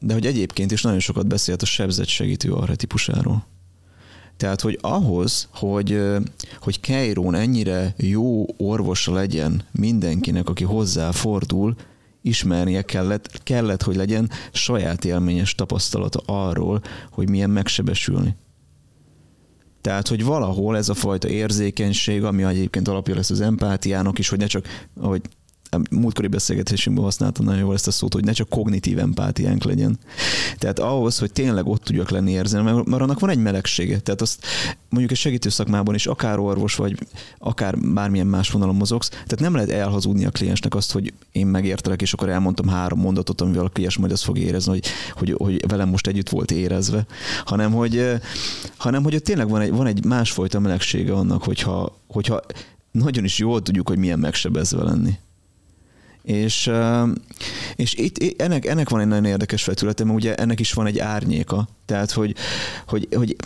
de 0.00 0.12
hogy 0.12 0.26
egyébként 0.26 0.72
is 0.72 0.82
nagyon 0.82 1.00
sokat 1.00 1.26
beszélt 1.26 1.62
a 1.62 1.66
sebzett 1.66 2.06
segítő 2.06 2.52
arhetipusáról. 2.52 3.46
Tehát, 4.36 4.60
hogy 4.60 4.78
ahhoz, 4.80 5.48
hogy, 5.54 6.00
hogy 6.60 6.80
Keirón 6.80 7.34
ennyire 7.34 7.94
jó 7.96 8.46
orvosa 8.56 9.12
legyen 9.12 9.62
mindenkinek, 9.72 10.48
aki 10.48 10.64
hozzá 10.64 11.10
fordul, 11.10 11.74
ismernie 12.22 12.82
kellett, 12.82 13.42
kellett, 13.42 13.82
hogy 13.82 13.96
legyen 13.96 14.30
saját 14.52 15.04
élményes 15.04 15.54
tapasztalata 15.54 16.20
arról, 16.26 16.80
hogy 17.10 17.28
milyen 17.28 17.50
megsebesülni. 17.50 18.36
Tehát, 19.80 20.08
hogy 20.08 20.24
valahol 20.24 20.76
ez 20.76 20.88
a 20.88 20.94
fajta 20.94 21.28
érzékenység, 21.28 22.24
ami 22.24 22.44
egyébként 22.44 22.88
alapja 22.88 23.14
lesz 23.14 23.30
az 23.30 23.40
empátiának 23.40 24.18
is, 24.18 24.28
hogy 24.28 24.38
ne 24.38 24.46
csak, 24.46 24.66
ahogy 25.00 25.22
múltkori 25.90 26.26
beszélgetésünkben 26.26 27.04
használtam 27.04 27.44
nagyon 27.44 27.60
jól 27.60 27.74
ezt 27.74 27.86
a 27.86 27.90
szót, 27.90 28.12
hogy 28.12 28.24
ne 28.24 28.32
csak 28.32 28.48
kognitív 28.48 28.98
empátiánk 28.98 29.64
legyen. 29.64 29.98
Tehát 30.58 30.78
ahhoz, 30.78 31.18
hogy 31.18 31.32
tényleg 31.32 31.66
ott 31.66 31.82
tudjak 31.82 32.10
lenni 32.10 32.30
érzelmi, 32.30 32.70
mert, 32.70 33.02
annak 33.02 33.20
van 33.20 33.30
egy 33.30 33.38
melegsége. 33.38 33.98
Tehát 33.98 34.20
azt 34.20 34.44
mondjuk 34.88 35.12
egy 35.12 35.18
segítő 35.18 35.48
szakmában 35.48 35.94
is, 35.94 36.06
akár 36.06 36.38
orvos, 36.38 36.74
vagy 36.74 36.98
akár 37.38 37.78
bármilyen 37.78 38.26
más 38.26 38.50
vonalon 38.50 38.74
mozogsz, 38.74 39.08
tehát 39.08 39.40
nem 39.40 39.54
lehet 39.54 39.70
elhazudni 39.70 40.24
a 40.24 40.30
kliensnek 40.30 40.74
azt, 40.74 40.92
hogy 40.92 41.12
én 41.32 41.46
megértelek, 41.46 42.02
és 42.02 42.12
akkor 42.12 42.28
elmondtam 42.28 42.68
három 42.68 43.00
mondatot, 43.00 43.40
amivel 43.40 43.64
a 43.64 43.68
kliens 43.68 43.96
majd 43.96 44.12
azt 44.12 44.24
fog 44.24 44.38
érezni, 44.38 44.70
hogy, 44.70 44.86
hogy, 45.12 45.34
hogy 45.38 45.68
velem 45.68 45.88
most 45.88 46.06
együtt 46.06 46.28
volt 46.28 46.50
érezve, 46.50 47.06
hanem 47.44 47.72
hogy, 47.72 48.12
hanem 48.76 49.02
hogy 49.02 49.22
tényleg 49.22 49.48
van 49.48 49.60
egy, 49.60 49.70
van 49.70 49.86
egy 49.86 50.04
másfajta 50.04 50.58
melegsége 50.58 51.12
annak, 51.12 51.42
hogyha, 51.42 51.98
hogyha 52.06 52.40
nagyon 52.90 53.24
is 53.24 53.38
jól 53.38 53.62
tudjuk, 53.62 53.88
hogy 53.88 53.98
milyen 53.98 54.18
megsebezve 54.18 54.82
lenni. 54.82 55.18
És, 56.28 56.70
és 57.76 57.94
itt 57.94 58.40
ennek, 58.40 58.66
ennek 58.66 58.88
van 58.88 59.00
egy 59.00 59.06
nagyon 59.06 59.24
érdekes 59.24 59.64
vetülete, 59.64 60.04
mert 60.04 60.16
ugye 60.16 60.34
ennek 60.34 60.60
is 60.60 60.72
van 60.72 60.86
egy 60.86 60.98
árnyéka. 60.98 61.68
Tehát, 61.86 62.10
hogy, 62.10 62.34
hogy, 62.86 63.08
hogy 63.14 63.36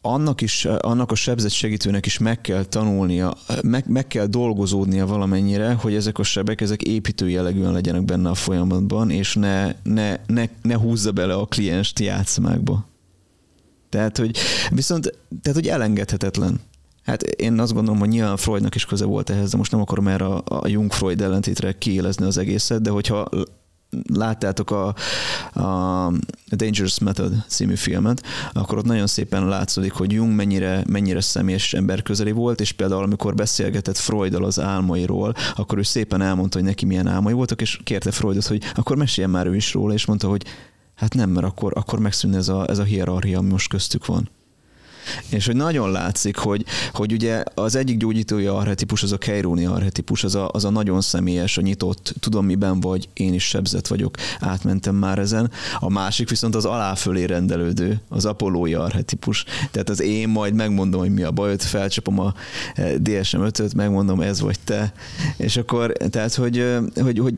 annak 0.00 0.40
is, 0.40 0.64
annak 0.64 1.10
a 1.10 1.14
sebzett 1.14 1.50
segítőnek 1.50 2.06
is 2.06 2.18
meg 2.18 2.40
kell 2.40 2.64
tanulnia, 2.64 3.36
meg, 3.62 3.84
meg 3.88 4.06
kell 4.06 4.26
dolgozódnia 4.26 5.06
valamennyire, 5.06 5.72
hogy 5.72 5.94
ezek 5.94 6.18
a 6.18 6.22
sebek, 6.22 6.60
ezek 6.60 6.82
építő 6.82 7.28
jellegűen 7.28 7.72
legyenek 7.72 8.02
benne 8.04 8.28
a 8.28 8.34
folyamatban, 8.34 9.10
és 9.10 9.34
ne, 9.34 9.74
ne, 9.82 10.16
ne, 10.26 10.44
ne 10.62 10.76
húzza 10.76 11.12
bele 11.12 11.34
a 11.34 11.46
klienst 11.46 11.98
játszmákba. 11.98 12.86
Tehát, 13.88 14.18
hogy 14.18 14.36
viszont, 14.70 15.18
tehát, 15.42 15.58
hogy 15.58 15.68
elengedhetetlen 15.68 16.60
Hát 17.04 17.22
én 17.22 17.60
azt 17.60 17.72
gondolom, 17.72 17.98
hogy 17.98 18.08
nyilván 18.08 18.36
Freudnak 18.36 18.74
is 18.74 18.84
köze 18.84 19.04
volt 19.04 19.30
ehhez, 19.30 19.50
de 19.50 19.56
most 19.56 19.70
nem 19.70 19.80
akarom 19.80 20.08
erre 20.08 20.24
a, 20.24 20.42
a 20.44 20.68
Jung-Freud 20.68 21.20
ellentétre 21.20 21.72
kiélezni 21.72 22.24
az 22.26 22.38
egészet, 22.38 22.82
de 22.82 22.90
hogyha 22.90 23.28
láttátok 24.12 24.70
a, 24.70 24.86
a 25.60 26.12
Dangerous 26.50 26.98
Method 26.98 27.32
című 27.46 27.74
filmet, 27.74 28.22
akkor 28.52 28.78
ott 28.78 28.84
nagyon 28.84 29.06
szépen 29.06 29.48
látszódik, 29.48 29.92
hogy 29.92 30.12
Jung 30.12 30.34
mennyire, 30.34 30.84
mennyire 30.88 31.20
személyes 31.20 31.74
ember 31.74 32.02
közeli 32.02 32.32
volt, 32.32 32.60
és 32.60 32.72
például 32.72 33.02
amikor 33.02 33.34
beszélgetett 33.34 33.96
Freudal 33.96 34.44
az 34.44 34.60
álmairól, 34.60 35.34
akkor 35.56 35.78
ő 35.78 35.82
szépen 35.82 36.22
elmondta, 36.22 36.58
hogy 36.58 36.66
neki 36.66 36.86
milyen 36.86 37.06
álmai 37.06 37.32
voltak, 37.32 37.60
és 37.60 37.80
kérte 37.84 38.10
Freudot, 38.10 38.46
hogy 38.46 38.62
akkor 38.74 38.96
meséljen 38.96 39.32
már 39.32 39.46
ő 39.46 39.56
is 39.56 39.72
róla, 39.72 39.92
és 39.92 40.06
mondta, 40.06 40.28
hogy 40.28 40.44
hát 40.94 41.14
nem, 41.14 41.30
mert 41.30 41.46
akkor, 41.46 41.72
akkor 41.76 41.98
megszűnne 41.98 42.36
ez 42.36 42.48
a, 42.48 42.68
ez 42.68 42.78
a 42.78 42.82
hierarchia, 42.84 43.38
ami 43.38 43.50
most 43.50 43.68
köztük 43.68 44.06
van. 44.06 44.28
És 45.28 45.46
hogy 45.46 45.56
nagyon 45.56 45.90
látszik, 45.90 46.36
hogy, 46.36 46.64
hogy 46.92 47.12
ugye 47.12 47.42
az 47.54 47.74
egyik 47.74 47.96
gyógyítói 47.96 48.46
arhetipus, 48.46 49.02
az 49.02 49.12
a 49.12 49.18
Keiróni 49.18 49.66
arhetipus, 49.66 50.24
az 50.24 50.34
a, 50.34 50.48
az 50.52 50.64
a 50.64 50.70
nagyon 50.70 51.00
személyes, 51.00 51.56
a 51.56 51.60
nyitott, 51.60 52.14
tudom 52.20 52.46
miben 52.46 52.80
vagy, 52.80 53.08
én 53.12 53.34
is 53.34 53.44
sebzett 53.44 53.86
vagyok, 53.86 54.16
átmentem 54.40 54.94
már 54.94 55.18
ezen. 55.18 55.50
A 55.78 55.90
másik 55.90 56.28
viszont 56.28 56.54
az 56.54 56.64
aláfölé 56.64 57.24
rendelődő, 57.24 58.00
az 58.08 58.24
apollói 58.24 58.74
arhetipus. 58.74 59.44
Tehát 59.70 59.88
az 59.88 60.00
én 60.00 60.28
majd 60.28 60.54
megmondom, 60.54 61.00
hogy 61.00 61.12
mi 61.12 61.22
a 61.22 61.30
bajod, 61.30 61.60
felcsapom 61.62 62.18
a 62.18 62.34
eh, 62.74 62.94
DSM 62.94 63.40
5-öt, 63.40 63.74
megmondom, 63.74 64.20
ez 64.20 64.40
vagy 64.40 64.58
te. 64.64 64.92
És 65.36 65.56
akkor, 65.56 65.92
tehát, 65.92 66.34
hogy, 66.34 66.58
eh, 66.58 66.80
hogy, 66.94 67.18
hogy 67.18 67.34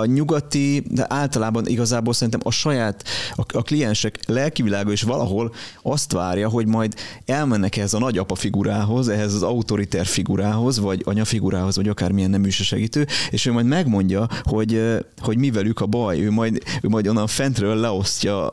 a 0.00 0.06
nyugati, 0.06 0.82
de 0.88 1.06
általában 1.08 1.66
igazából 1.66 2.12
szerintem 2.12 2.40
a 2.44 2.50
saját, 2.50 3.04
a, 3.34 3.56
a 3.56 3.62
kliensek 3.62 4.18
lelkivilága 4.26 4.92
is 4.92 5.02
valahol 5.02 5.52
azt 5.82 6.12
várja, 6.12 6.48
hogy 6.48 6.66
majd 6.66 6.94
elmennek 7.26 7.76
ehhez 7.76 7.94
a 7.94 7.98
nagyapa 7.98 8.34
figurához, 8.34 9.08
ehhez 9.08 9.34
az 9.34 9.42
autoriter 9.42 10.06
figurához, 10.06 10.78
vagy 10.78 11.02
anyafigurához, 11.04 11.76
vagy 11.76 11.88
akármilyen 11.88 12.30
nemű 12.30 12.48
segítő, 12.50 13.06
és 13.30 13.46
ő 13.46 13.52
majd 13.52 13.66
megmondja, 13.66 14.28
hogy, 14.42 14.98
hogy 15.18 15.36
mi 15.36 15.50
velük 15.50 15.80
a 15.80 15.86
baj, 15.86 16.20
ő 16.20 16.30
majd, 16.30 16.62
ő 16.82 16.88
majd 16.88 17.06
onnan 17.06 17.26
fentről 17.26 17.76
leosztja 17.76 18.48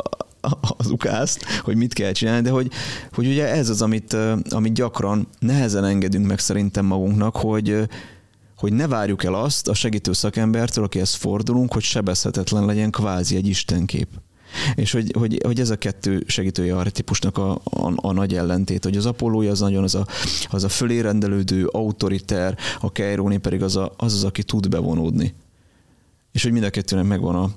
az 0.77 0.89
ukászt, 0.89 1.45
hogy 1.61 1.75
mit 1.75 1.93
kell 1.93 2.11
csinálni, 2.11 2.41
de 2.41 2.49
hogy, 2.49 2.71
hogy 3.13 3.27
ugye 3.27 3.47
ez 3.47 3.69
az, 3.69 3.81
amit, 3.81 4.15
amit 4.49 4.73
gyakran 4.73 5.27
nehezen 5.39 5.85
engedünk 5.85 6.27
meg 6.27 6.39
szerintem 6.39 6.85
magunknak, 6.85 7.35
hogy, 7.35 7.87
hogy 8.57 8.73
ne 8.73 8.87
várjuk 8.87 9.23
el 9.23 9.33
azt 9.33 9.67
a 9.67 9.73
segítő 9.73 10.13
szakembertől, 10.13 10.83
akihez 10.83 11.13
fordulunk, 11.13 11.73
hogy 11.73 11.83
sebezhetetlen 11.83 12.65
legyen 12.65 12.91
kvázi 12.91 13.35
egy 13.35 13.47
istenkép. 13.47 14.07
És 14.75 14.91
hogy, 14.91 15.11
hogy, 15.17 15.41
hogy 15.43 15.59
ez 15.59 15.69
a 15.69 15.75
kettő 15.75 16.23
segítője 16.27 16.75
arhetipusnak 16.75 17.37
a, 17.37 17.51
a, 17.63 17.93
a 17.95 18.11
nagy 18.11 18.35
ellentét, 18.35 18.83
hogy 18.83 18.97
az 18.97 19.05
Apollója 19.05 19.51
az 19.51 19.59
nagyon 19.59 19.83
az 19.83 19.95
a, 19.95 20.07
az 20.49 20.63
a 20.63 20.69
fölérendelődő, 20.69 21.65
autoriter, 21.65 22.57
a 22.79 22.91
Keiróni 22.91 23.37
pedig 23.37 23.63
az, 23.63 23.75
a, 23.75 23.93
az 23.97 24.13
az, 24.13 24.23
aki 24.23 24.43
tud 24.43 24.69
bevonódni. 24.69 25.33
És 26.31 26.43
hogy 26.43 26.51
mind 26.51 26.63
a 26.63 26.69
kettőnek 26.69 27.05
megvan 27.05 27.35
a, 27.35 27.49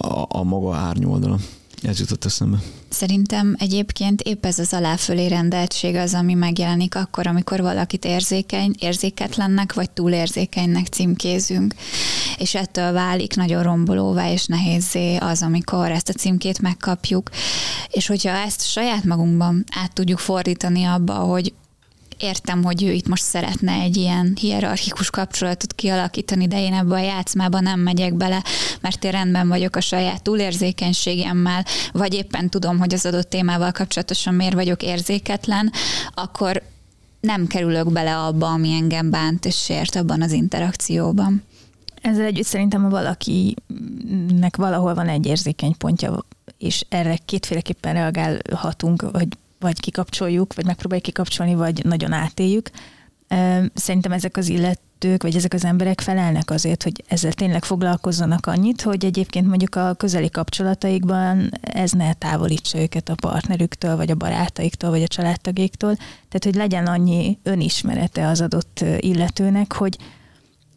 a, 0.00 0.26
a 0.28 0.42
maga 0.42 0.74
árnyoldala. 0.74 1.38
Ez 1.82 1.98
jutott 1.98 2.24
eszembe. 2.24 2.58
Szerintem 2.88 3.56
egyébként 3.58 4.20
épp 4.20 4.44
ez 4.44 4.58
az 4.58 4.72
aláfölé 4.72 5.26
rendeltség 5.26 5.94
az, 5.94 6.14
ami 6.14 6.34
megjelenik 6.34 6.94
akkor, 6.94 7.26
amikor 7.26 7.60
valakit 7.60 8.04
érzékeny, 8.04 8.74
érzéketlennek 8.78 9.72
vagy 9.72 9.90
túlérzékenynek 9.90 10.86
címkézünk. 10.86 11.74
És 12.38 12.54
ettől 12.54 12.92
válik 12.92 13.34
nagyon 13.34 13.62
rombolóvá 13.62 14.30
és 14.30 14.46
nehézé 14.46 15.16
az, 15.16 15.42
amikor 15.42 15.90
ezt 15.90 16.08
a 16.08 16.12
címkét 16.12 16.60
megkapjuk. 16.60 17.30
És 17.90 18.06
hogyha 18.06 18.30
ezt 18.30 18.66
saját 18.66 19.04
magunkban 19.04 19.64
át 19.74 19.92
tudjuk 19.92 20.18
fordítani 20.18 20.84
abba, 20.84 21.14
hogy 21.14 21.52
értem, 22.22 22.64
hogy 22.64 22.82
ő 22.82 22.92
itt 22.92 23.08
most 23.08 23.22
szeretne 23.22 23.72
egy 23.72 23.96
ilyen 23.96 24.36
hierarchikus 24.40 25.10
kapcsolatot 25.10 25.72
kialakítani, 25.72 26.46
de 26.46 26.60
én 26.60 26.72
ebbe 26.72 26.94
a 26.94 26.98
játszmába 26.98 27.60
nem 27.60 27.80
megyek 27.80 28.14
bele, 28.14 28.42
mert 28.80 29.04
én 29.04 29.10
rendben 29.10 29.48
vagyok 29.48 29.76
a 29.76 29.80
saját 29.80 30.22
túlérzékenységemmel, 30.22 31.64
vagy 31.92 32.14
éppen 32.14 32.48
tudom, 32.48 32.78
hogy 32.78 32.94
az 32.94 33.06
adott 33.06 33.30
témával 33.30 33.72
kapcsolatosan 33.72 34.34
miért 34.34 34.54
vagyok 34.54 34.82
érzéketlen, 34.82 35.72
akkor 36.14 36.62
nem 37.20 37.46
kerülök 37.46 37.92
bele 37.92 38.16
abba, 38.18 38.46
ami 38.46 38.72
engem 38.72 39.10
bánt 39.10 39.44
és 39.44 39.56
sért 39.56 39.96
abban 39.96 40.22
az 40.22 40.32
interakcióban. 40.32 41.42
Ezzel 42.02 42.24
együtt 42.24 42.46
szerintem, 42.46 42.82
ha 42.82 42.88
valakinek 42.88 44.56
valahol 44.56 44.94
van 44.94 45.08
egy 45.08 45.26
érzékeny 45.26 45.76
pontja, 45.76 46.24
és 46.58 46.84
erre 46.88 47.16
kétféleképpen 47.16 47.92
reagálhatunk, 47.92 49.02
hogy 49.12 49.28
vagy 49.62 49.80
kikapcsoljuk, 49.80 50.54
vagy 50.54 50.64
megpróbáljuk 50.64 51.06
kikapcsolni, 51.06 51.54
vagy 51.54 51.84
nagyon 51.84 52.12
átéljük. 52.12 52.70
Szerintem 53.74 54.12
ezek 54.12 54.36
az 54.36 54.48
illetők, 54.48 55.22
vagy 55.22 55.36
ezek 55.36 55.54
az 55.54 55.64
emberek 55.64 56.00
felelnek 56.00 56.50
azért, 56.50 56.82
hogy 56.82 57.04
ezzel 57.08 57.32
tényleg 57.32 57.64
foglalkozzanak 57.64 58.46
annyit, 58.46 58.82
hogy 58.82 59.04
egyébként 59.04 59.46
mondjuk 59.46 59.74
a 59.74 59.94
közeli 59.94 60.30
kapcsolataikban 60.30 61.50
ez 61.60 61.90
ne 61.90 62.12
távolítsa 62.12 62.78
őket 62.78 63.08
a 63.08 63.14
partnerüktől, 63.14 63.96
vagy 63.96 64.10
a 64.10 64.14
barátaiktól, 64.14 64.90
vagy 64.90 65.02
a 65.02 65.08
családtagéktól. 65.08 65.94
Tehát, 65.94 66.44
hogy 66.44 66.54
legyen 66.54 66.86
annyi 66.86 67.38
önismerete 67.42 68.26
az 68.28 68.40
adott 68.40 68.84
illetőnek, 68.98 69.72
hogy, 69.72 69.98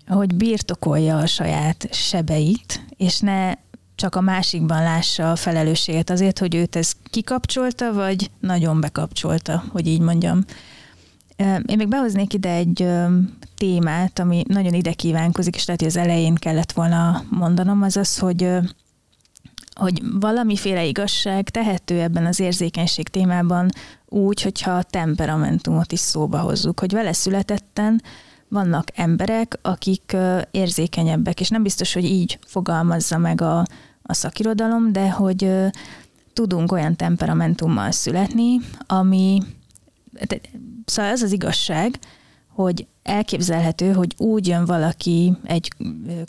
hogy 0.08 0.36
birtokolja 0.36 1.18
a 1.18 1.26
saját 1.26 1.88
sebeit, 1.92 2.86
és 2.98 3.20
ne 3.20 3.54
csak 3.96 4.16
a 4.16 4.22
másikban 4.22 4.84
lássa 4.84 5.32
a 5.32 5.36
felelősséget 5.36 6.10
azért, 6.10 6.40
hogy 6.40 6.56
őt 6.56 6.76
ez 6.76 6.92
kikapcsolta, 7.10 7.94
vagy 7.94 8.32
nagyon 8.40 8.80
bekapcsolta, 8.82 9.64
hogy 9.72 9.88
így 9.88 10.02
mondjam. 10.02 10.44
Én 11.66 11.78
még 11.78 11.88
behoznék 11.88 12.34
ide 12.34 12.50
egy 12.50 12.88
témát, 13.58 14.20
ami 14.20 14.44
nagyon 14.48 14.74
ide 14.74 14.94
kívánkozik, 14.94 15.56
és 15.56 15.66
lehet, 15.66 15.82
hogy 15.82 15.90
az 15.90 15.98
elején 15.98 16.36
kellett 16.36 16.72
volna 16.72 17.24
mondanom, 17.30 17.82
az 17.82 17.98
az, 17.98 18.18
hogy 18.18 18.50
hogy 19.76 20.02
valamiféle 20.20 20.86
igazság 20.86 21.50
tehető 21.50 22.02
ebben 22.02 22.26
az 22.26 22.40
érzékenység 22.40 23.08
témában 23.08 23.70
úgy, 24.06 24.42
hogyha 24.42 24.72
a 24.72 24.84
temperamentumot 24.84 25.92
is 25.92 26.00
szóba 26.00 26.40
hozzuk, 26.40 26.80
hogy 26.80 26.92
vele 26.92 27.14
születetten 27.14 28.02
vannak 28.56 28.88
emberek, 28.94 29.60
akik 29.62 30.18
érzékenyebbek, 30.52 31.40
és 31.40 31.50
nem 31.50 31.64
biztos, 31.64 31.94
hogy 31.94 32.06
így 32.06 32.40
fogalmazza 32.46 33.18
meg 33.18 33.42
a, 33.42 33.66
a 34.02 34.14
szakirodalom, 34.14 34.92
de 34.92 35.12
hogy 35.12 35.52
tudunk 36.34 36.72
olyan 36.72 36.96
temperamentummal 36.96 37.92
születni, 37.92 38.60
ami, 38.88 39.42
szóval 40.86 41.12
az 41.12 41.22
az 41.22 41.32
igazság, 41.32 42.00
hogy 42.56 42.88
elképzelhető, 43.04 43.92
hogy 43.92 44.16
úgy 44.18 44.48
jön 44.48 44.66
valaki 44.66 45.34
egy 45.44 45.72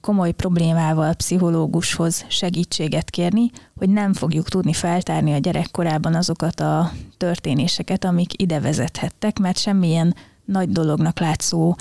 komoly 0.01 0.33
problémával 0.33 1.14
pszichológushoz 1.14 2.24
segítséget 2.29 3.11
kérni, 3.11 3.51
hogy 3.77 3.89
nem 3.89 4.12
fogjuk 4.12 4.49
tudni 4.49 4.72
feltárni 4.72 5.33
a 5.33 5.39
gyerekkorában 5.39 6.14
azokat 6.14 6.61
a 6.61 6.93
történéseket, 7.16 8.05
amik 8.05 8.43
ide 8.43 8.61
vezethettek, 8.61 9.39
mert 9.39 9.59
semmilyen 9.59 10.14
nagy 10.45 10.68
dolognak 10.68 11.18
látszó 11.20 11.77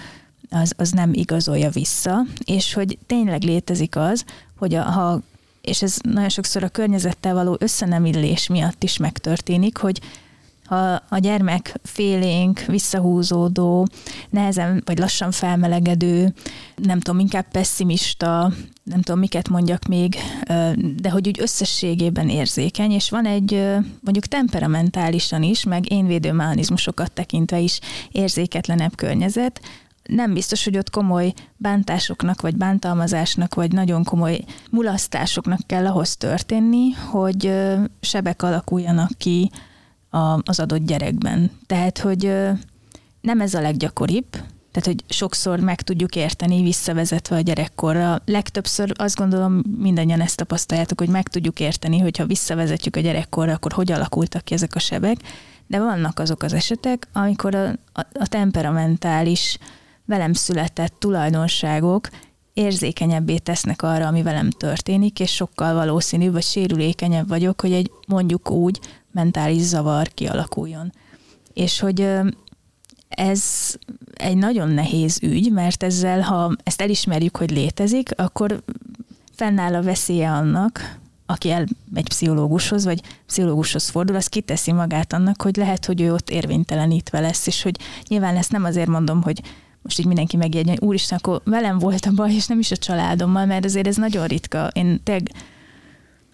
az, 0.50 0.74
az 0.78 0.92
nem 0.92 1.14
igazolja 1.14 1.70
vissza, 1.70 2.22
és 2.46 2.74
hogy 2.74 2.98
tényleg 3.06 3.44
létezik 3.44 3.96
az, 3.96 4.26
hogy 4.58 4.74
a, 4.76 4.82
ha 4.84 5.22
és 5.62 5.82
ez 5.82 5.98
nagyon 6.02 6.30
sokszor 6.30 6.64
a 6.64 6.70
környezettel 6.70 7.34
való 7.34 7.58
összenemillés 7.60 8.48
miatt 8.48 8.84
is 8.84 8.98
megtörténik, 8.98 9.78
hogy 9.78 10.02
ha 10.66 11.02
a 11.10 11.18
gyermek 11.18 11.80
félénk, 11.84 12.60
visszahúzódó, 12.60 13.88
nehezen 14.30 14.82
vagy 14.86 14.98
lassan 14.98 15.32
felmelegedő, 15.32 16.34
nem 16.76 17.00
tudom, 17.00 17.20
inkább 17.20 17.46
pessimista, 17.52 18.54
nem 18.84 19.02
tudom, 19.02 19.20
miket 19.20 19.50
mondjak 19.50 19.86
még, 19.86 20.16
de 20.96 21.10
hogy 21.10 21.28
úgy 21.28 21.42
összességében 21.42 22.30
érzékeny, 22.30 22.92
és 22.92 23.10
van 23.10 23.26
egy 23.26 23.52
mondjuk 24.02 24.26
temperamentálisan 24.26 25.44
is, 25.44 25.64
meg 25.64 25.92
énvédő 25.92 26.32
mechanizmusokat 26.32 27.12
tekintve 27.12 27.60
is 27.60 27.80
érzéketlenebb 28.12 28.96
környezet, 28.96 29.62
nem 30.10 30.34
biztos, 30.34 30.64
hogy 30.64 30.78
ott 30.78 30.90
komoly 30.90 31.34
bántásoknak, 31.58 32.42
vagy 32.42 32.56
bántalmazásnak, 32.56 33.56
vagy 33.56 33.72
nagyon 33.72 34.04
komoly 34.04 34.40
mulasztásoknak 34.72 35.60
kell 35.66 35.86
ahhoz 35.86 36.18
történni, 36.18 36.92
hogy 36.92 37.54
sebek 38.02 38.44
alakuljanak 38.44 39.12
ki 39.18 39.52
az 40.44 40.60
adott 40.60 40.86
gyerekben. 40.86 41.52
Tehát, 41.66 41.98
hogy 41.98 42.34
nem 43.22 43.42
ez 43.42 43.54
a 43.54 43.62
leggyakoribb, 43.62 44.26
tehát, 44.72 44.90
hogy 44.90 45.16
sokszor 45.16 45.60
meg 45.60 45.82
tudjuk 45.82 46.16
érteni, 46.16 46.62
visszavezetve 46.62 47.36
a 47.36 47.40
gyerekkorra. 47.40 48.22
Legtöbbször 48.26 48.92
azt 48.96 49.16
gondolom, 49.16 49.62
mindannyian 49.78 50.22
ezt 50.22 50.38
tapasztaljátok, 50.38 51.00
hogy 51.00 51.10
meg 51.10 51.28
tudjuk 51.28 51.60
érteni, 51.60 52.00
hogyha 52.00 52.26
visszavezetjük 52.26 52.96
a 52.96 53.00
gyerekkorra, 53.00 53.54
akkor 53.54 53.72
hogy 53.72 53.92
alakultak 53.92 54.44
ki 54.44 54.54
ezek 54.54 54.76
a 54.76 54.80
sebek. 54.80 55.18
De 55.68 55.80
vannak 55.80 56.20
azok 56.20 56.44
az 56.44 56.54
esetek, 56.54 57.08
amikor 57.14 57.56
a, 57.56 57.68
a, 57.94 58.06
a 58.14 58.28
temperamentális 58.28 59.58
velem 60.06 60.34
született 60.34 60.94
tulajdonságok 61.00 62.10
érzékenyebbé 62.54 63.38
tesznek 63.38 63.82
arra, 63.82 64.08
ami 64.08 64.22
velem 64.22 64.50
történik, 64.50 65.20
és 65.20 65.34
sokkal 65.34 65.74
valószínűbb, 65.74 66.34
vagy 66.34 66.44
sérülékenyebb 66.44 67.28
vagyok, 67.28 67.62
hogy 67.62 67.72
egy 67.72 67.92
mondjuk 68.08 68.52
úgy 68.52 68.80
mentális 69.12 69.62
zavar 69.62 70.08
kialakuljon. 70.08 70.94
És 71.54 71.80
hogy 71.80 72.10
ez 73.10 73.74
egy 74.14 74.38
nagyon 74.38 74.70
nehéz 74.70 75.20
ügy, 75.22 75.52
mert 75.52 75.84
ezzel, 75.84 76.22
ha 76.22 76.56
ezt 76.64 76.82
elismerjük, 76.82 77.38
hogy 77.38 77.52
létezik, 77.52 78.10
akkor 78.16 78.64
fennáll 79.36 79.76
a 79.76 79.82
veszélye 79.82 80.32
annak, 80.32 80.98
aki 81.26 81.50
elmegy 81.50 82.08
pszichológushoz, 82.08 82.86
vagy 82.86 83.02
pszichológushoz 83.26 83.90
fordul, 83.90 84.16
az 84.16 84.28
kiteszi 84.28 84.72
magát 84.72 85.14
annak, 85.14 85.42
hogy 85.42 85.56
lehet, 85.56 85.86
hogy 85.86 86.02
ő 86.02 86.14
ott 86.14 86.30
érvénytelenítve 86.30 87.20
lesz, 87.20 87.48
és 87.48 87.62
hogy 87.62 87.80
nyilván 88.08 88.36
ezt 88.36 88.52
nem 88.52 88.64
azért 88.64 88.88
mondom, 88.88 89.22
hogy 89.22 89.42
most 89.86 90.00
így 90.00 90.06
mindenki 90.06 90.38
megjegye, 90.38 90.70
hogy 90.70 90.88
úristen, 90.88 91.18
akkor 91.18 91.42
velem 91.44 91.80
volt 91.80 92.06
a 92.06 92.12
baj, 92.12 92.34
és 92.34 92.48
nem 92.48 92.60
is 92.60 92.72
a 92.72 92.78
családommal, 92.78 93.46
mert 93.46 93.66
azért 93.66 93.88
ez 93.88 93.96
nagyon 93.96 94.28
ritka. 94.28 94.70
Én 94.74 95.04
tényleg 95.04 95.32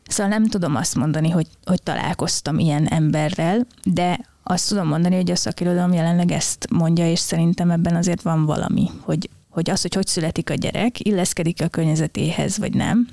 Szóval 0.07 0.31
nem 0.31 0.45
tudom 0.45 0.75
azt 0.75 0.95
mondani, 0.95 1.29
hogy, 1.29 1.47
hogy 1.65 1.83
találkoztam 1.83 2.59
ilyen 2.59 2.87
emberrel, 2.87 3.67
de 3.83 4.19
azt 4.43 4.67
tudom 4.67 4.87
mondani, 4.87 5.15
hogy 5.15 5.31
a 5.31 5.35
szakirodalom 5.35 5.93
jelenleg 5.93 6.31
ezt 6.31 6.67
mondja, 6.69 7.11
és 7.11 7.19
szerintem 7.19 7.71
ebben 7.71 7.95
azért 7.95 8.21
van 8.21 8.45
valami, 8.45 8.89
hogy, 9.01 9.29
hogy 9.49 9.69
az, 9.69 9.81
hogy 9.81 9.93
hogy 9.93 10.07
születik 10.07 10.49
a 10.49 10.53
gyerek, 10.53 11.05
illeszkedik 11.05 11.61
a 11.61 11.67
környezetéhez, 11.67 12.57
vagy 12.57 12.73
nem, 12.73 13.07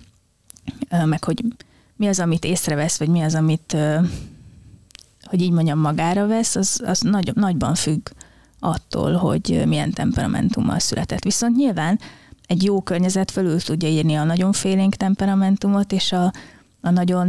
meg 1.04 1.24
hogy 1.24 1.44
mi 1.96 2.06
az, 2.06 2.20
amit 2.20 2.44
észrevesz, 2.44 2.98
vagy 2.98 3.08
mi 3.08 3.20
az, 3.20 3.34
amit, 3.34 3.76
hogy 5.22 5.40
így 5.40 5.52
mondjam, 5.52 5.78
magára 5.78 6.26
vesz, 6.26 6.56
az, 6.56 6.80
az 6.84 7.00
nagy, 7.00 7.30
nagyban 7.34 7.74
függ 7.74 8.08
attól, 8.60 9.12
hogy 9.12 9.62
milyen 9.66 9.90
temperamentummal 9.90 10.78
született. 10.78 11.22
Viszont 11.22 11.56
nyilván 11.56 11.98
egy 12.46 12.62
jó 12.62 12.80
környezet 12.80 13.30
fölül 13.30 13.60
tudja 13.60 13.88
írni 13.88 14.14
a 14.14 14.24
nagyon 14.24 14.52
félénk 14.52 14.94
temperamentumot, 14.94 15.92
és 15.92 16.12
a, 16.12 16.32
a 16.80 16.90
nagyon 16.90 17.28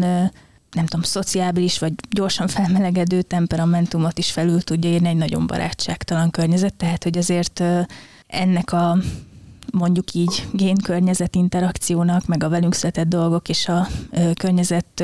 nem 0.71 0.85
tudom, 0.85 1.01
szociábilis 1.01 1.79
vagy 1.79 1.93
gyorsan 2.09 2.47
felmelegedő 2.47 3.21
temperamentumot 3.21 4.17
is 4.17 4.31
felül 4.31 4.61
tudja 4.61 4.89
írni 4.89 5.07
egy 5.07 5.15
nagyon 5.15 5.47
barátságtalan 5.47 6.29
környezet, 6.29 6.73
tehát 6.73 7.03
hogy 7.03 7.17
azért 7.17 7.63
ennek 8.27 8.71
a 8.71 8.97
mondjuk 9.71 10.13
így 10.13 10.47
génkörnyezet 10.53 11.35
interakciónak, 11.35 12.25
meg 12.25 12.43
a 12.43 12.49
velünk 12.49 12.73
született 12.73 13.07
dolgok 13.07 13.49
és 13.49 13.67
a 13.67 13.87
környezet 14.33 15.03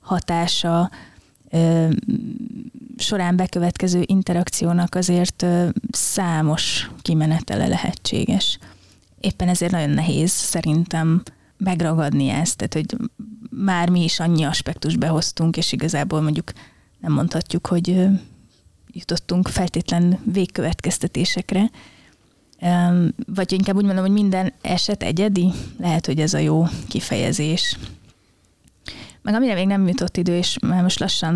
hatása 0.00 0.90
során 3.00 3.36
bekövetkező 3.36 4.02
interakciónak 4.06 4.94
azért 4.94 5.46
számos 5.90 6.90
kimenetele 7.02 7.66
lehetséges. 7.66 8.58
Éppen 9.20 9.48
ezért 9.48 9.72
nagyon 9.72 9.90
nehéz 9.90 10.30
szerintem 10.30 11.22
megragadni 11.56 12.28
ezt, 12.28 12.56
tehát 12.56 12.74
hogy 12.74 13.08
már 13.50 13.90
mi 13.90 14.04
is 14.04 14.20
annyi 14.20 14.44
aspektus 14.44 14.96
behoztunk, 14.96 15.56
és 15.56 15.72
igazából 15.72 16.20
mondjuk 16.20 16.52
nem 17.00 17.12
mondhatjuk, 17.12 17.66
hogy 17.66 18.06
jutottunk 18.92 19.48
feltétlen 19.48 20.18
végkövetkeztetésekre, 20.32 21.70
vagy 23.34 23.52
inkább 23.52 23.76
úgy 23.76 23.84
mondom, 23.84 24.04
hogy 24.04 24.12
minden 24.12 24.52
eset 24.62 25.02
egyedi, 25.02 25.52
lehet, 25.78 26.06
hogy 26.06 26.20
ez 26.20 26.34
a 26.34 26.38
jó 26.38 26.64
kifejezés. 26.88 27.78
Meg 29.22 29.34
amire 29.34 29.54
még 29.54 29.66
nem 29.66 29.88
jutott 29.88 30.16
idő, 30.16 30.36
és 30.36 30.58
már 30.58 30.82
most 30.82 31.00
lassan 31.00 31.34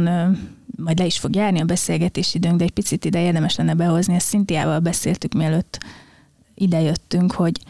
majd 0.77 0.99
le 0.99 1.07
is 1.07 1.19
fog 1.19 1.35
járni 1.35 1.61
a 1.61 1.65
beszélgetés 1.65 2.35
időnk, 2.35 2.57
de 2.57 2.65
egy 2.65 2.71
picit 2.71 3.05
ide 3.05 3.23
érdemes 3.23 3.57
lenne 3.57 3.75
behozni, 3.75 4.15
ezt 4.15 4.27
Szintiával 4.27 4.79
beszéltük, 4.79 5.33
mielőtt 5.33 5.79
idejöttünk, 6.55 7.33
hogy 7.33 7.61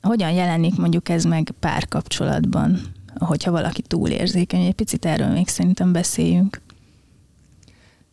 hogyan 0.00 0.30
jelenik 0.30 0.76
mondjuk 0.76 1.08
ez 1.08 1.24
meg 1.24 1.50
párkapcsolatban, 1.60 2.80
hogyha 3.18 3.50
valaki 3.50 3.82
túlérzékeny. 3.82 4.64
Egy 4.64 4.74
picit 4.74 5.04
erről 5.04 5.28
még 5.28 5.48
szerintem 5.48 5.92
beszéljünk. 5.92 6.60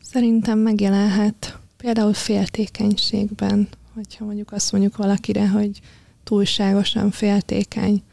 Szerintem 0.01 0.59
megjelenhet 0.59 1.57
például 1.77 2.13
féltékenységben, 2.13 3.67
hogyha 3.93 4.25
mondjuk 4.25 4.51
azt 4.51 4.71
mondjuk 4.71 4.97
valakire, 4.97 5.49
hogy 5.49 5.79
túlságosan 6.23 7.11
féltékeny. 7.11 8.03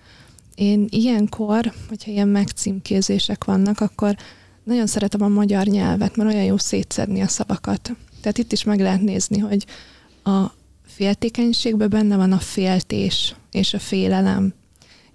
Én 0.57 0.87
ilyenkor, 0.91 1.73
hogyha 1.89 2.11
ilyen 2.11 2.29
megcímkézések 2.29 3.45
vannak, 3.45 3.81
akkor 3.81 4.17
nagyon 4.65 4.87
szeretem 4.87 5.23
a 5.23 5.29
magyar 5.29 5.67
nyelvet, 5.67 6.17
mert 6.17 6.33
olyan 6.33 6.45
jó 6.45 6.57
szétszedni 6.57 7.21
a 7.21 7.29
szavakat. 7.29 7.97
Tehát 8.21 8.39
itt 8.39 8.53
is 8.53 8.65
meg 8.65 8.81
lehet 8.81 9.01
nézni, 9.01 9.39
hogy 9.39 9.67
a 10.25 10.53
féltékenységben 10.87 11.89
benne 11.89 12.17
van 12.17 12.33
a 12.33 12.39
féltés 12.39 13.35
és 13.51 13.75
a 13.75 13.79
félelem. 13.79 14.55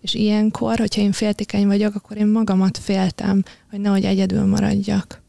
És 0.02 0.14
ilyenkor, 0.14 0.78
hogyha 0.78 1.02
én 1.02 1.12
féltékeny 1.12 1.68
vagyok, 1.68 1.96
akkor 1.96 2.18
én 2.18 2.28
magamat 2.28 2.78
féltem, 2.78 3.44
hogy 3.70 3.80
nehogy 3.80 4.06
egyedül 4.06 4.46
maradjak. 4.46 5.21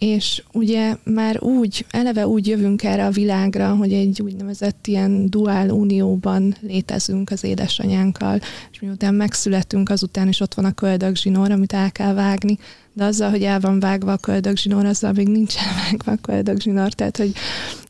És 0.00 0.42
ugye 0.52 0.96
már 1.04 1.42
úgy, 1.42 1.86
eleve 1.90 2.26
úgy 2.26 2.46
jövünk 2.46 2.82
erre 2.82 3.06
a 3.06 3.10
világra, 3.10 3.74
hogy 3.74 3.92
egy 3.92 4.22
úgynevezett 4.22 4.86
ilyen 4.86 5.30
duál 5.30 5.70
unióban 5.70 6.56
létezünk 6.60 7.30
az 7.30 7.44
édesanyánkkal, 7.44 8.40
és 8.72 8.80
miután 8.80 9.14
megszületünk, 9.14 9.90
azután 9.90 10.28
is 10.28 10.40
ott 10.40 10.54
van 10.54 10.64
a 10.64 10.72
köldögzsinór, 10.72 11.50
amit 11.50 11.72
el 11.72 11.92
kell 11.92 12.14
vágni, 12.14 12.58
de 12.92 13.04
azzal, 13.04 13.30
hogy 13.30 13.42
el 13.42 13.60
van 13.60 13.80
vágva 13.80 14.12
a 14.12 14.16
köldögzsinór, 14.16 14.84
azzal 14.84 15.12
még 15.12 15.28
nincs 15.28 15.54
elvágva 15.66 16.12
a 16.12 16.18
köldögzsinór, 16.22 16.92
tehát 16.92 17.16
hogy 17.16 17.32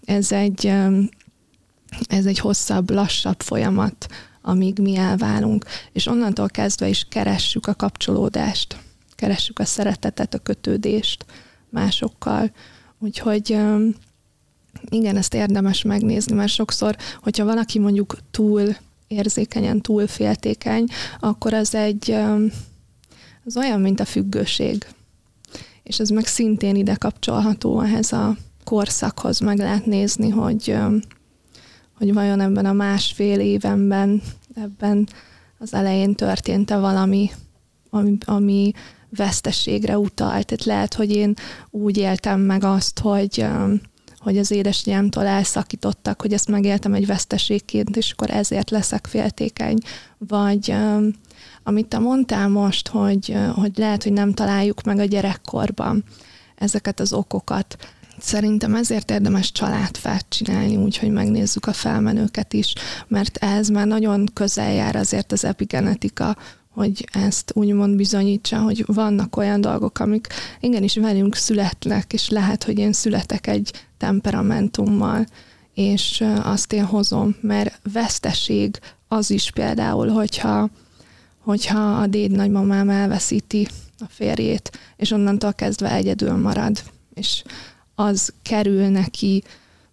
ez 0.04 0.32
egy, 0.32 0.72
ez 2.08 2.26
egy 2.26 2.38
hosszabb, 2.38 2.90
lassabb 2.90 3.40
folyamat, 3.40 4.06
amíg 4.42 4.78
mi 4.78 4.96
elválunk. 4.96 5.64
És 5.92 6.06
onnantól 6.06 6.48
kezdve 6.48 6.88
is 6.88 7.06
keressük 7.08 7.66
a 7.66 7.74
kapcsolódást, 7.74 8.76
keressük 9.14 9.58
a 9.58 9.64
szeretetet, 9.64 10.34
a 10.34 10.38
kötődést 10.38 11.24
másokkal. 11.70 12.50
Úgyhogy 12.98 13.58
igen, 14.88 15.16
ezt 15.16 15.34
érdemes 15.34 15.82
megnézni, 15.82 16.34
mert 16.34 16.52
sokszor, 16.52 16.96
hogyha 17.22 17.44
valaki 17.44 17.78
mondjuk 17.78 18.16
túl 18.30 18.76
érzékenyen, 19.08 19.80
túl 19.80 20.06
féltékeny, 20.06 20.86
akkor 21.20 21.54
az 21.54 21.74
egy 21.74 22.10
az 23.44 23.56
olyan, 23.56 23.80
mint 23.80 24.00
a 24.00 24.04
függőség. 24.04 24.86
És 25.82 25.98
ez 25.98 26.08
meg 26.08 26.26
szintén 26.26 26.76
ide 26.76 26.94
kapcsolható 26.94 27.80
ehhez 27.80 28.12
a 28.12 28.36
korszakhoz, 28.64 29.38
meg 29.38 29.58
lehet 29.58 29.86
nézni, 29.86 30.28
hogy 30.28 30.76
hogy 32.00 32.12
vajon 32.12 32.40
ebben 32.40 32.66
a 32.66 32.72
másfél 32.72 33.40
évenben, 33.40 34.22
ebben 34.54 35.08
az 35.58 35.74
elején 35.74 36.14
történt-e 36.14 36.78
valami, 36.78 37.30
ami, 37.90 38.16
ami 38.24 38.72
veszteségre 39.16 39.98
utalt. 39.98 40.46
Tehát 40.46 40.64
lehet, 40.64 40.94
hogy 40.94 41.10
én 41.10 41.34
úgy 41.70 41.96
éltem 41.96 42.40
meg 42.40 42.64
azt, 42.64 42.98
hogy, 42.98 43.38
um, 43.42 43.80
hogy 44.18 44.38
az 44.38 44.50
édesanyámtól 44.50 45.26
elszakítottak, 45.26 46.20
hogy 46.20 46.32
ezt 46.32 46.48
megéltem 46.48 46.94
egy 46.94 47.06
veszteségként, 47.06 47.96
és 47.96 48.10
akkor 48.12 48.30
ezért 48.30 48.70
leszek 48.70 49.06
féltékeny. 49.06 49.78
Vagy 50.18 50.70
um, 50.70 51.10
amit 51.62 51.86
te 51.86 51.98
mondtál 51.98 52.48
most, 52.48 52.88
hogy, 52.88 53.28
uh, 53.28 53.48
hogy 53.48 53.72
lehet, 53.76 54.02
hogy 54.02 54.12
nem 54.12 54.32
találjuk 54.32 54.82
meg 54.82 54.98
a 54.98 55.04
gyerekkorban 55.04 56.04
ezeket 56.56 57.00
az 57.00 57.12
okokat 57.12 57.76
Szerintem 58.20 58.74
ezért 58.74 59.10
érdemes 59.10 59.52
családfát 59.52 60.26
csinálni, 60.28 60.76
úgyhogy 60.76 61.10
megnézzük 61.10 61.66
a 61.66 61.72
felmenőket 61.72 62.52
is, 62.52 62.72
mert 63.08 63.36
ez 63.36 63.68
már 63.68 63.86
nagyon 63.86 64.28
közel 64.32 64.72
jár 64.72 64.96
azért 64.96 65.32
az 65.32 65.44
epigenetika, 65.44 66.36
hogy 66.74 67.08
ezt 67.12 67.50
úgymond 67.54 67.96
bizonyítsa, 67.96 68.58
hogy 68.58 68.84
vannak 68.86 69.36
olyan 69.36 69.60
dolgok, 69.60 69.98
amik 69.98 70.26
igenis 70.60 70.94
velünk 70.96 71.34
születnek, 71.34 72.12
és 72.12 72.28
lehet, 72.28 72.64
hogy 72.64 72.78
én 72.78 72.92
születek 72.92 73.46
egy 73.46 73.72
temperamentummal, 73.98 75.26
és 75.74 76.24
azt 76.42 76.72
én 76.72 76.84
hozom, 76.84 77.36
mert 77.40 77.80
veszteség 77.92 78.78
az 79.08 79.30
is 79.30 79.50
például, 79.50 80.08
hogyha, 80.08 80.68
hogyha 81.38 81.80
a 81.80 82.06
déd 82.06 82.30
nagymamám 82.30 82.88
elveszíti 82.90 83.68
a 83.98 84.06
férjét, 84.08 84.78
és 84.96 85.10
onnantól 85.10 85.52
kezdve 85.52 85.92
egyedül 85.92 86.36
marad, 86.36 86.82
és 87.14 87.42
az 87.94 88.32
kerül 88.42 88.88
neki 88.88 89.42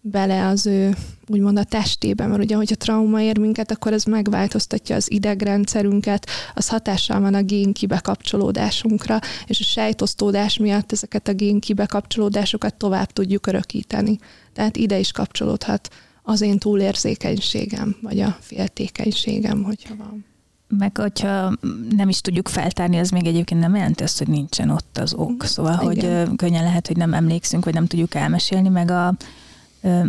bele 0.01 0.47
az 0.47 0.65
ő 0.65 0.95
úgymond 1.27 1.57
a 1.57 1.63
testébe, 1.63 2.27
mert 2.27 2.43
ugye, 2.43 2.55
hogyha 2.55 2.75
trauma 2.75 3.21
ér 3.21 3.37
minket, 3.37 3.71
akkor 3.71 3.93
ez 3.93 4.03
megváltoztatja 4.03 4.95
az 4.95 5.11
idegrendszerünket, 5.11 6.27
az 6.53 6.67
hatással 6.67 7.19
van 7.19 7.33
a 7.33 7.41
gén 7.41 7.73
kibekapcsolódásunkra, 7.73 9.19
és 9.45 9.59
a 9.59 9.63
sejtosztódás 9.63 10.57
miatt 10.57 10.91
ezeket 10.91 11.27
a 11.27 11.33
gén 11.33 11.59
kibekapcsolódásokat 11.59 12.75
tovább 12.75 13.11
tudjuk 13.11 13.47
örökíteni. 13.47 14.17
Tehát 14.53 14.77
ide 14.77 14.99
is 14.99 15.11
kapcsolódhat 15.11 15.89
az 16.23 16.41
én 16.41 16.57
túlérzékenységem, 16.57 17.95
vagy 18.01 18.19
a 18.19 18.37
féltékenységem, 18.39 19.63
hogyha 19.63 19.95
van 19.95 20.25
meg 20.69 20.97
hogyha 20.97 21.53
nem 21.95 22.09
is 22.09 22.21
tudjuk 22.21 22.47
feltárni, 22.47 22.97
az 22.97 23.09
még 23.09 23.25
egyébként 23.25 23.61
nem 23.61 23.75
jelenti 23.75 24.03
azt, 24.03 24.17
hogy 24.17 24.27
nincsen 24.27 24.69
ott 24.69 24.97
az 24.97 25.13
ok. 25.13 25.43
Szóval, 25.45 25.91
Igen. 25.91 26.27
hogy 26.27 26.35
könnyen 26.35 26.63
lehet, 26.63 26.87
hogy 26.87 26.97
nem 26.97 27.13
emlékszünk, 27.13 27.65
vagy 27.65 27.73
nem 27.73 27.85
tudjuk 27.85 28.15
elmesélni, 28.15 28.69
meg 28.69 28.91
a, 28.91 29.13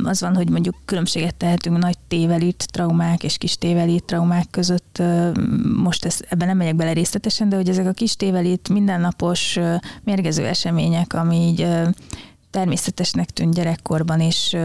az 0.02 0.20
van, 0.20 0.36
hogy 0.36 0.50
mondjuk 0.50 0.74
különbséget 0.84 1.34
tehetünk 1.34 1.78
nagy 1.78 1.98
tévelít 2.08 2.66
traumák 2.72 3.24
és 3.24 3.38
kis 3.38 3.56
tévelít 3.56 4.04
traumák 4.04 4.50
között. 4.50 5.02
Most 5.76 6.04
ezt, 6.04 6.26
ebben 6.28 6.48
nem 6.48 6.56
megyek 6.56 6.76
bele 6.76 6.92
részletesen, 6.92 7.48
de 7.48 7.56
hogy 7.56 7.68
ezek 7.68 7.86
a 7.86 7.92
kis 7.92 8.16
tévelít 8.16 8.68
mindennapos 8.68 9.58
mérgező 10.04 10.46
események, 10.46 11.14
ami 11.14 11.36
így 11.36 11.68
természetesnek 12.50 13.30
tűnt 13.30 13.54
gyerekkorban, 13.54 14.20
és 14.20 14.56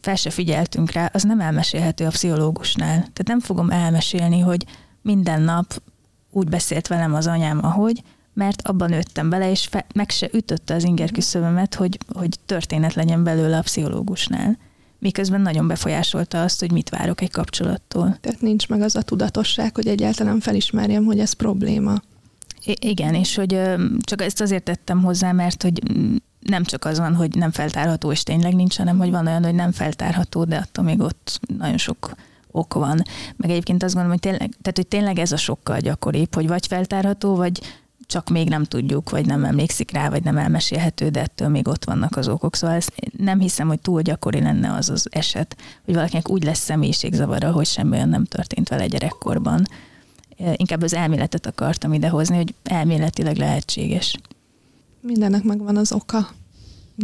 fel 0.00 0.14
se 0.14 0.30
figyeltünk 0.30 0.90
rá, 0.90 1.10
az 1.12 1.22
nem 1.22 1.40
elmesélhető 1.40 2.04
a 2.04 2.10
pszichológusnál. 2.10 2.94
Tehát 2.94 3.26
nem 3.26 3.40
fogom 3.40 3.70
elmesélni, 3.70 4.40
hogy 4.40 4.64
minden 5.02 5.42
nap 5.42 5.82
úgy 6.30 6.48
beszélt 6.48 6.86
velem 6.86 7.14
az 7.14 7.26
anyám, 7.26 7.58
ahogy, 7.62 8.02
mert 8.36 8.62
abban 8.62 8.90
nőttem 8.90 9.28
bele, 9.28 9.50
és 9.50 9.66
fe, 9.66 9.86
meg 9.94 10.10
se 10.10 10.28
ütötte 10.32 10.74
az 10.74 10.84
inger 10.84 11.10
küszöbömet, 11.10 11.74
hogy, 11.74 11.98
hogy 12.14 12.38
történet 12.46 12.94
legyen 12.94 13.24
belőle 13.24 13.56
a 13.56 13.62
pszichológusnál. 13.62 14.58
Miközben 14.98 15.40
nagyon 15.40 15.66
befolyásolta 15.66 16.42
azt, 16.42 16.60
hogy 16.60 16.72
mit 16.72 16.88
várok 16.88 17.20
egy 17.20 17.30
kapcsolattól. 17.30 18.16
Tehát 18.20 18.40
nincs 18.40 18.68
meg 18.68 18.80
az 18.80 18.96
a 18.96 19.02
tudatosság, 19.02 19.74
hogy 19.74 19.86
egyáltalán 19.86 20.40
felismerjem, 20.40 21.04
hogy 21.04 21.18
ez 21.18 21.32
probléma. 21.32 21.94
I- 22.64 22.76
igen, 22.80 23.14
és 23.14 23.34
hogy 23.34 23.60
csak 24.00 24.22
ezt 24.22 24.40
azért 24.40 24.64
tettem 24.64 25.02
hozzá, 25.02 25.32
mert 25.32 25.62
hogy 25.62 25.82
nem 26.40 26.64
csak 26.64 26.84
az 26.84 26.98
van, 26.98 27.14
hogy 27.14 27.34
nem 27.34 27.50
feltárható, 27.50 28.12
és 28.12 28.22
tényleg 28.22 28.54
nincs, 28.54 28.76
hanem 28.76 28.98
hogy 28.98 29.10
van 29.10 29.26
olyan, 29.26 29.44
hogy 29.44 29.54
nem 29.54 29.72
feltárható, 29.72 30.44
de 30.44 30.56
attól 30.56 30.84
még 30.84 31.00
ott 31.00 31.40
nagyon 31.58 31.78
sok 31.78 32.14
ok 32.50 32.74
van. 32.74 33.02
Meg 33.36 33.50
egyébként 33.50 33.82
azt 33.82 33.94
gondolom, 33.94 34.18
hogy 34.20 34.30
tényleg, 34.30 34.50
tehát, 34.62 34.76
hogy 34.76 34.86
tényleg 34.86 35.18
ez 35.18 35.32
a 35.32 35.36
sokkal 35.36 35.78
gyakoribb, 35.78 36.34
hogy 36.34 36.46
vagy 36.46 36.66
feltárható, 36.66 37.34
vagy 37.34 37.60
csak 38.06 38.28
még 38.28 38.48
nem 38.48 38.64
tudjuk, 38.64 39.10
vagy 39.10 39.26
nem 39.26 39.44
emlékszik 39.44 39.90
rá, 39.90 40.08
vagy 40.08 40.22
nem 40.22 40.36
elmesélhető, 40.36 41.08
de 41.08 41.20
ettől 41.20 41.48
még 41.48 41.68
ott 41.68 41.84
vannak 41.84 42.16
az 42.16 42.28
okok. 42.28 42.56
Szóval 42.56 42.76
ezt 42.76 42.92
nem 43.16 43.40
hiszem, 43.40 43.68
hogy 43.68 43.80
túl 43.80 44.02
gyakori 44.02 44.40
lenne 44.40 44.72
az 44.72 44.90
az 44.90 45.06
eset, 45.10 45.56
hogy 45.84 45.94
valakinek 45.94 46.30
úgy 46.30 46.44
lesz 46.44 46.58
személyiségzavara, 46.58 47.52
hogy 47.52 47.66
semmi 47.66 47.96
olyan 47.96 48.08
nem 48.08 48.24
történt 48.24 48.68
vele 48.68 48.86
gyerekkorban. 48.86 49.66
Inkább 50.56 50.82
az 50.82 50.94
elméletet 50.94 51.46
akartam 51.46 51.92
idehozni, 51.92 52.36
hogy 52.36 52.54
elméletileg 52.62 53.36
lehetséges. 53.36 54.16
Mindennek 55.00 55.42
megvan 55.42 55.76
az 55.76 55.92
oka. 55.92 56.28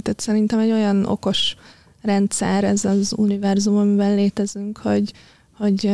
Tehát 0.02 0.20
szerintem 0.20 0.58
egy 0.58 0.70
olyan 0.70 1.04
okos 1.04 1.56
rendszer 2.02 2.64
ez 2.64 2.84
az 2.84 3.12
univerzum, 3.16 3.76
amiben 3.76 4.14
létezünk, 4.14 4.78
hogy, 4.78 5.12
hogy 5.56 5.92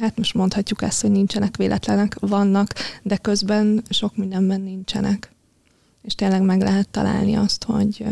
hát 0.00 0.16
most 0.16 0.34
mondhatjuk 0.34 0.82
ezt, 0.82 1.00
hogy 1.00 1.10
nincsenek 1.10 1.56
véletlenek, 1.56 2.16
vannak, 2.20 2.74
de 3.02 3.16
közben 3.16 3.82
sok 3.88 4.16
mindenben 4.16 4.60
nincsenek. 4.60 5.32
És 6.02 6.14
tényleg 6.14 6.42
meg 6.42 6.60
lehet 6.60 6.88
találni 6.88 7.34
azt, 7.34 7.64
hogy, 7.64 8.04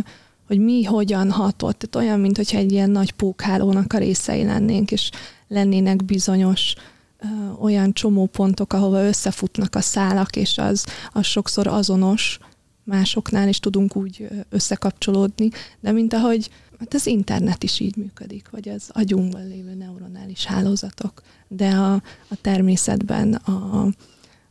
hogy 0.47 0.59
mi 0.59 0.85
hogyan 0.85 1.31
hatott. 1.31 1.79
Tehát 1.79 2.07
olyan, 2.07 2.21
mint 2.21 2.37
hogyha 2.37 2.59
egy 2.59 2.73
ilyen 2.73 2.91
nagy 2.91 3.13
pókhálónak 3.13 3.93
a 3.93 3.99
részei 3.99 4.45
lennénk, 4.45 4.91
és 4.91 5.11
lennének 5.49 6.05
bizonyos 6.05 6.75
ö, 7.19 7.27
olyan 7.61 7.93
csomópontok, 7.93 8.73
ahova 8.73 9.07
összefutnak 9.07 9.75
a 9.75 9.81
szálak, 9.81 10.37
és 10.37 10.59
az, 10.59 10.87
az 11.13 11.27
sokszor 11.27 11.67
azonos 11.67 12.39
másoknál, 12.85 13.49
és 13.49 13.61
tudunk 13.61 13.97
úgy 13.97 14.29
összekapcsolódni, 14.51 15.49
de 15.81 15.93
mint 15.93 16.13
ahogy 16.13 16.51
Hát 16.79 16.95
az 16.95 17.07
internet 17.07 17.63
is 17.63 17.81
így 17.81 17.97
működik, 17.97 18.51
vagy 18.51 18.69
az 18.69 18.91
agyunkban 18.93 19.49
lévő 19.49 19.75
neuronális 19.75 20.45
hálózatok, 20.45 21.23
de 21.49 21.69
a, 21.69 21.95
a 22.29 22.37
természetben 22.41 23.35
a, 23.35 23.87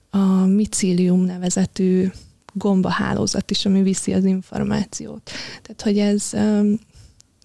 a 0.09 0.45
micilium 0.45 1.19
nevezetű 1.19 2.07
gombahálózat 2.53 3.51
is, 3.51 3.65
ami 3.65 3.81
viszi 3.81 4.13
az 4.13 4.23
információt. 4.23 5.31
Tehát, 5.61 5.81
hogy 5.81 5.97
ez, 5.97 6.29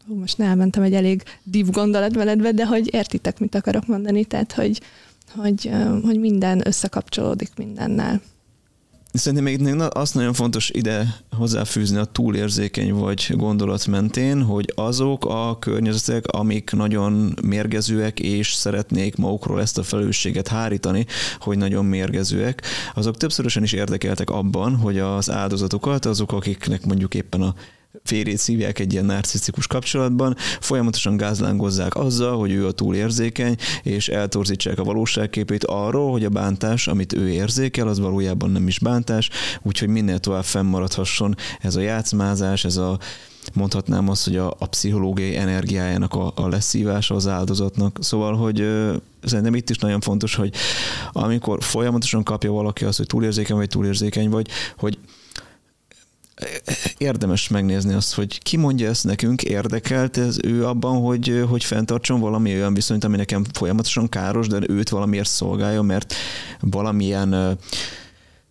hú, 0.07 0.15
most 0.15 0.41
elmentem 0.41 0.83
egy 0.83 0.95
elég 0.95 1.23
div 1.43 1.71
gondolatmenetbe, 1.71 2.53
de 2.53 2.67
hogy 2.67 2.95
értitek, 2.95 3.39
mit 3.39 3.55
akarok 3.55 3.87
mondani, 3.87 4.25
tehát, 4.25 4.53
hogy, 4.53 4.81
hogy, 5.35 5.71
hogy 6.03 6.21
minden 6.21 6.67
összekapcsolódik 6.67 7.51
mindennel. 7.57 8.21
Szerintem 9.13 9.45
még 9.45 9.81
azt 9.91 10.15
nagyon 10.15 10.33
fontos 10.33 10.71
ide 10.71 11.17
hozzáfűzni 11.37 11.99
a 11.99 12.05
túlérzékeny 12.05 12.93
vagy 12.93 13.33
gondolat 13.37 13.87
mentén, 13.87 14.43
hogy 14.43 14.73
azok 14.75 15.25
a 15.25 15.59
környezetek, 15.59 16.27
amik 16.27 16.71
nagyon 16.71 17.35
mérgezőek, 17.43 18.21
és 18.21 18.53
szeretnék 18.53 19.17
magukról 19.17 19.61
ezt 19.61 19.79
a 19.79 19.83
felelősséget 19.83 20.49
hárítani, 20.49 21.07
hogy 21.39 21.59
nagyon 21.59 21.85
mérgezőek, 21.85 22.63
azok 22.95 23.17
többszörösen 23.17 23.63
is 23.63 23.73
érdekeltek 23.73 24.31
abban, 24.31 24.77
hogy 24.77 24.99
az 24.99 25.31
áldozatokat, 25.31 26.05
azok, 26.05 26.33
akiknek 26.33 26.85
mondjuk 26.85 27.15
éppen 27.15 27.43
a 27.43 27.55
férjét 28.05 28.39
szívják 28.39 28.79
egy 28.79 28.93
ilyen 28.93 29.05
narcisztikus 29.05 29.67
kapcsolatban, 29.67 30.37
folyamatosan 30.61 31.17
gázlángozzák 31.17 31.95
azzal, 31.95 32.39
hogy 32.39 32.53
ő 32.53 32.67
a 32.67 32.73
túlérzékeny, 32.73 33.57
és 33.83 34.09
eltorzítsák 34.09 34.79
a 34.79 34.85
valóságképét 34.85 35.65
arról, 35.65 36.11
hogy 36.11 36.25
a 36.25 36.29
bántás, 36.29 36.89
amit 36.89 37.13
ő 37.13 37.29
érzékel, 37.29 37.89
az 37.89 37.99
valójában 37.99 38.51
nem 38.51 38.69
is 38.69 38.79
bántás, 38.79 39.31
úgyhogy 39.63 39.89
minél 39.89 40.19
tovább 40.19 40.45
fennmaradhasson 40.45 41.37
ez 41.61 41.77
a 41.77 41.81
játszmázás, 41.81 42.65
ez 42.65 42.77
a 42.77 42.99
mondhatnám 43.55 44.09
azt, 44.09 44.25
hogy 44.25 44.37
a, 44.37 44.55
a 44.59 44.67
pszichológiai 44.67 45.37
energiájának 45.37 46.15
a, 46.15 46.33
a 46.35 46.49
leszívása 46.49 47.15
az 47.15 47.27
áldozatnak. 47.27 47.99
Szóval, 48.01 48.37
hogy 48.37 48.61
ö, 48.61 48.95
szerintem 49.23 49.55
itt 49.55 49.71
is 49.71 49.79
nagyon 49.79 50.01
fontos, 50.01 50.35
hogy 50.35 50.55
amikor 51.13 51.63
folyamatosan 51.63 52.23
kapja 52.23 52.53
valaki 52.53 52.85
azt, 52.85 52.97
hogy 52.97 53.07
túlérzékeny 53.07 53.57
vagy 53.57 53.69
túlérzékeny 53.69 54.31
vagy, 54.31 54.49
hogy 54.77 54.99
érdemes 56.99 57.49
megnézni 57.49 57.95
azt, 57.95 58.15
hogy 58.15 58.43
ki 58.43 58.57
mondja 58.57 58.89
ezt 58.89 59.05
nekünk, 59.05 59.43
érdekelt 59.43 60.17
ez 60.17 60.37
ő 60.43 60.67
abban, 60.67 61.01
hogy, 61.01 61.45
hogy 61.49 61.65
fenntartson 61.65 62.21
valami 62.21 62.55
olyan 62.55 62.75
viszonyt, 62.75 63.05
ami 63.05 63.17
nekem 63.17 63.45
folyamatosan 63.53 64.09
káros, 64.09 64.47
de 64.47 64.59
őt 64.67 64.89
valamiért 64.89 65.29
szolgálja, 65.29 65.83
mert 65.83 66.15
valamilyen 66.61 67.59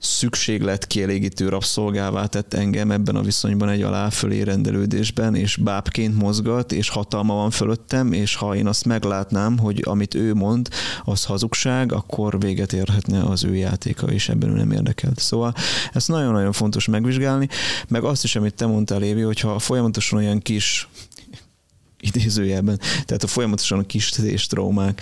szükséglet 0.01 0.87
kielégítő 0.87 1.49
rabszolgává 1.49 2.25
tett 2.25 2.53
engem 2.53 2.91
ebben 2.91 3.15
a 3.15 3.21
viszonyban 3.21 3.69
egy 3.69 3.81
aláfölé 3.81 4.41
rendelődésben, 4.41 5.35
és 5.35 5.55
bábként 5.55 6.15
mozgat, 6.17 6.71
és 6.71 6.89
hatalma 6.89 7.33
van 7.33 7.49
fölöttem, 7.49 8.13
és 8.13 8.35
ha 8.35 8.55
én 8.55 8.67
azt 8.67 8.85
meglátnám, 8.85 9.57
hogy 9.57 9.81
amit 9.85 10.15
ő 10.15 10.33
mond, 10.33 10.69
az 11.03 11.25
hazugság, 11.25 11.91
akkor 11.91 12.39
véget 12.39 12.73
érhetne 12.73 13.23
az 13.23 13.43
ő 13.43 13.55
játéka, 13.55 14.07
és 14.07 14.29
ebben 14.29 14.49
ő 14.49 14.53
nem 14.53 14.71
érdekelt. 14.71 15.19
Szóval 15.19 15.53
ezt 15.93 16.07
nagyon-nagyon 16.07 16.51
fontos 16.51 16.87
megvizsgálni, 16.87 17.47
meg 17.87 18.03
azt 18.03 18.23
is, 18.23 18.35
amit 18.35 18.53
te 18.55 18.65
mondtál, 18.65 19.03
Évi, 19.03 19.21
hogyha 19.21 19.59
folyamatosan 19.59 20.19
olyan 20.19 20.39
kis 20.39 20.87
idézőjelben, 22.09 22.79
tehát 23.05 23.23
a 23.23 23.27
folyamatosan 23.27 23.79
a 23.79 23.85
kis 23.85 24.09
traumák 24.47 25.01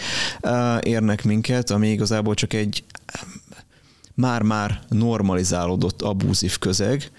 érnek 0.81 1.23
minket, 1.23 1.69
ami 1.69 1.89
igazából 1.89 2.33
csak 2.33 2.53
egy 2.53 2.83
már-már 4.19 4.79
normalizálódott 4.89 6.01
abúzív 6.01 6.57
közeg. 6.57 7.11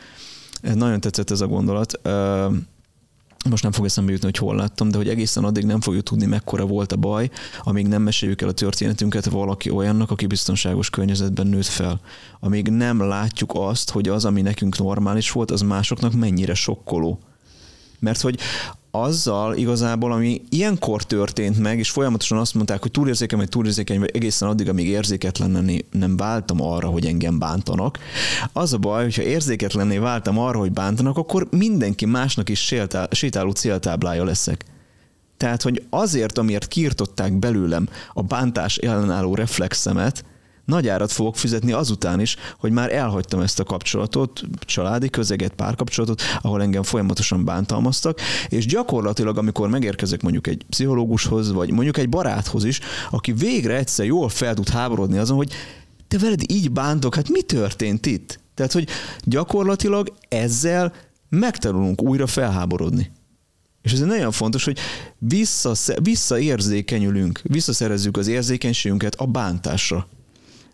Nagyon 0.74 1.00
tetszett 1.00 1.30
ez 1.30 1.40
a 1.40 1.46
gondolat. 1.46 2.00
Most 3.50 3.62
nem 3.62 3.72
fog 3.72 3.84
eszembe 3.84 4.12
jutni, 4.12 4.26
hogy 4.26 4.36
hol 4.36 4.56
láttam, 4.56 4.90
de 4.90 4.96
hogy 4.96 5.08
egészen 5.08 5.44
addig 5.44 5.64
nem 5.64 5.80
fogjuk 5.80 6.02
tudni, 6.02 6.26
mekkora 6.26 6.66
volt 6.66 6.92
a 6.92 6.96
baj, 6.96 7.30
amíg 7.62 7.86
nem 7.86 8.02
meséljük 8.02 8.42
el 8.42 8.48
a 8.48 8.52
történetünket 8.52 9.24
valaki 9.24 9.70
olyannak, 9.70 10.10
aki 10.10 10.26
biztonságos 10.26 10.90
környezetben 10.90 11.46
nőtt 11.46 11.66
fel. 11.66 12.00
Amíg 12.40 12.68
nem 12.68 13.00
látjuk 13.00 13.52
azt, 13.54 13.90
hogy 13.90 14.08
az, 14.08 14.24
ami 14.24 14.42
nekünk 14.42 14.78
normális 14.78 15.30
volt, 15.30 15.50
az 15.50 15.60
másoknak 15.60 16.12
mennyire 16.12 16.54
sokkoló. 16.54 17.18
Mert 17.98 18.20
hogy 18.20 18.38
azzal 18.90 19.56
igazából, 19.56 20.12
ami 20.12 20.42
ilyenkor 20.48 21.02
történt 21.02 21.58
meg, 21.58 21.78
és 21.78 21.90
folyamatosan 21.90 22.38
azt 22.38 22.54
mondták, 22.54 22.82
hogy 22.82 22.90
túlérzékeny 22.90 23.38
vagy 23.38 23.48
túlérzékeny, 23.48 23.98
vagy 23.98 24.10
egészen 24.12 24.48
addig, 24.48 24.68
amíg 24.68 24.86
érzéketlen 24.86 25.82
nem 25.90 26.16
váltam 26.16 26.62
arra, 26.62 26.88
hogy 26.88 27.06
engem 27.06 27.38
bántanak. 27.38 27.98
Az 28.52 28.72
a 28.72 28.78
baj, 28.78 29.02
hogyha 29.02 29.22
érzéketlenné 29.22 29.98
váltam 29.98 30.38
arra, 30.38 30.58
hogy 30.58 30.72
bántanak, 30.72 31.16
akkor 31.16 31.48
mindenki 31.50 32.04
másnak 32.04 32.48
is 32.48 32.74
sétáló 33.10 33.50
céltáblája 33.50 34.24
leszek. 34.24 34.64
Tehát, 35.36 35.62
hogy 35.62 35.82
azért, 35.90 36.38
amiért 36.38 36.68
kiirtották 36.68 37.38
belőlem 37.38 37.88
a 38.12 38.22
bántás 38.22 38.76
ellenálló 38.76 39.34
reflexemet, 39.34 40.24
nagy 40.70 40.88
árat 40.88 41.12
fogok 41.12 41.36
fizetni 41.36 41.72
azután 41.72 42.20
is, 42.20 42.36
hogy 42.58 42.72
már 42.72 42.92
elhagytam 42.92 43.40
ezt 43.40 43.60
a 43.60 43.64
kapcsolatot, 43.64 44.42
családi 44.60 45.10
közeget, 45.10 45.52
párkapcsolatot, 45.52 46.22
ahol 46.42 46.62
engem 46.62 46.82
folyamatosan 46.82 47.44
bántalmaztak, 47.44 48.20
és 48.48 48.66
gyakorlatilag, 48.66 49.38
amikor 49.38 49.68
megérkezek 49.68 50.22
mondjuk 50.22 50.46
egy 50.46 50.64
pszichológushoz, 50.68 51.52
vagy 51.52 51.70
mondjuk 51.70 51.96
egy 51.96 52.08
baráthoz 52.08 52.64
is, 52.64 52.80
aki 53.10 53.32
végre 53.32 53.76
egyszer 53.76 54.06
jól 54.06 54.28
fel 54.28 54.54
tud 54.54 54.68
háborodni 54.68 55.18
azon, 55.18 55.36
hogy 55.36 55.52
te 56.08 56.18
veled 56.18 56.42
így 56.46 56.70
bántok, 56.70 57.14
hát 57.14 57.28
mi 57.28 57.42
történt 57.42 58.06
itt? 58.06 58.40
Tehát, 58.54 58.72
hogy 58.72 58.88
gyakorlatilag 59.24 60.12
ezzel 60.28 60.92
megtanulunk 61.28 62.02
újra 62.02 62.26
felháborodni. 62.26 63.10
És 63.82 63.92
ez 63.92 64.00
nagyon 64.00 64.32
fontos, 64.32 64.64
hogy 64.64 64.78
vissza, 65.18 65.72
visszaérzékenyülünk, 66.02 67.40
visszaszerezzük 67.42 68.16
az 68.16 68.26
érzékenységünket 68.26 69.14
a 69.14 69.26
bántásra. 69.26 70.08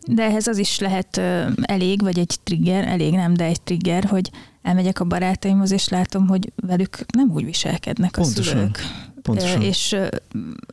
De 0.07 0.23
ehhez 0.23 0.47
az 0.47 0.59
is 0.59 0.79
lehet 0.79 1.21
elég, 1.63 2.03
vagy 2.03 2.19
egy 2.19 2.39
trigger, 2.43 2.89
elég 2.89 3.15
nem, 3.15 3.35
de 3.35 3.45
egy 3.45 3.61
trigger, 3.61 4.05
hogy 4.05 4.31
elmegyek 4.63 5.01
a 5.01 5.05
barátaimhoz, 5.05 5.71
és 5.71 5.89
látom, 5.89 6.27
hogy 6.27 6.53
velük 6.57 6.99
nem 7.15 7.31
úgy 7.31 7.45
viselkednek 7.45 8.17
a 8.17 8.21
Pontosan. 8.21 8.45
szülők. 8.45 8.79
Pontosan. 9.23 9.63
És 9.63 9.97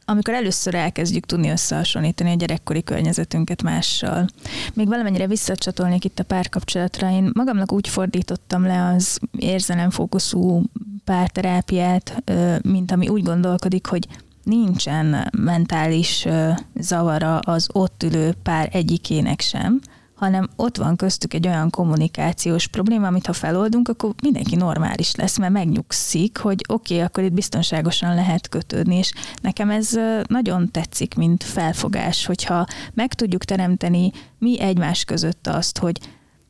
amikor 0.05 0.33
először 0.33 0.75
elkezdjük 0.75 1.25
tudni 1.25 1.49
összehasonlítani 1.49 2.31
a 2.31 2.35
gyerekkori 2.35 2.83
környezetünket 2.83 3.63
mással, 3.63 4.27
még 4.73 4.87
valamennyire 4.87 5.27
visszacsatolnék 5.27 6.05
itt 6.05 6.19
a 6.19 6.23
párkapcsolatra, 6.23 7.11
én 7.11 7.31
magamnak 7.33 7.71
úgy 7.71 7.87
fordítottam 7.87 8.63
le 8.65 8.85
az 8.85 9.19
érzelemfókuszú 9.37 10.63
párterápiát, 11.03 12.23
mint 12.61 12.91
ami 12.91 13.07
úgy 13.07 13.23
gondolkodik, 13.23 13.85
hogy 13.85 14.07
nincsen 14.43 15.29
mentális 15.37 16.27
zavara 16.75 17.39
az 17.39 17.69
ott 17.71 18.03
ülő 18.03 18.33
pár 18.43 18.69
egyikének 18.71 19.41
sem, 19.41 19.81
hanem 20.23 20.49
ott 20.55 20.77
van 20.77 20.95
köztük 20.95 21.33
egy 21.33 21.47
olyan 21.47 21.69
kommunikációs 21.69 22.67
probléma, 22.67 23.07
amit 23.07 23.25
ha 23.25 23.33
feloldunk, 23.33 23.87
akkor 23.87 24.13
mindenki 24.21 24.55
normális 24.55 25.15
lesz, 25.15 25.37
mert 25.37 25.51
megnyugszik, 25.51 26.37
hogy 26.37 26.65
oké, 26.67 26.93
okay, 26.93 27.05
akkor 27.05 27.23
itt 27.23 27.33
biztonságosan 27.33 28.15
lehet 28.15 28.49
kötődni, 28.49 28.95
és 28.95 29.13
nekem 29.41 29.69
ez 29.69 29.89
nagyon 30.27 30.71
tetszik, 30.71 31.15
mint 31.15 31.43
felfogás, 31.43 32.25
hogyha 32.25 32.65
meg 32.93 33.13
tudjuk 33.13 33.43
teremteni 33.43 34.11
mi 34.39 34.59
egymás 34.59 35.03
között 35.03 35.47
azt, 35.47 35.77
hogy, 35.77 35.99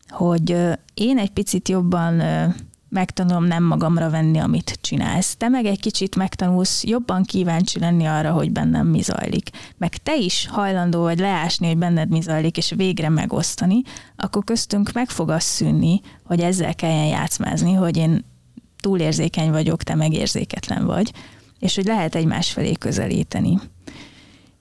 hogy 0.10 0.58
én 0.94 1.18
egy 1.18 1.32
picit 1.32 1.70
jobban 1.70 2.22
megtanulom 2.94 3.44
nem 3.44 3.64
magamra 3.64 4.10
venni, 4.10 4.38
amit 4.38 4.78
csinálsz. 4.82 5.36
Te 5.36 5.48
meg 5.48 5.66
egy 5.66 5.80
kicsit 5.80 6.16
megtanulsz 6.16 6.84
jobban 6.84 7.24
kíváncsi 7.24 7.80
lenni 7.80 8.06
arra, 8.06 8.32
hogy 8.32 8.52
bennem 8.52 8.88
mi 8.88 9.02
zajlik. 9.02 9.50
Meg 9.78 9.98
te 9.98 10.16
is 10.16 10.48
hajlandó 10.48 11.02
vagy 11.02 11.20
leásni, 11.20 11.68
hogy 11.68 11.78
benned 11.78 12.10
mi 12.10 12.22
zajlik, 12.22 12.58
és 12.58 12.74
végre 12.76 13.10
megosztani, 13.10 13.82
akkor 14.16 14.44
köztünk 14.44 14.92
meg 14.92 15.10
fog 15.10 15.30
az 15.30 15.44
szűnni, 15.44 16.02
hogy 16.24 16.40
ezzel 16.40 16.76
kelljen 16.76 17.08
játszmázni, 17.08 17.74
hogy 17.74 17.98
én 17.98 18.26
túlérzékeny 18.80 19.52
vagyok, 19.52 19.84
te 19.84 19.96
megérzéketlen 19.96 20.86
vagy, 20.86 21.12
és 21.60 21.76
hogy 21.76 21.86
lehet 21.86 22.16
egymás 22.16 22.52
felé 22.52 22.72
közelíteni. 22.72 23.60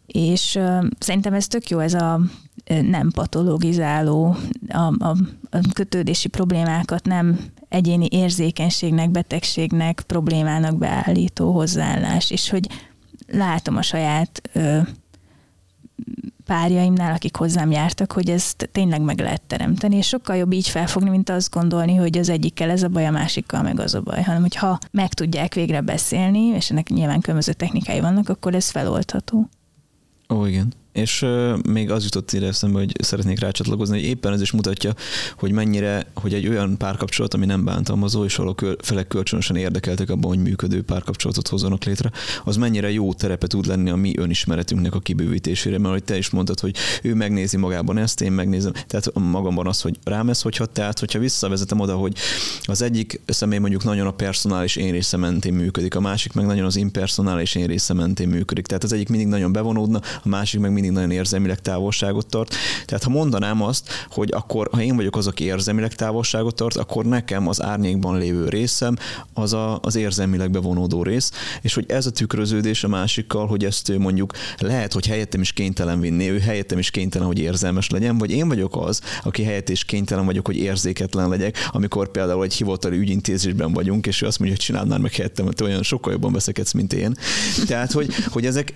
És 0.07 0.55
uh, 0.55 0.85
szerintem 0.99 1.35
ez 1.35 1.47
tök 1.47 1.69
jó, 1.69 1.79
ez 1.79 1.95
a 1.95 2.21
nem 2.65 3.11
patologizáló, 3.11 4.37
a, 4.69 4.79
a, 4.79 5.17
a 5.51 5.59
kötődési 5.73 6.29
problémákat 6.29 7.05
nem 7.05 7.39
egyéni 7.73 8.07
érzékenységnek, 8.11 9.11
betegségnek, 9.11 10.03
problémának 10.07 10.77
beállító 10.77 11.53
hozzáállás, 11.53 12.31
és 12.31 12.51
hogy 12.51 12.69
látom 13.27 13.77
a 13.77 13.83
saját 13.83 14.43
ö, 14.53 14.79
párjaimnál, 16.45 17.15
akik 17.15 17.37
hozzám 17.37 17.71
jártak, 17.71 18.13
hogy 18.13 18.31
ezt 18.31 18.69
tényleg 18.73 19.01
meg 19.01 19.19
lehet 19.19 19.43
teremteni, 19.43 19.97
és 19.97 20.07
sokkal 20.07 20.37
jobb 20.37 20.53
így 20.53 20.69
felfogni, 20.69 21.11
mint 21.11 21.29
azt 21.29 21.51
gondolni, 21.51 21.95
hogy 21.95 22.19
az 22.19 22.29
egyikkel 22.29 22.71
ez 22.71 22.83
a 22.83 22.89
baj, 22.89 23.07
a 23.07 23.11
másikkal 23.11 23.63
meg 23.63 23.81
az 23.81 23.95
a 23.95 24.01
baj, 24.01 24.23
hanem 24.23 24.41
hogyha 24.41 24.79
meg 24.91 25.15
tudják 25.15 25.55
végre 25.55 25.81
beszélni, 25.81 26.41
és 26.41 26.71
ennek 26.71 26.89
nyilván 26.89 27.21
különböző 27.21 27.53
technikái 27.53 28.01
vannak, 28.01 28.29
akkor 28.29 28.55
ez 28.55 28.71
feloldható. 28.71 29.49
Ó, 30.29 30.47
igen. 30.47 30.73
És 30.93 31.27
még 31.69 31.91
az 31.91 32.05
jutott 32.05 32.33
ide 32.33 32.47
eszembe, 32.47 32.79
hogy 32.79 32.93
szeretnék 33.03 33.39
rácsatlakozni, 33.39 33.99
hogy 33.99 34.09
éppen 34.09 34.33
ez 34.33 34.41
is 34.41 34.51
mutatja, 34.51 34.95
hogy 35.37 35.53
mennyire, 35.53 36.07
hogy 36.15 36.35
egy 36.35 36.49
olyan 36.49 36.77
párkapcsolat, 36.77 37.35
ami 37.35 37.47
nem 37.47 37.65
bántalmazó, 37.65 38.25
és 38.25 38.39
ahol 38.39 38.55
a 38.57 38.77
felek 38.79 39.09
kölcsönösen 39.09 39.57
érdekeltek 39.57 40.11
abban, 40.11 40.31
hogy 40.31 40.43
működő 40.43 40.83
párkapcsolatot 40.83 41.49
hozzanak 41.49 41.85
létre, 41.85 42.11
az 42.45 42.57
mennyire 42.57 42.91
jó 42.91 43.13
terepe 43.15 43.47
tud 43.47 43.67
lenni 43.67 43.91
a 43.91 43.97
mi 43.97 44.13
önismeretünknek 44.19 44.95
a 44.95 45.01
kibővítésére, 45.01 45.79
mert 45.79 45.93
hogy 45.93 46.05
te 46.05 46.17
is 46.17 46.31
mondtad, 46.31 46.61
hogy 46.61 46.77
ő 47.03 47.15
megnézi 47.15 47.57
magában 47.57 47.99
ezt, 47.99 48.21
én 48.21 48.33
megnézem, 48.33 48.73
tehát 48.73 49.13
magamban 49.15 49.67
az, 49.67 49.81
hogy 49.81 49.99
rám 50.05 50.29
ez 50.29 50.43
hogy 50.43 50.57
hat, 50.57 50.71
tehát 50.71 50.99
hogyha 50.99 51.19
visszavezetem 51.19 51.81
oda, 51.81 51.97
hogy 51.97 52.17
az 52.63 52.83
egyik 52.83 53.21
személy 53.27 53.59
mondjuk 53.59 53.85
nagyon 53.85 54.07
a 54.07 54.11
personális 54.11 54.77
én 54.77 54.93
része 54.93 55.17
mentén 55.17 55.55
működik, 55.55 55.95
a 55.95 56.01
másik 56.01 56.33
meg 56.33 56.47
nagyon 56.47 56.65
az 56.65 56.77
impersonális 56.77 57.55
én 57.55 57.67
része 57.67 57.95
mentén 57.95 58.29
működik, 58.29 58.67
tehát 58.67 58.85
az 58.85 58.93
egyik 58.93 59.09
mindig 59.09 59.29
nagyon 59.29 59.53
bevonódna, 59.53 60.01
a 60.23 60.29
másik 60.29 60.61
meg 60.61 60.73
mindig 60.83 61.01
nagyon 61.01 61.19
érzelmileg 61.19 61.61
távolságot 61.61 62.27
tart. 62.27 62.55
Tehát 62.85 63.05
ha 63.05 63.11
mondanám 63.11 63.63
azt, 63.63 63.89
hogy 64.11 64.31
akkor, 64.33 64.69
ha 64.73 64.83
én 64.83 64.97
vagyok 64.97 65.17
az, 65.17 65.27
aki 65.27 65.45
érzelmileg 65.45 65.95
távolságot 65.95 66.55
tart, 66.55 66.77
akkor 66.77 67.05
nekem 67.05 67.49
az 67.49 67.63
árnyékban 67.63 68.19
lévő 68.19 68.49
részem 68.49 68.97
az 69.35 69.53
a, 69.53 69.79
az 69.83 69.97
érzelmileg 69.97 70.51
bevonódó 70.51 71.03
rész, 71.03 71.31
és 71.61 71.75
hogy 71.75 71.85
ez 71.89 72.07
a 72.07 72.11
tükröződés 72.11 72.85
a 72.85 72.89
másikkal, 72.89 73.47
hogy 73.47 73.65
ezt 73.65 73.99
mondjuk 73.99 74.33
lehet, 74.59 74.93
hogy 74.93 75.07
helyettem 75.07 75.41
is 75.41 75.53
kénytelen 75.53 76.01
vinni, 76.01 76.31
ő 76.31 76.39
helyettem 76.39 76.79
is 76.79 76.91
kénytelen, 76.91 77.27
hogy 77.27 77.39
érzelmes 77.39 77.91
legyen, 77.91 78.19
vagy 78.19 78.31
én 78.31 78.49
vagyok 78.49 78.77
az, 78.77 79.01
aki 79.23 79.43
helyett 79.43 79.69
is 79.69 79.85
kénytelen 79.85 80.25
vagyok, 80.25 80.47
hogy 80.47 80.57
érzéketlen 80.57 81.29
legyek, 81.29 81.57
amikor 81.71 82.11
például 82.11 82.45
egy 82.45 82.55
hivatali 82.55 82.97
ügyintézésben 82.97 83.73
vagyunk, 83.73 84.07
és 84.07 84.23
ő 84.23 84.27
azt 84.27 84.39
mondja, 84.39 84.57
hogy 84.57 84.67
csinálnál 84.67 84.99
meg 84.99 85.13
helyettem, 85.13 85.45
hogy 85.45 85.63
olyan 85.63 85.83
sokkal 85.83 86.13
jobban 86.13 86.33
veszekedsz, 86.33 86.73
mint 86.73 86.93
én. 86.93 87.17
Tehát, 87.67 87.93
hogy, 87.93 88.15
hogy 88.27 88.47
ezek, 88.47 88.73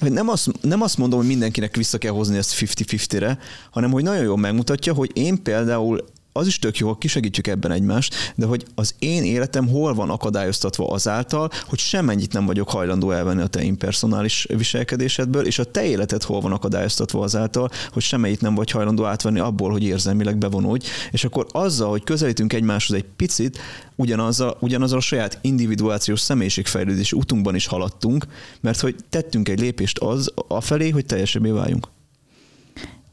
nem 0.00 0.28
azt, 0.28 0.50
nem 0.62 0.82
azt 0.82 0.98
mondom, 0.98 1.18
hogy 1.18 1.28
mindenkinek 1.28 1.76
vissza 1.76 1.98
kell 1.98 2.12
hozni 2.12 2.36
ezt 2.36 2.54
50-50-re, 2.56 3.38
hanem 3.70 3.90
hogy 3.90 4.02
nagyon 4.02 4.24
jól 4.24 4.36
megmutatja, 4.36 4.94
hogy 4.94 5.10
én 5.14 5.42
például 5.42 6.04
az 6.40 6.46
is 6.46 6.58
tök 6.58 6.78
jó, 6.78 6.88
ha 6.88 6.94
kisegítjük 6.94 7.46
ebben 7.46 7.70
egymást, 7.70 8.14
de 8.34 8.46
hogy 8.46 8.66
az 8.74 8.94
én 8.98 9.24
életem 9.24 9.68
hol 9.68 9.94
van 9.94 10.10
akadályoztatva 10.10 10.88
azáltal, 10.88 11.50
hogy 11.68 11.78
semennyit 11.78 12.32
nem 12.32 12.46
vagyok 12.46 12.70
hajlandó 12.70 13.10
elvenni 13.10 13.42
a 13.42 13.46
te 13.46 13.62
impersonális 13.62 14.46
viselkedésedből, 14.56 15.46
és 15.46 15.58
a 15.58 15.64
te 15.64 15.84
életed 15.84 16.22
hol 16.22 16.40
van 16.40 16.52
akadályoztatva 16.52 17.20
azáltal, 17.20 17.70
hogy 17.92 18.02
semennyit 18.02 18.40
nem 18.40 18.54
vagy 18.54 18.70
hajlandó 18.70 19.04
átvenni 19.04 19.38
abból, 19.38 19.70
hogy 19.70 19.82
érzelmileg 19.82 20.38
bevonódj, 20.38 20.86
és 21.10 21.24
akkor 21.24 21.46
azzal, 21.52 21.90
hogy 21.90 22.04
közelítünk 22.04 22.52
egymáshoz 22.52 22.96
egy 22.96 23.06
picit, 23.16 23.58
ugyanazzal, 23.96 24.56
ugyanazzal 24.60 24.98
a 24.98 25.00
saját 25.00 25.38
individuációs 25.40 26.20
személyiségfejlődés 26.20 27.12
utunkban 27.12 27.54
is 27.54 27.66
haladtunk, 27.66 28.26
mert 28.60 28.80
hogy 28.80 28.94
tettünk 29.08 29.48
egy 29.48 29.60
lépést 29.60 29.98
az 29.98 30.32
afelé, 30.48 30.90
hogy 30.90 31.06
teljesebbé 31.06 31.50
váljunk. 31.50 31.88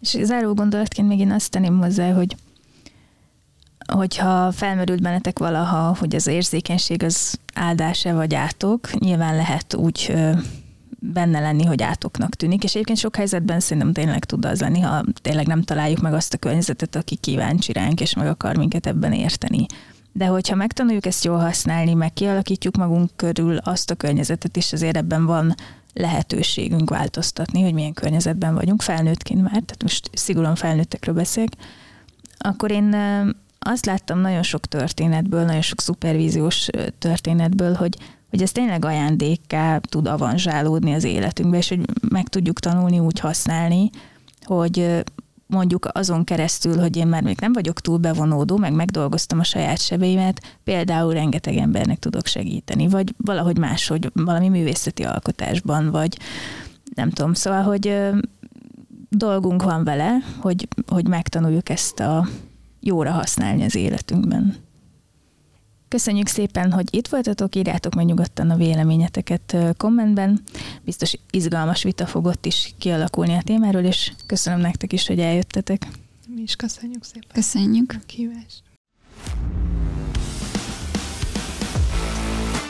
És 0.01 0.17
záró 0.23 0.53
gondolatként 0.53 1.07
még 1.07 1.19
én 1.19 1.31
azt 1.31 1.51
tenném 1.51 1.79
hozzá, 1.79 2.13
hogy 2.13 2.35
hogyha 3.93 4.51
felmerült 4.51 5.01
bennetek 5.01 5.39
valaha, 5.39 5.95
hogy 5.99 6.15
az 6.15 6.27
érzékenység 6.27 7.03
az 7.03 7.39
áldása 7.53 8.13
vagy 8.13 8.35
átok, 8.35 8.99
nyilván 8.99 9.35
lehet 9.35 9.75
úgy 9.75 10.13
benne 10.99 11.39
lenni, 11.39 11.65
hogy 11.65 11.81
átoknak 11.81 12.35
tűnik, 12.35 12.63
és 12.63 12.73
egyébként 12.73 12.97
sok 12.97 13.15
helyzetben 13.15 13.59
szerintem 13.59 13.93
tényleg 13.93 14.25
tud 14.25 14.45
az 14.45 14.59
lenni, 14.59 14.79
ha 14.79 15.03
tényleg 15.21 15.47
nem 15.47 15.63
találjuk 15.63 16.01
meg 16.01 16.13
azt 16.13 16.33
a 16.33 16.37
környezetet, 16.37 16.95
aki 16.95 17.15
kíváncsi 17.15 17.73
ránk, 17.73 18.01
és 18.01 18.13
meg 18.13 18.27
akar 18.27 18.57
minket 18.57 18.87
ebben 18.87 19.13
érteni. 19.13 19.65
De 20.11 20.25
hogyha 20.25 20.55
megtanuljuk 20.55 21.05
ezt 21.05 21.23
jól 21.23 21.37
használni, 21.37 21.93
meg 21.93 22.13
kialakítjuk 22.13 22.77
magunk 22.77 23.09
körül 23.15 23.57
azt 23.57 23.91
a 23.91 23.95
környezetet 23.95 24.57
is, 24.57 24.73
azért 24.73 24.97
ebben 24.97 25.25
van 25.25 25.55
lehetőségünk 25.93 26.89
változtatni, 26.89 27.61
hogy 27.61 27.73
milyen 27.73 27.93
környezetben 27.93 28.53
vagyunk, 28.53 28.81
felnőttként 28.81 29.41
már, 29.41 29.51
tehát 29.51 29.81
most 29.81 30.09
szigorúan 30.13 30.55
felnőttekről 30.55 31.15
beszélek, 31.15 31.51
akkor 32.37 32.71
én 32.71 32.95
azt 33.59 33.85
láttam 33.85 34.19
nagyon 34.19 34.43
sok 34.43 34.65
történetből, 34.65 35.45
nagyon 35.45 35.61
sok 35.61 35.81
szupervíziós 35.81 36.69
történetből, 36.97 37.73
hogy, 37.73 37.97
hogy 38.29 38.41
ez 38.41 38.51
tényleg 38.51 38.85
ajándékká 38.85 39.77
tud 39.77 40.07
avanzsálódni 40.07 40.93
az 40.93 41.03
életünkbe, 41.03 41.57
és 41.57 41.69
hogy 41.69 41.81
meg 42.09 42.27
tudjuk 42.27 42.59
tanulni 42.59 42.99
úgy 42.99 43.19
használni, 43.19 43.89
hogy 44.43 45.03
mondjuk 45.47 45.87
azon 45.91 46.23
keresztül, 46.23 46.79
hogy 46.79 46.97
én 46.97 47.07
már 47.07 47.23
még 47.23 47.37
nem 47.39 47.53
vagyok 47.53 47.81
túl 47.81 47.97
bevonódó, 47.97 48.57
meg 48.57 48.73
megdolgoztam 48.73 49.39
a 49.39 49.43
saját 49.43 49.81
sebeimet, 49.81 50.59
például 50.63 51.13
rengeteg 51.13 51.55
embernek 51.55 51.99
tudok 51.99 52.25
segíteni, 52.25 52.87
vagy 52.87 53.13
valahogy 53.17 53.57
máshogy, 53.57 54.11
valami 54.13 54.49
művészeti 54.49 55.03
alkotásban, 55.03 55.91
vagy 55.91 56.17
nem 56.95 57.09
tudom, 57.09 57.33
szóval, 57.33 57.63
hogy 57.63 57.97
dolgunk 59.09 59.63
van 59.63 59.83
vele, 59.83 60.17
hogy, 60.39 60.67
hogy 60.87 61.07
megtanuljuk 61.07 61.69
ezt 61.69 61.99
a 61.99 62.27
jóra 62.87 63.11
használni 63.11 63.63
az 63.63 63.75
életünkben. 63.75 64.55
Köszönjük 65.87 66.27
szépen, 66.27 66.71
hogy 66.71 66.95
itt 66.95 67.07
voltatok, 67.07 67.55
írjátok 67.55 67.95
meg 67.95 68.05
nyugodtan 68.05 68.49
a 68.49 68.55
véleményeteket 68.55 69.55
kommentben. 69.77 70.41
Biztos 70.83 71.13
izgalmas 71.31 71.83
vita 71.83 72.05
fogott 72.05 72.45
is 72.45 72.73
kialakulni 72.77 73.33
a 73.33 73.41
témáról, 73.41 73.83
és 73.83 74.11
köszönöm 74.25 74.59
nektek 74.59 74.93
is, 74.93 75.07
hogy 75.07 75.19
eljöttetek. 75.19 75.87
Mi 76.35 76.41
is 76.41 76.55
köszönjük 76.55 77.03
szépen. 77.03 77.29
Köszönjük. 77.33 77.91
A 77.91 78.05
kívást. 78.05 78.63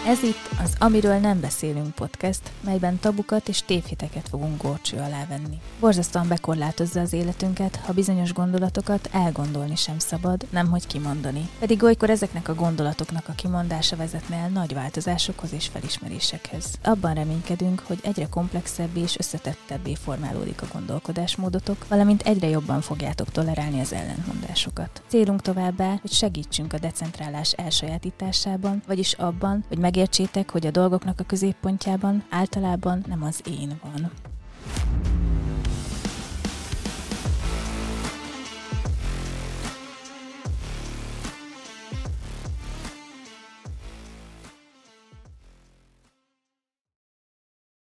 Ez 0.07 0.23
itt 0.23 0.49
az 0.63 0.75
Amiről 0.79 1.17
nem 1.17 1.39
beszélünk 1.39 1.95
podcast, 1.95 2.51
melyben 2.63 2.99
tabukat 2.99 3.47
és 3.47 3.61
tévhiteket 3.61 4.29
fogunk 4.29 4.61
górcső 4.61 4.97
alá 4.97 5.25
venni. 5.29 5.59
Borzasztóan 5.79 6.27
bekorlátozza 6.27 6.99
az 6.99 7.13
életünket, 7.13 7.75
ha 7.75 7.93
bizonyos 7.93 8.33
gondolatokat 8.33 9.09
elgondolni 9.11 9.75
sem 9.75 9.99
szabad, 9.99 10.45
nemhogy 10.49 10.87
kimondani. 10.87 11.49
Pedig 11.59 11.83
olykor 11.83 12.09
ezeknek 12.09 12.47
a 12.47 12.55
gondolatoknak 12.55 13.27
a 13.27 13.33
kimondása 13.33 13.95
vezetne 13.95 14.35
el 14.35 14.49
nagy 14.49 14.73
változásokhoz 14.73 15.53
és 15.53 15.67
felismerésekhez. 15.67 16.65
Abban 16.83 17.13
reménykedünk, 17.13 17.79
hogy 17.79 17.99
egyre 18.03 18.27
komplexebbé 18.29 18.99
és 18.99 19.17
összetettebbé 19.17 19.95
formálódik 19.95 20.61
a 20.61 20.67
gondolkodásmódotok, 20.73 21.85
valamint 21.87 22.21
egyre 22.21 22.47
jobban 22.47 22.81
fogjátok 22.81 23.31
tolerálni 23.31 23.79
az 23.79 23.93
ellentmondásokat. 23.93 25.01
Célunk 25.07 25.41
továbbá, 25.41 25.97
hogy 26.01 26.11
segítsünk 26.11 26.73
a 26.73 26.79
decentrálás 26.79 27.51
elsajátításában, 27.51 28.83
vagyis 28.87 29.13
abban, 29.13 29.65
hogy 29.67 29.77
meg 29.77 29.95
megértsétek, 29.97 30.51
hogy 30.51 30.67
a 30.67 30.71
dolgoknak 30.71 31.19
a 31.19 31.23
középpontjában 31.23 32.23
általában 32.29 33.03
nem 33.07 33.23
az 33.23 33.41
én 33.45 33.79
van. 33.83 34.11